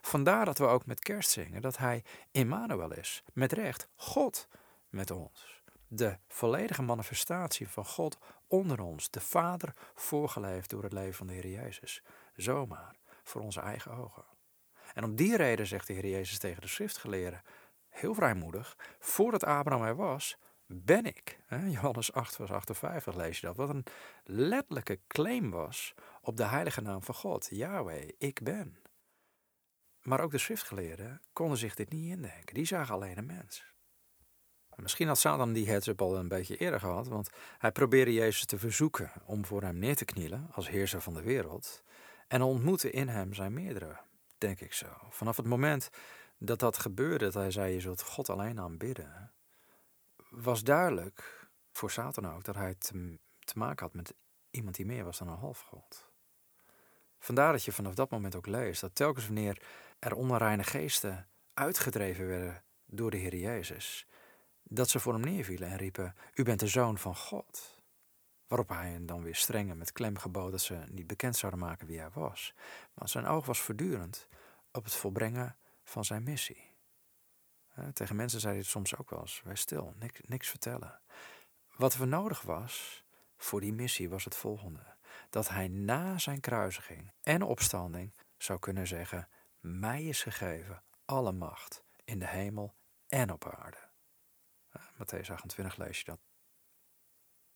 Vandaar 0.00 0.44
dat 0.44 0.58
we 0.58 0.64
ook 0.64 0.86
met 0.86 1.00
kerst 1.00 1.30
zingen 1.30 1.62
dat 1.62 1.76
hij 1.76 2.04
Immanuel 2.30 2.92
is, 2.92 3.22
met 3.32 3.52
recht 3.52 3.88
God 3.96 4.48
met 4.88 5.10
ons. 5.10 5.62
De 5.88 6.18
volledige 6.28 6.82
manifestatie 6.82 7.68
van 7.68 7.84
God 7.84 8.18
onder 8.46 8.80
ons, 8.80 9.10
de 9.10 9.20
Vader 9.20 9.74
voorgeleefd 9.94 10.70
door 10.70 10.82
het 10.82 10.92
leven 10.92 11.14
van 11.14 11.26
de 11.26 11.32
Heer 11.32 11.46
Jezus. 11.46 12.02
Zomaar, 12.34 12.96
voor 13.22 13.42
onze 13.42 13.60
eigen 13.60 13.92
ogen. 13.92 14.24
En 14.94 15.04
om 15.04 15.16
die 15.16 15.36
reden 15.36 15.66
zegt 15.66 15.86
de 15.86 15.92
Heer 15.92 16.06
Jezus 16.06 16.38
tegen 16.38 16.60
de 16.60 16.68
schriftgeleerden, 16.68 17.42
heel 17.88 18.14
vrijmoedig, 18.14 18.76
voordat 18.98 19.44
Abraham 19.44 19.86
er 19.86 19.96
was, 19.96 20.36
ben 20.66 21.04
ik. 21.04 21.38
Johannes 21.68 22.12
8, 22.12 22.34
vers 22.34 22.50
58 22.50 23.14
lees 23.14 23.40
je 23.40 23.46
dat. 23.46 23.56
Wat 23.56 23.68
een 23.68 23.84
letterlijke 24.24 25.00
claim 25.06 25.50
was 25.50 25.94
op 26.20 26.36
de 26.36 26.44
heilige 26.44 26.80
naam 26.80 27.02
van 27.02 27.14
God. 27.14 27.48
Yahweh, 27.50 28.08
ik 28.18 28.42
ben. 28.42 28.78
Maar 30.02 30.20
ook 30.20 30.30
de 30.30 30.38
schriftgeleerden 30.38 31.20
konden 31.32 31.58
zich 31.58 31.74
dit 31.74 31.90
niet 31.90 32.10
indenken. 32.10 32.54
Die 32.54 32.64
zagen 32.64 32.94
alleen 32.94 33.18
een 33.18 33.26
mens. 33.26 33.64
Misschien 34.76 35.08
had 35.08 35.18
Satan 35.18 35.52
die 35.52 35.68
heads-up 35.68 36.00
al 36.00 36.16
een 36.16 36.28
beetje 36.28 36.56
eerder 36.56 36.80
gehad, 36.80 37.08
want 37.08 37.30
hij 37.58 37.72
probeerde 37.72 38.12
Jezus 38.12 38.44
te 38.44 38.58
verzoeken 38.58 39.12
om 39.24 39.44
voor 39.44 39.62
hem 39.62 39.78
neer 39.78 39.96
te 39.96 40.04
knielen 40.04 40.48
als 40.52 40.68
heerser 40.68 41.00
van 41.00 41.14
de 41.14 41.22
wereld 41.22 41.82
en 42.28 42.42
ontmoette 42.42 42.90
in 42.90 43.08
hem 43.08 43.34
zijn 43.34 43.52
meerdere, 43.52 43.96
denk 44.40 44.60
ik 44.60 44.72
zo. 44.72 44.86
Vanaf 45.08 45.36
het 45.36 45.46
moment 45.46 45.90
dat 46.38 46.58
dat 46.58 46.78
gebeurde, 46.78 47.24
dat 47.24 47.34
hij 47.34 47.50
zei 47.50 47.72
je 47.72 47.80
zult 47.80 48.02
God 48.02 48.30
alleen 48.30 48.60
aanbidden, 48.60 49.32
was 50.30 50.62
duidelijk 50.62 51.48
voor 51.72 51.90
Satan 51.90 52.34
ook 52.34 52.44
dat 52.44 52.54
hij 52.54 52.74
te, 52.74 53.18
te 53.38 53.58
maken 53.58 53.86
had 53.86 53.94
met 53.94 54.14
iemand 54.50 54.76
die 54.76 54.86
meer 54.86 55.04
was 55.04 55.18
dan 55.18 55.28
een 55.28 55.36
halfgod. 55.36 56.08
Vandaar 57.18 57.52
dat 57.52 57.64
je 57.64 57.72
vanaf 57.72 57.94
dat 57.94 58.10
moment 58.10 58.34
ook 58.34 58.46
leest 58.46 58.80
dat 58.80 58.94
telkens 58.94 59.26
wanneer 59.26 59.62
er 59.98 60.14
onreine 60.14 60.64
geesten 60.64 61.28
uitgedreven 61.54 62.26
werden 62.26 62.62
door 62.86 63.10
de 63.10 63.16
Heer 63.16 63.36
Jezus, 63.36 64.06
dat 64.62 64.88
ze 64.88 65.00
voor 65.00 65.12
hem 65.12 65.22
neervielen 65.22 65.68
en 65.68 65.76
riepen: 65.76 66.14
U 66.34 66.42
bent 66.42 66.60
de 66.60 66.66
zoon 66.66 66.98
van 66.98 67.16
God. 67.16 67.79
Waarop 68.50 68.68
hij 68.68 68.90
hen 68.90 69.06
dan 69.06 69.22
weer 69.22 69.34
streng 69.34 69.74
met 69.74 69.92
klem 69.92 70.18
gebood 70.18 70.50
dat 70.50 70.60
ze 70.60 70.84
niet 70.90 71.06
bekend 71.06 71.36
zouden 71.36 71.60
maken 71.60 71.86
wie 71.86 71.98
hij 71.98 72.10
was. 72.10 72.54
Want 72.94 73.10
zijn 73.10 73.26
oog 73.26 73.46
was 73.46 73.60
voortdurend 73.60 74.28
op 74.72 74.84
het 74.84 74.94
volbrengen 74.94 75.56
van 75.82 76.04
zijn 76.04 76.22
missie. 76.22 76.74
Tegen 77.92 78.16
mensen 78.16 78.40
zei 78.40 78.52
hij 78.52 78.62
het 78.62 78.70
soms 78.70 78.96
ook 78.96 79.10
wel 79.10 79.20
eens: 79.20 79.42
Wees 79.44 79.60
stil, 79.60 79.94
niks, 80.26 80.48
vertellen. 80.48 81.00
Wat 81.76 81.94
er 81.94 82.06
nodig 82.06 82.42
was 82.42 83.04
voor 83.36 83.60
die 83.60 83.72
missie 83.72 84.08
was 84.08 84.24
het 84.24 84.36
volgende: 84.36 84.96
dat 85.28 85.48
hij 85.48 85.68
na 85.68 86.18
zijn 86.18 86.40
kruisiging 86.40 87.12
en 87.22 87.42
opstanding 87.42 88.14
zou 88.36 88.58
kunnen 88.58 88.86
zeggen: 88.86 89.28
mij 89.60 90.04
is 90.04 90.22
gegeven 90.22 90.82
alle 91.04 91.32
macht 91.32 91.84
in 92.04 92.18
de 92.18 92.28
hemel 92.28 92.74
en 93.08 93.32
op 93.32 93.48
aarde. 93.48 93.88
Matthäus 94.72 95.30
28 95.30 95.76
lees 95.76 95.98
je 95.98 96.04
dat. 96.04 96.29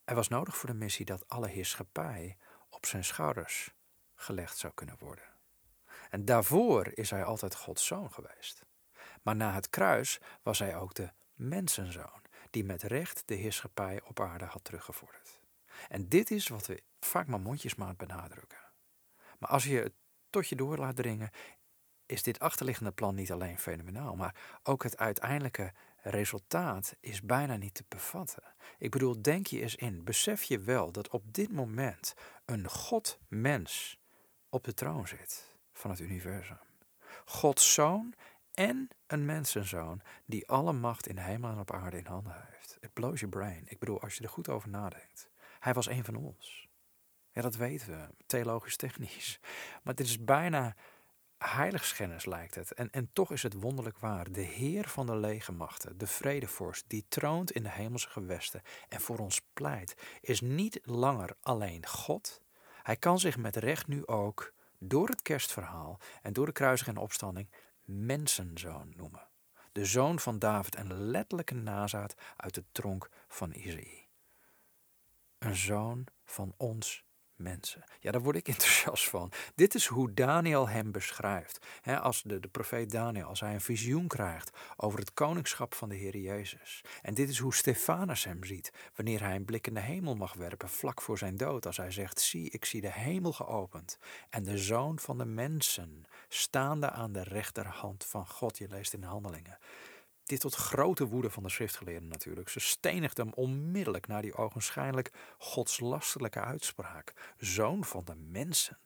Er 0.05 0.15
was 0.15 0.29
nodig 0.29 0.57
voor 0.57 0.69
de 0.69 0.75
missie 0.75 1.05
dat 1.05 1.29
alle 1.29 1.49
heerschappij 1.49 2.37
op 2.69 2.87
zijn 2.87 3.05
schouders 3.05 3.75
gelegd 4.15 4.59
zou 4.59 4.73
kunnen 4.75 4.97
worden. 4.99 5.25
En 6.11 6.25
daarvoor 6.25 6.91
is 6.95 7.11
hij 7.11 7.25
altijd 7.25 7.55
Gods 7.55 7.87
zoon 7.87 8.13
geweest. 8.13 8.65
Maar 9.23 9.37
na 9.37 9.53
het 9.53 9.71
kruis 9.71 10.21
was 10.43 10.59
hij 10.59 10.77
ook 10.77 10.95
de 10.95 11.11
mensenzoon, 11.35 12.23
die 12.51 12.65
met 12.65 12.83
recht 12.83 13.23
de 13.27 13.35
heerschappij 13.35 14.01
op 14.05 14.21
aarde 14.21 14.45
had 14.45 14.65
teruggevorderd. 14.65 15.41
En 15.89 16.09
dit 16.09 16.31
is 16.31 16.49
wat 16.49 16.67
we 16.67 16.83
vaak 17.01 17.27
maar 17.27 17.41
mondjesmaat 17.41 17.97
benadrukken. 17.97 18.59
Maar 19.39 19.51
als 19.51 19.65
je 19.65 19.77
het 19.79 19.93
tot 20.31 20.49
je 20.49 20.57
door 20.57 20.79
laat 20.79 20.97
dringen, 20.97 21.31
is 22.07 22.23
dit 22.23 22.39
achterliggende 22.39 22.93
plan 22.93 23.15
niet 23.15 23.33
alleen 23.33 23.59
fenomenaal, 23.59 24.17
maar 24.17 24.35
ook 24.63 24.83
het 24.83 24.97
uiteindelijke 24.97 25.73
resultaat 26.05 26.97
is 27.01 27.23
bijna 27.23 27.57
niet 27.57 27.75
te 27.75 27.85
bevatten. 27.89 28.43
Ik 28.79 28.91
bedoel, 28.91 29.23
denk 29.23 29.47
je 29.47 29.61
eens 29.61 29.75
in, 29.75 30.05
besef 30.05 30.43
je 30.43 30.59
wel 30.59 30.93
dat 30.93 31.09
op 31.09 31.35
dit 31.35 31.53
moment 31.53 32.15
een 32.45 32.69
God-mens 32.69 33.99
op 34.49 34.65
de 34.65 34.75
troon 34.75 35.09
zit 35.09 35.57
van 35.73 35.91
het 35.91 36.01
universum. 36.01 36.59
Gods 37.25 37.75
zoon 37.75 38.15
en 38.55 38.89
een 39.07 39.25
mensenzoon 39.25 40.01
die 40.27 40.49
alle 40.49 40.73
macht 40.73 41.07
in 41.07 41.19
hemel 41.19 41.51
en 41.51 41.59
op 41.59 41.73
aarde 41.73 41.99
in 41.99 42.07
handen 42.07 42.47
heeft. 42.51 42.77
It 42.81 42.93
blows 42.93 43.21
your 43.21 43.37
brain. 43.37 43.63
Ik 43.67 43.79
bedoel, 43.79 44.01
als 44.01 44.17
je 44.17 44.23
er 44.23 44.29
goed 44.29 44.49
over 44.49 44.69
nadenkt. 44.69 45.29
Hij 45.59 45.73
was 45.73 45.89
een 45.89 46.05
van 46.05 46.17
ons. 46.17 46.69
Ja, 47.33 47.43
dat 47.43 47.57
weten 47.57 47.89
we, 47.89 48.09
theologisch 48.27 48.77
technisch. 48.77 49.41
Maar 49.83 49.95
dit 49.95 50.07
is 50.07 50.25
bijna 50.25 50.77
heiligschennis 51.49 52.25
lijkt 52.25 52.55
het. 52.55 52.73
En, 52.73 52.91
en 52.91 53.11
toch 53.13 53.33
is 53.33 53.43
het 53.43 53.61
wonderlijk 53.61 53.99
waar. 53.99 54.33
De 54.33 54.41
Heer 54.41 54.89
van 54.89 55.07
de 55.07 55.17
legermachten, 55.17 55.99
de 55.99 56.07
vredevorst, 56.07 56.85
die 56.87 57.05
troont 57.09 57.51
in 57.51 57.63
de 57.63 57.71
hemelse 57.71 58.09
gewesten 58.09 58.63
en 58.89 59.01
voor 59.01 59.19
ons 59.19 59.41
pleit, 59.53 59.97
is 60.21 60.41
niet 60.41 60.81
langer 60.83 61.37
alleen 61.41 61.87
God. 61.87 62.43
Hij 62.83 62.97
kan 62.97 63.19
zich 63.19 63.37
met 63.37 63.57
recht 63.57 63.87
nu 63.87 64.07
ook, 64.07 64.53
door 64.79 65.09
het 65.09 65.23
kerstverhaal 65.23 65.99
en 66.23 66.33
door 66.33 66.47
de 66.47 66.53
kruising 66.53 66.89
en 66.89 67.03
opstanding, 67.03 67.51
mensenzoon 67.85 68.93
noemen. 68.97 69.29
De 69.73 69.85
zoon 69.85 70.19
van 70.19 70.39
David, 70.39 70.77
een 70.77 70.95
letterlijke 70.95 71.55
nazaat 71.55 72.15
uit 72.37 72.55
de 72.55 72.65
tronk 72.73 73.11
van 73.29 73.53
Isaïe. 73.53 74.07
Een 75.39 75.57
zoon 75.57 76.07
van 76.25 76.55
ons 76.57 77.05
mensen. 77.45 77.85
Ja, 78.01 78.11
daar 78.11 78.23
word 78.23 78.37
ik 78.37 78.49
enthousiast 78.55 79.09
van. 79.09 79.33
Dit 79.55 79.75
is 79.75 79.87
hoe 79.87 80.15
Daniel 80.15 80.69
hem 80.69 80.93
beschrijft. 80.93 81.59
als 82.01 82.23
de, 82.23 82.41
de 82.41 82.49
profeet 82.49 82.91
Daniel, 82.91 83.27
als 83.27 83.41
hij 83.41 83.55
een 83.55 83.61
visioen 83.61 84.07
krijgt 84.07 84.51
over 84.77 84.99
het 84.99 85.15
koningschap 85.15 85.75
van 85.75 85.89
de 85.89 85.95
Heer 85.95 86.17
Jezus. 86.17 86.85
En 87.03 87.15
dit 87.15 87.29
is 87.29 87.39
hoe 87.39 87.55
Stefanus 87.55 88.25
hem 88.25 88.45
ziet, 88.45 88.73
wanneer 88.95 89.21
hij 89.21 89.37
een 89.37 89.45
blik 89.45 89.67
in 89.67 89.75
de 89.75 89.81
hemel 89.81 90.15
mag 90.15 90.35
werpen, 90.35 90.69
vlak 90.69 91.01
voor 91.01 91.19
zijn 91.19 91.37
dood. 91.37 91.67
Als 91.67 91.77
hij 91.77 91.91
zegt, 91.91 92.21
zie, 92.21 92.51
ik 92.51 92.65
zie 92.65 92.81
de 92.81 92.93
hemel 92.93 93.33
geopend 93.33 93.99
en 94.31 94.43
de 94.43 94.59
zoon 94.59 94.99
van 94.99 95.19
de 95.19 95.25
mensen, 95.25 96.05
staande 96.29 96.91
aan 96.91 97.13
de 97.13 97.23
rechterhand 97.23 98.05
van 98.05 98.27
God. 98.27 98.59
Je 98.59 98.69
leest 98.69 98.93
in 98.93 99.01
de 99.01 99.07
handelingen. 99.07 99.59
Dit 100.25 100.41
tot 100.41 100.55
grote 100.55 101.07
woede 101.07 101.31
van 101.31 101.43
de 101.43 101.49
schriftgeleerden 101.49 102.09
natuurlijk. 102.09 102.49
Ze 102.49 102.61
stenigde 102.61 103.23
hem 103.23 103.33
onmiddellijk 103.33 104.07
na 104.07 104.21
die 104.21 104.35
ogenschijnlijk 104.35 105.13
godslastelijke 105.39 106.41
uitspraak. 106.41 107.35
Zoon 107.37 107.85
van 107.85 108.05
de 108.05 108.15
mensen. 108.15 108.79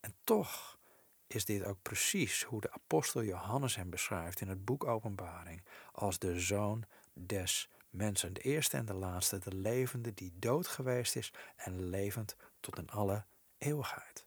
En 0.00 0.14
toch 0.24 0.78
is 1.26 1.44
dit 1.44 1.64
ook 1.64 1.82
precies 1.82 2.42
hoe 2.42 2.60
de 2.60 2.72
apostel 2.72 3.22
Johannes 3.22 3.76
hem 3.76 3.90
beschrijft 3.90 4.40
in 4.40 4.48
het 4.48 4.64
boek 4.64 4.84
Openbaring. 4.84 5.64
Als 5.92 6.18
de 6.18 6.40
zoon 6.40 6.84
des 7.12 7.68
mensen. 7.90 8.32
De 8.32 8.40
eerste 8.40 8.76
en 8.76 8.86
de 8.86 8.94
laatste, 8.94 9.38
de 9.38 9.54
levende 9.54 10.14
die 10.14 10.32
dood 10.34 10.66
geweest 10.66 11.16
is 11.16 11.32
en 11.56 11.88
levend 11.88 12.36
tot 12.60 12.78
in 12.78 12.90
alle 12.90 13.24
eeuwigheid. 13.58 14.26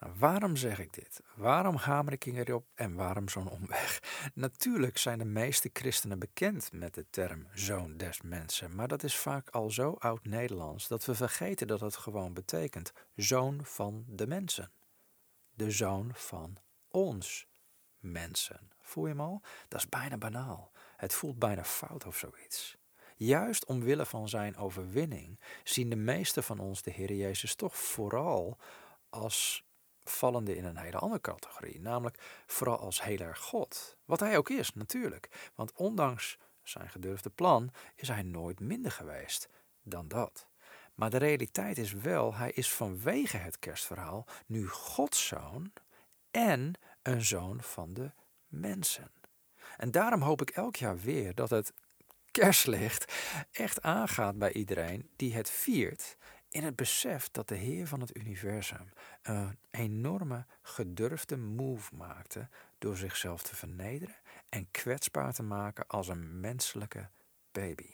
Nou, 0.00 0.14
waarom 0.18 0.56
zeg 0.56 0.78
ik 0.78 0.92
dit? 0.92 1.20
Waarom 1.34 1.76
hamer 1.76 2.12
ik 2.12 2.26
erop 2.26 2.66
en 2.74 2.94
waarom 2.94 3.28
zo'n 3.28 3.50
omweg? 3.50 4.00
Natuurlijk 4.34 4.98
zijn 4.98 5.18
de 5.18 5.24
meeste 5.24 5.70
christenen 5.72 6.18
bekend 6.18 6.72
met 6.72 6.94
de 6.94 7.06
term 7.10 7.46
zoon 7.52 7.96
des 7.96 8.20
mensen, 8.20 8.74
maar 8.74 8.88
dat 8.88 9.02
is 9.02 9.16
vaak 9.16 9.48
al 9.48 9.70
zo 9.70 9.92
oud-Nederlands 9.92 10.88
dat 10.88 11.04
we 11.04 11.14
vergeten 11.14 11.66
dat 11.66 11.80
het 11.80 11.96
gewoon 11.96 12.34
betekent 12.34 12.92
zoon 13.14 13.60
van 13.64 14.04
de 14.06 14.26
mensen. 14.26 14.70
De 15.54 15.70
zoon 15.70 16.10
van 16.14 16.56
ons 16.88 17.46
mensen. 17.98 18.70
Voel 18.80 19.04
je 19.04 19.10
hem 19.10 19.20
al? 19.20 19.42
Dat 19.68 19.80
is 19.80 19.88
bijna 19.88 20.16
banaal. 20.18 20.72
Het 20.96 21.14
voelt 21.14 21.38
bijna 21.38 21.64
fout 21.64 22.06
of 22.06 22.16
zoiets. 22.16 22.76
Juist 23.16 23.64
omwille 23.64 24.06
van 24.06 24.28
zijn 24.28 24.56
overwinning 24.56 25.40
zien 25.64 25.90
de 25.90 25.96
meesten 25.96 26.42
van 26.42 26.58
ons 26.58 26.82
de 26.82 26.90
Heer 26.90 27.12
Jezus 27.12 27.54
toch 27.54 27.76
vooral 27.76 28.58
als 29.08 29.68
vallende 30.10 30.56
in 30.56 30.64
een 30.64 30.76
hele 30.76 30.98
andere 30.98 31.20
categorie, 31.20 31.80
namelijk 31.80 32.42
vooral 32.46 32.78
als 32.78 33.02
heel 33.02 33.18
erg 33.18 33.38
God. 33.38 33.96
Wat 34.04 34.20
hij 34.20 34.36
ook 34.36 34.50
is, 34.50 34.74
natuurlijk. 34.74 35.50
Want 35.54 35.72
ondanks 35.72 36.38
zijn 36.62 36.90
gedurfde 36.90 37.30
plan 37.30 37.70
is 37.94 38.08
hij 38.08 38.22
nooit 38.22 38.60
minder 38.60 38.92
geweest 38.92 39.48
dan 39.82 40.08
dat. 40.08 40.48
Maar 40.94 41.10
de 41.10 41.16
realiteit 41.16 41.78
is 41.78 41.92
wel, 41.92 42.34
hij 42.34 42.50
is 42.50 42.72
vanwege 42.72 43.36
het 43.36 43.58
kerstverhaal 43.58 44.26
nu 44.46 44.68
Gods 44.68 45.26
zoon 45.26 45.72
en 46.30 46.72
een 47.02 47.22
zoon 47.22 47.62
van 47.62 47.94
de 47.94 48.10
mensen. 48.46 49.10
En 49.76 49.90
daarom 49.90 50.20
hoop 50.20 50.40
ik 50.40 50.50
elk 50.50 50.76
jaar 50.76 50.98
weer 50.98 51.34
dat 51.34 51.50
het 51.50 51.72
kerstlicht 52.30 53.12
echt 53.52 53.82
aangaat 53.82 54.38
bij 54.38 54.52
iedereen 54.52 55.10
die 55.16 55.34
het 55.34 55.50
viert 55.50 56.16
in 56.50 56.64
het 56.64 56.76
besef 56.76 57.30
dat 57.30 57.48
de 57.48 57.54
Heer 57.54 57.86
van 57.86 58.00
het 58.00 58.16
universum 58.16 58.92
een 59.22 59.58
enorme 59.70 60.46
gedurfde 60.62 61.36
move 61.36 61.94
maakte 61.94 62.48
door 62.78 62.96
zichzelf 62.96 63.42
te 63.42 63.56
vernederen 63.56 64.16
en 64.48 64.70
kwetsbaar 64.70 65.32
te 65.32 65.42
maken 65.42 65.86
als 65.86 66.08
een 66.08 66.40
menselijke 66.40 67.08
baby. 67.52 67.90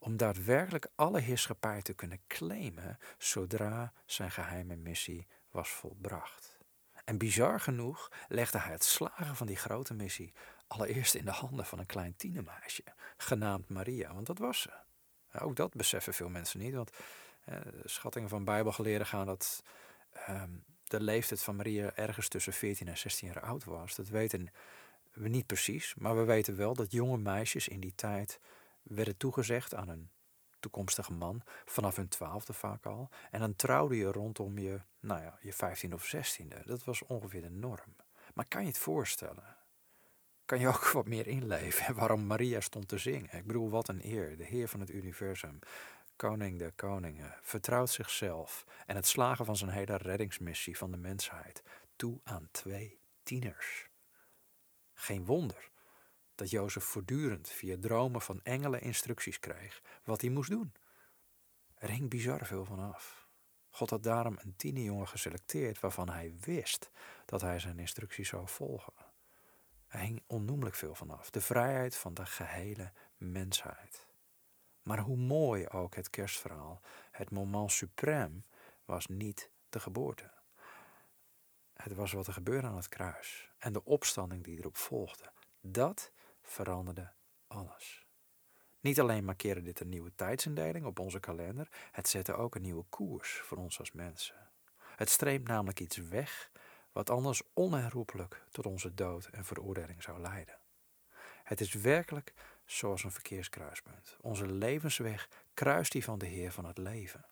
Om 0.00 0.16
daadwerkelijk 0.16 0.88
alle 0.94 1.20
heerschappij 1.20 1.82
te 1.82 1.92
kunnen 1.92 2.20
claimen 2.26 2.98
zodra 3.18 3.92
zijn 4.06 4.30
geheime 4.30 4.76
missie 4.76 5.26
was 5.50 5.68
volbracht. 5.68 6.58
En 7.04 7.18
bizar 7.18 7.60
genoeg 7.60 8.10
legde 8.28 8.58
hij 8.58 8.72
het 8.72 8.84
slagen 8.84 9.36
van 9.36 9.46
die 9.46 9.56
grote 9.56 9.94
missie 9.94 10.32
allereerst 10.66 11.14
in 11.14 11.24
de 11.24 11.30
handen 11.30 11.66
van 11.66 11.78
een 11.78 11.86
klein 11.86 12.16
tienermeisje, 12.16 12.84
genaamd 13.16 13.68
Maria, 13.68 14.14
want 14.14 14.26
dat 14.26 14.38
was 14.38 14.60
ze. 14.60 14.70
Ook 15.38 15.56
dat 15.56 15.74
beseffen 15.74 16.14
veel 16.14 16.28
mensen 16.28 16.58
niet, 16.58 16.74
want 16.74 16.90
schattingen 17.84 18.28
van 18.28 18.44
Bijbelgeleerden 18.44 19.06
gaan 19.06 19.26
dat 19.26 19.62
ehm, 20.12 20.50
de 20.84 21.00
leeftijd 21.00 21.42
van 21.42 21.56
Maria 21.56 21.94
ergens 21.94 22.28
tussen 22.28 22.52
14 22.52 22.88
en 22.88 22.98
16 22.98 23.28
jaar 23.28 23.40
oud 23.40 23.64
was. 23.64 23.94
Dat 23.94 24.08
weten 24.08 24.52
we 25.12 25.28
niet 25.28 25.46
precies, 25.46 25.94
maar 25.94 26.16
we 26.16 26.24
weten 26.24 26.56
wel 26.56 26.74
dat 26.74 26.92
jonge 26.92 27.18
meisjes 27.18 27.68
in 27.68 27.80
die 27.80 27.94
tijd 27.94 28.40
werden 28.82 29.16
toegezegd 29.16 29.74
aan 29.74 29.88
een 29.88 30.10
toekomstige 30.60 31.12
man, 31.12 31.42
vanaf 31.64 31.96
hun 31.96 32.08
twaalfde 32.08 32.52
vaak 32.52 32.86
al. 32.86 33.08
En 33.30 33.40
dan 33.40 33.56
trouwde 33.56 33.96
je 33.96 34.12
rondom 34.12 34.58
je, 34.58 34.80
nou 35.00 35.22
ja, 35.22 35.38
je 35.40 35.52
15 35.52 35.94
of 35.94 36.14
16e. 36.16 36.64
Dat 36.64 36.84
was 36.84 37.02
ongeveer 37.02 37.42
de 37.42 37.50
norm. 37.50 37.96
Maar 38.34 38.44
kan 38.48 38.60
je 38.60 38.68
het 38.68 38.78
voorstellen? 38.78 39.56
Kan 40.44 40.58
je 40.58 40.68
ook 40.68 40.90
wat 40.98 41.06
meer 41.06 41.26
inleven 41.26 41.94
waarom 41.94 42.26
Maria 42.26 42.60
stond 42.60 42.88
te 42.88 42.98
zingen? 42.98 43.36
Ik 43.36 43.46
bedoel, 43.46 43.70
wat 43.70 43.88
een 43.88 44.00
eer, 44.04 44.36
de 44.36 44.44
Heer 44.44 44.68
van 44.68 44.80
het 44.80 44.90
universum 44.90 45.58
koning 46.28 46.58
der 46.58 46.72
koningen, 46.72 47.34
vertrouwt 47.42 47.90
zichzelf 47.90 48.64
en 48.86 48.96
het 48.96 49.06
slagen 49.06 49.44
van 49.44 49.56
zijn 49.56 49.70
hele 49.70 49.96
reddingsmissie 49.96 50.76
van 50.76 50.90
de 50.90 50.96
mensheid 50.96 51.62
toe 51.96 52.20
aan 52.24 52.48
twee 52.50 52.98
tieners. 53.22 53.88
Geen 54.94 55.24
wonder 55.24 55.70
dat 56.34 56.50
Jozef 56.50 56.84
voortdurend 56.84 57.48
via 57.48 57.76
dromen 57.80 58.20
van 58.20 58.40
engelen 58.42 58.80
instructies 58.80 59.38
kreeg 59.38 59.82
wat 60.04 60.20
hij 60.20 60.30
moest 60.30 60.50
doen. 60.50 60.74
Er 61.74 61.90
hing 61.90 62.10
bizar 62.10 62.46
veel 62.46 62.64
van 62.64 62.78
af. 62.78 63.28
God 63.70 63.90
had 63.90 64.02
daarom 64.02 64.38
een 64.40 64.56
tienerjongen 64.56 65.08
geselecteerd 65.08 65.80
waarvan 65.80 66.08
hij 66.08 66.34
wist 66.40 66.90
dat 67.24 67.40
hij 67.40 67.58
zijn 67.58 67.78
instructies 67.78 68.28
zou 68.28 68.48
volgen. 68.48 68.94
Er 69.86 69.98
hing 69.98 70.22
onnoemelijk 70.26 70.74
veel 70.74 70.94
van 70.94 71.10
af. 71.10 71.30
De 71.30 71.40
vrijheid 71.40 71.96
van 71.96 72.14
de 72.14 72.26
gehele 72.26 72.92
mensheid. 73.16 74.10
Maar 74.82 74.98
hoe 74.98 75.16
mooi 75.16 75.68
ook 75.68 75.94
het 75.94 76.10
kerstverhaal, 76.10 76.80
het 77.10 77.30
moment 77.30 77.84
suprême 77.84 78.42
was 78.84 79.06
niet 79.06 79.50
de 79.68 79.80
geboorte. 79.80 80.30
Het 81.72 81.94
was 81.94 82.12
wat 82.12 82.26
er 82.26 82.32
gebeurde 82.32 82.66
aan 82.66 82.76
het 82.76 82.88
kruis 82.88 83.50
en 83.58 83.72
de 83.72 83.84
opstanding 83.84 84.44
die 84.44 84.58
erop 84.58 84.76
volgde. 84.76 85.32
Dat 85.60 86.12
veranderde 86.42 87.12
alles. 87.46 88.06
Niet 88.80 89.00
alleen 89.00 89.24
markeerde 89.24 89.62
dit 89.62 89.80
een 89.80 89.88
nieuwe 89.88 90.14
tijdsindeling 90.14 90.84
op 90.84 90.98
onze 90.98 91.20
kalender, 91.20 91.68
het 91.92 92.08
zette 92.08 92.34
ook 92.34 92.54
een 92.54 92.62
nieuwe 92.62 92.84
koers 92.88 93.40
voor 93.40 93.58
ons 93.58 93.78
als 93.78 93.92
mensen. 93.92 94.50
Het 94.96 95.10
streept 95.10 95.48
namelijk 95.48 95.80
iets 95.80 95.96
weg 95.96 96.50
wat 96.92 97.10
anders 97.10 97.42
onherroepelijk 97.52 98.46
tot 98.50 98.66
onze 98.66 98.94
dood 98.94 99.26
en 99.26 99.44
veroordeling 99.44 100.02
zou 100.02 100.20
leiden. 100.20 100.58
Het 101.42 101.60
is 101.60 101.72
werkelijk 101.72 102.34
zoals 102.64 103.04
een 103.04 103.12
verkeerskruispunt. 103.12 104.16
Onze 104.20 104.46
levensweg 104.46 105.28
kruist 105.54 105.92
die 105.92 106.04
van 106.04 106.18
de 106.18 106.26
Heer 106.26 106.52
van 106.52 106.64
het 106.64 106.78
leven. 106.78 107.24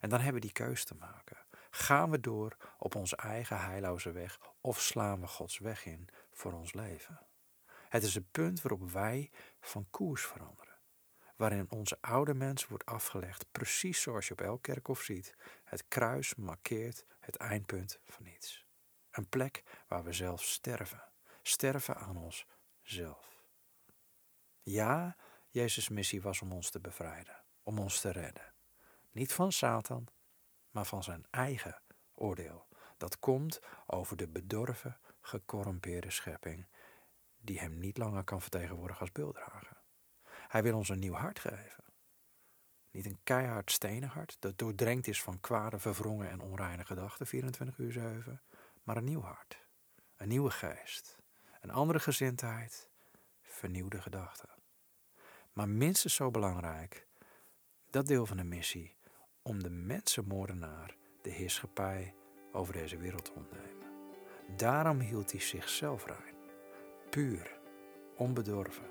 En 0.00 0.08
dan 0.08 0.20
hebben 0.20 0.40
we 0.40 0.46
die 0.46 0.52
keus 0.52 0.84
te 0.84 0.94
maken. 0.94 1.36
Gaan 1.70 2.10
we 2.10 2.20
door 2.20 2.56
op 2.78 2.94
onze 2.94 3.16
eigen 3.16 3.60
heilloze 3.60 4.12
weg 4.12 4.38
of 4.60 4.80
slaan 4.80 5.20
we 5.20 5.26
Gods 5.26 5.58
weg 5.58 5.86
in 5.86 6.08
voor 6.32 6.52
ons 6.52 6.72
leven? 6.72 7.20
Het 7.88 8.02
is 8.02 8.14
het 8.14 8.30
punt 8.30 8.62
waarop 8.62 8.90
wij 8.90 9.30
van 9.60 9.86
koers 9.90 10.22
veranderen. 10.26 10.72
Waarin 11.36 11.70
onze 11.70 11.98
oude 12.00 12.34
mens 12.34 12.66
wordt 12.66 12.86
afgelegd, 12.86 13.46
precies 13.52 14.02
zoals 14.02 14.26
je 14.26 14.32
op 14.32 14.40
elk 14.40 14.62
kerkhof 14.62 15.02
ziet. 15.02 15.34
Het 15.64 15.84
kruis 15.88 16.34
markeert 16.34 17.04
het 17.20 17.36
eindpunt 17.36 17.98
van 18.04 18.26
iets. 18.26 18.66
Een 19.10 19.28
plek 19.28 19.62
waar 19.86 20.04
we 20.04 20.12
zelf 20.12 20.42
sterven. 20.42 21.02
Sterven 21.42 21.96
aan 21.96 22.16
onszelf. 22.16 23.31
Ja, 24.62 25.16
Jezus' 25.48 25.88
missie 25.88 26.22
was 26.22 26.42
om 26.42 26.52
ons 26.52 26.70
te 26.70 26.80
bevrijden, 26.80 27.44
om 27.62 27.78
ons 27.78 28.00
te 28.00 28.10
redden. 28.10 28.52
Niet 29.10 29.32
van 29.32 29.52
Satan, 29.52 30.08
maar 30.70 30.86
van 30.86 31.02
zijn 31.02 31.26
eigen 31.30 31.82
oordeel. 32.14 32.66
Dat 32.96 33.18
komt 33.18 33.60
over 33.86 34.16
de 34.16 34.28
bedorven, 34.28 34.98
gecorrumpeerde 35.20 36.10
schepping 36.10 36.66
die 37.40 37.60
hem 37.60 37.78
niet 37.78 37.98
langer 37.98 38.24
kan 38.24 38.40
vertegenwoordigen 38.40 39.00
als 39.00 39.12
beelddrager. 39.12 39.82
Hij 40.48 40.62
wil 40.62 40.76
ons 40.76 40.88
een 40.88 40.98
nieuw 40.98 41.14
hart 41.14 41.38
geven. 41.38 41.84
Niet 42.90 43.06
een 43.06 43.20
keihard 43.22 43.70
stenen 43.70 44.08
hart 44.08 44.36
dat 44.38 44.58
doordrenkt 44.58 45.06
is 45.06 45.22
van 45.22 45.40
kwade, 45.40 45.78
verwrongen 45.78 46.30
en 46.30 46.40
onreine 46.40 46.84
gedachten 46.84 47.26
24 47.26 47.78
uur 47.78 47.92
7, 47.92 48.42
maar 48.82 48.96
een 48.96 49.04
nieuw 49.04 49.22
hart, 49.22 49.66
een 50.16 50.28
nieuwe 50.28 50.50
geest, 50.50 51.18
een 51.60 51.70
andere 51.70 52.00
gezindheid, 52.00 52.90
vernieuwde 53.62 54.00
gedachten. 54.00 54.48
Maar 55.52 55.68
minstens 55.68 56.14
zo 56.14 56.30
belangrijk, 56.30 57.06
dat 57.90 58.06
deel 58.06 58.26
van 58.26 58.36
de 58.36 58.44
missie 58.44 58.96
om 59.42 59.62
de 59.62 59.70
mensenmoordenaar 59.70 60.96
de 61.22 61.30
heerschappij 61.30 62.14
over 62.52 62.72
deze 62.72 62.96
wereld 62.96 63.24
te 63.24 63.32
ontnemen. 63.32 63.86
Daarom 64.56 65.00
hield 65.00 65.30
hij 65.30 65.40
zichzelf 65.40 66.06
rein, 66.06 66.34
puur, 67.10 67.58
onbedorven, 68.16 68.90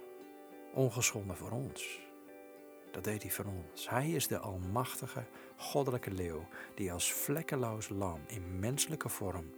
ongeschonden 0.74 1.38
voor 1.38 1.52
ons. 1.52 2.00
Dat 2.92 3.04
deed 3.04 3.22
hij 3.22 3.32
voor 3.32 3.46
ons. 3.46 3.90
Hij 3.90 4.12
is 4.12 4.28
de 4.28 4.38
almachtige, 4.38 5.26
goddelijke 5.58 6.12
leeuw 6.12 6.48
die 6.76 6.92
als 6.92 7.14
vlekkeloos 7.14 7.90
lam 7.90 8.22
in 8.28 8.60
menselijke 8.60 9.10
vorm 9.10 9.54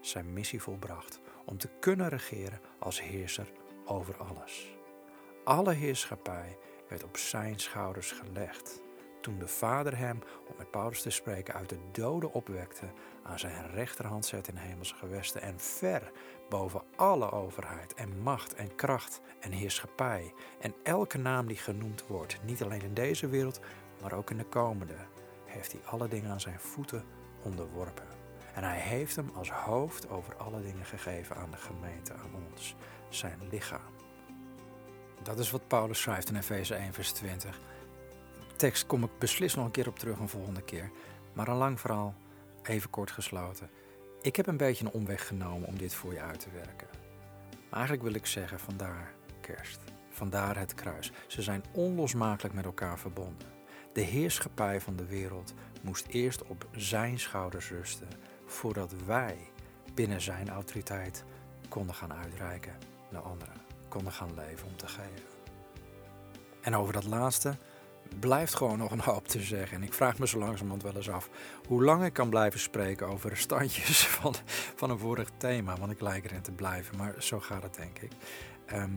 zijn 0.00 0.32
missie 0.32 0.62
volbracht 0.62 1.20
om 1.44 1.58
te 1.58 1.68
kunnen 1.80 2.08
regeren 2.08 2.60
als 2.78 3.00
heerser 3.00 3.52
over 3.86 4.16
alles. 4.16 4.76
Alle 5.44 5.72
heerschappij 5.72 6.58
werd 6.88 7.04
op 7.04 7.16
zijn 7.16 7.58
schouders 7.58 8.12
gelegd 8.12 8.84
toen 9.26 9.38
de 9.38 9.48
Vader 9.48 9.98
hem, 9.98 10.18
om 10.48 10.54
met 10.56 10.70
Paulus 10.70 11.02
te 11.02 11.10
spreken, 11.10 11.54
uit 11.54 11.68
de 11.68 11.78
doden 11.92 12.32
opwekte, 12.32 12.86
aan 13.22 13.38
zijn 13.38 13.70
rechterhand 13.70 14.26
zet 14.26 14.48
in 14.48 14.56
hemelse 14.56 14.94
gewesten 14.94 15.42
en 15.42 15.60
ver 15.60 16.12
boven 16.48 16.82
alle 16.96 17.32
overheid 17.32 17.94
en 17.94 18.22
macht 18.22 18.54
en 18.54 18.74
kracht 18.74 19.20
en 19.40 19.52
heerschappij 19.52 20.34
en 20.60 20.74
elke 20.82 21.18
naam 21.18 21.46
die 21.46 21.56
genoemd 21.56 22.06
wordt, 22.06 22.38
niet 22.44 22.62
alleen 22.62 22.82
in 22.82 22.94
deze 22.94 23.28
wereld, 23.28 23.60
maar 24.02 24.12
ook 24.12 24.30
in 24.30 24.38
de 24.38 24.44
komende, 24.44 24.96
heeft 25.44 25.72
hij 25.72 25.80
alle 25.84 26.08
dingen 26.08 26.30
aan 26.30 26.40
zijn 26.40 26.60
voeten 26.60 27.04
onderworpen. 27.42 28.15
En 28.56 28.64
hij 28.64 28.78
heeft 28.78 29.16
hem 29.16 29.30
als 29.34 29.50
hoofd 29.50 30.08
over 30.08 30.36
alle 30.36 30.62
dingen 30.62 30.84
gegeven 30.84 31.36
aan 31.36 31.50
de 31.50 31.56
gemeente, 31.56 32.12
aan 32.12 32.48
ons, 32.50 32.74
zijn 33.08 33.38
lichaam. 33.50 33.94
Dat 35.22 35.38
is 35.38 35.50
wat 35.50 35.68
Paulus 35.68 36.00
schrijft 36.00 36.28
in 36.28 36.36
Efeze 36.36 36.74
1, 36.74 36.92
vers 36.92 37.12
20 37.12 37.60
tekst 38.56 38.86
kom 38.86 39.04
ik 39.04 39.18
beslist 39.18 39.56
nog 39.56 39.64
een 39.64 39.70
keer 39.70 39.88
op 39.88 39.98
terug 39.98 40.18
een 40.18 40.28
volgende 40.28 40.62
keer. 40.62 40.90
Maar 41.32 41.48
een 41.48 41.56
lang 41.56 41.80
verhaal, 41.80 42.14
even 42.62 42.90
kort 42.90 43.10
gesloten. 43.10 43.70
Ik 44.22 44.36
heb 44.36 44.46
een 44.46 44.56
beetje 44.56 44.84
een 44.84 44.92
omweg 44.92 45.26
genomen 45.26 45.68
om 45.68 45.78
dit 45.78 45.94
voor 45.94 46.12
je 46.12 46.20
uit 46.20 46.40
te 46.40 46.50
werken. 46.50 46.88
Maar 47.50 47.78
eigenlijk 47.78 48.02
wil 48.02 48.14
ik 48.14 48.26
zeggen, 48.26 48.60
vandaar 48.60 49.12
kerst. 49.40 49.80
Vandaar 50.10 50.58
het 50.58 50.74
kruis. 50.74 51.12
Ze 51.26 51.42
zijn 51.42 51.64
onlosmakelijk 51.72 52.54
met 52.54 52.64
elkaar 52.64 52.98
verbonden. 52.98 53.48
De 53.92 54.00
heerschappij 54.00 54.80
van 54.80 54.96
de 54.96 55.06
wereld 55.06 55.54
moest 55.82 56.06
eerst 56.06 56.42
op 56.42 56.66
zijn 56.72 57.18
schouders 57.18 57.70
rusten, 57.70 58.08
voordat 58.46 58.92
wij 59.06 59.36
binnen 59.94 60.20
zijn 60.20 60.48
autoriteit 60.48 61.24
konden 61.68 61.94
gaan 61.94 62.12
uitreiken 62.14 62.78
naar 63.10 63.22
anderen, 63.22 63.54
konden 63.88 64.12
gaan 64.12 64.34
leven 64.34 64.68
om 64.68 64.76
te 64.76 64.88
geven. 64.88 65.24
En 66.60 66.76
over 66.76 66.92
dat 66.92 67.04
laatste, 67.04 67.56
blijft 68.20 68.54
gewoon 68.54 68.78
nog 68.78 68.90
een 68.90 69.00
hoop 69.00 69.28
te 69.28 69.40
zeggen. 69.40 69.76
En 69.76 69.82
ik 69.82 69.92
vraag 69.92 70.18
me 70.18 70.26
zo 70.26 70.38
langzamerhand 70.38 70.82
wel 70.82 70.96
eens 70.96 71.10
af 71.10 71.30
hoe 71.66 71.84
lang 71.84 72.04
ik 72.04 72.12
kan 72.12 72.28
blijven 72.28 72.60
spreken 72.60 73.06
over 73.06 73.36
standjes 73.36 74.06
van, 74.20 74.34
van 74.74 74.90
een 74.90 74.98
vorig 74.98 75.30
thema. 75.36 75.76
Want 75.76 75.92
ik 75.92 76.00
lijk 76.00 76.24
erin 76.24 76.42
te 76.42 76.52
blijven, 76.52 76.96
maar 76.96 77.14
zo 77.18 77.40
gaat 77.40 77.62
het 77.62 77.74
denk 77.74 77.98
ik. 77.98 78.12
Ehm, 78.66 78.90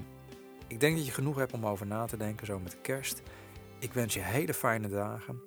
ik 0.68 0.80
denk 0.80 0.98
dat 0.98 1.06
je 1.06 1.12
genoeg 1.12 1.36
hebt 1.36 1.54
om 1.54 1.66
over 1.66 1.86
na 1.86 2.06
te 2.06 2.18
denken, 2.18 2.46
zo 2.46 2.60
met 2.60 2.72
de 2.72 2.82
kerst. 2.82 3.22
Ik 3.80 3.94
wens 3.94 4.14
je 4.14 4.20
hele 4.20 4.54
fijne 4.54 4.88
dagen. 4.88 5.42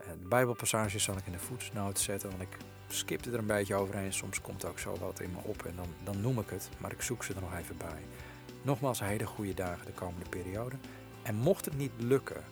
Uh, 0.00 0.06
de 0.20 0.28
Bijbelpassages 0.28 1.04
zal 1.04 1.16
ik 1.16 1.26
in 1.26 1.32
de 1.32 1.38
voetnoot 1.38 1.98
zetten, 1.98 2.30
want 2.30 2.42
ik 2.42 2.56
skipte 2.88 3.30
er 3.30 3.38
een 3.38 3.46
beetje 3.46 3.74
overheen. 3.74 4.12
Soms 4.12 4.40
komt 4.40 4.64
ook 4.64 4.78
zo 4.78 4.96
wat 5.00 5.20
in 5.20 5.30
me 5.30 5.38
op 5.42 5.64
en 5.64 5.76
dan, 5.76 5.88
dan 6.04 6.20
noem 6.20 6.38
ik 6.38 6.50
het, 6.50 6.68
maar 6.78 6.92
ik 6.92 7.02
zoek 7.02 7.24
ze 7.24 7.34
er 7.34 7.40
nog 7.40 7.56
even 7.58 7.76
bij. 7.76 8.02
Nogmaals, 8.62 9.00
hele 9.00 9.26
goede 9.26 9.54
dagen 9.54 9.86
de 9.86 9.92
komende 9.92 10.28
periode. 10.28 10.76
En 11.22 11.34
mocht 11.34 11.64
het 11.64 11.76
niet 11.76 11.92
lukken 11.96 12.44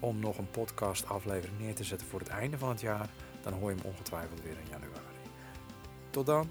om 0.00 0.18
nog 0.18 0.38
een 0.38 0.50
podcast 0.50 1.08
aflevering 1.08 1.58
neer 1.58 1.74
te 1.74 1.84
zetten 1.84 2.06
voor 2.06 2.18
het 2.18 2.28
einde 2.28 2.58
van 2.58 2.68
het 2.68 2.80
jaar, 2.80 3.08
dan 3.42 3.52
hoor 3.52 3.70
je 3.70 3.76
hem 3.76 3.86
ongetwijfeld 3.86 4.42
weer 4.42 4.56
in 4.62 4.70
januari. 4.70 5.16
Tot 6.10 6.26
dan 6.26 6.50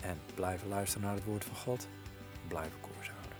en 0.00 0.18
blijven 0.34 0.68
luisteren 0.68 1.06
naar 1.06 1.14
het 1.14 1.24
woord 1.24 1.44
van 1.44 1.56
God. 1.56 1.88
Blijven 2.48 2.80
koers 2.80 3.10
houden. 3.10 3.38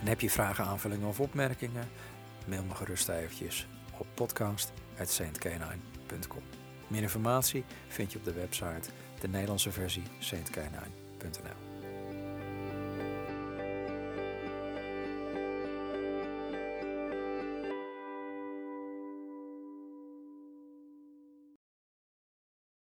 En 0.00 0.06
heb 0.06 0.20
je 0.20 0.30
vragen, 0.30 0.64
aanvullingen 0.64 1.08
of 1.08 1.20
opmerkingen? 1.20 1.88
Mail 2.46 2.62
me 2.62 2.74
gerust 2.74 3.08
eventjes 3.08 3.66
op 3.98 4.06
podcast.saintcanine.com. 5.00 6.42
Meer 6.88 7.02
informatie 7.02 7.64
vind 7.88 8.12
je 8.12 8.18
op 8.18 8.24
de 8.24 8.32
website, 8.32 8.90
de 9.20 9.28
Nederlandse 9.28 9.72
versie 9.72 10.02
saintcanine.nl. 10.18 11.69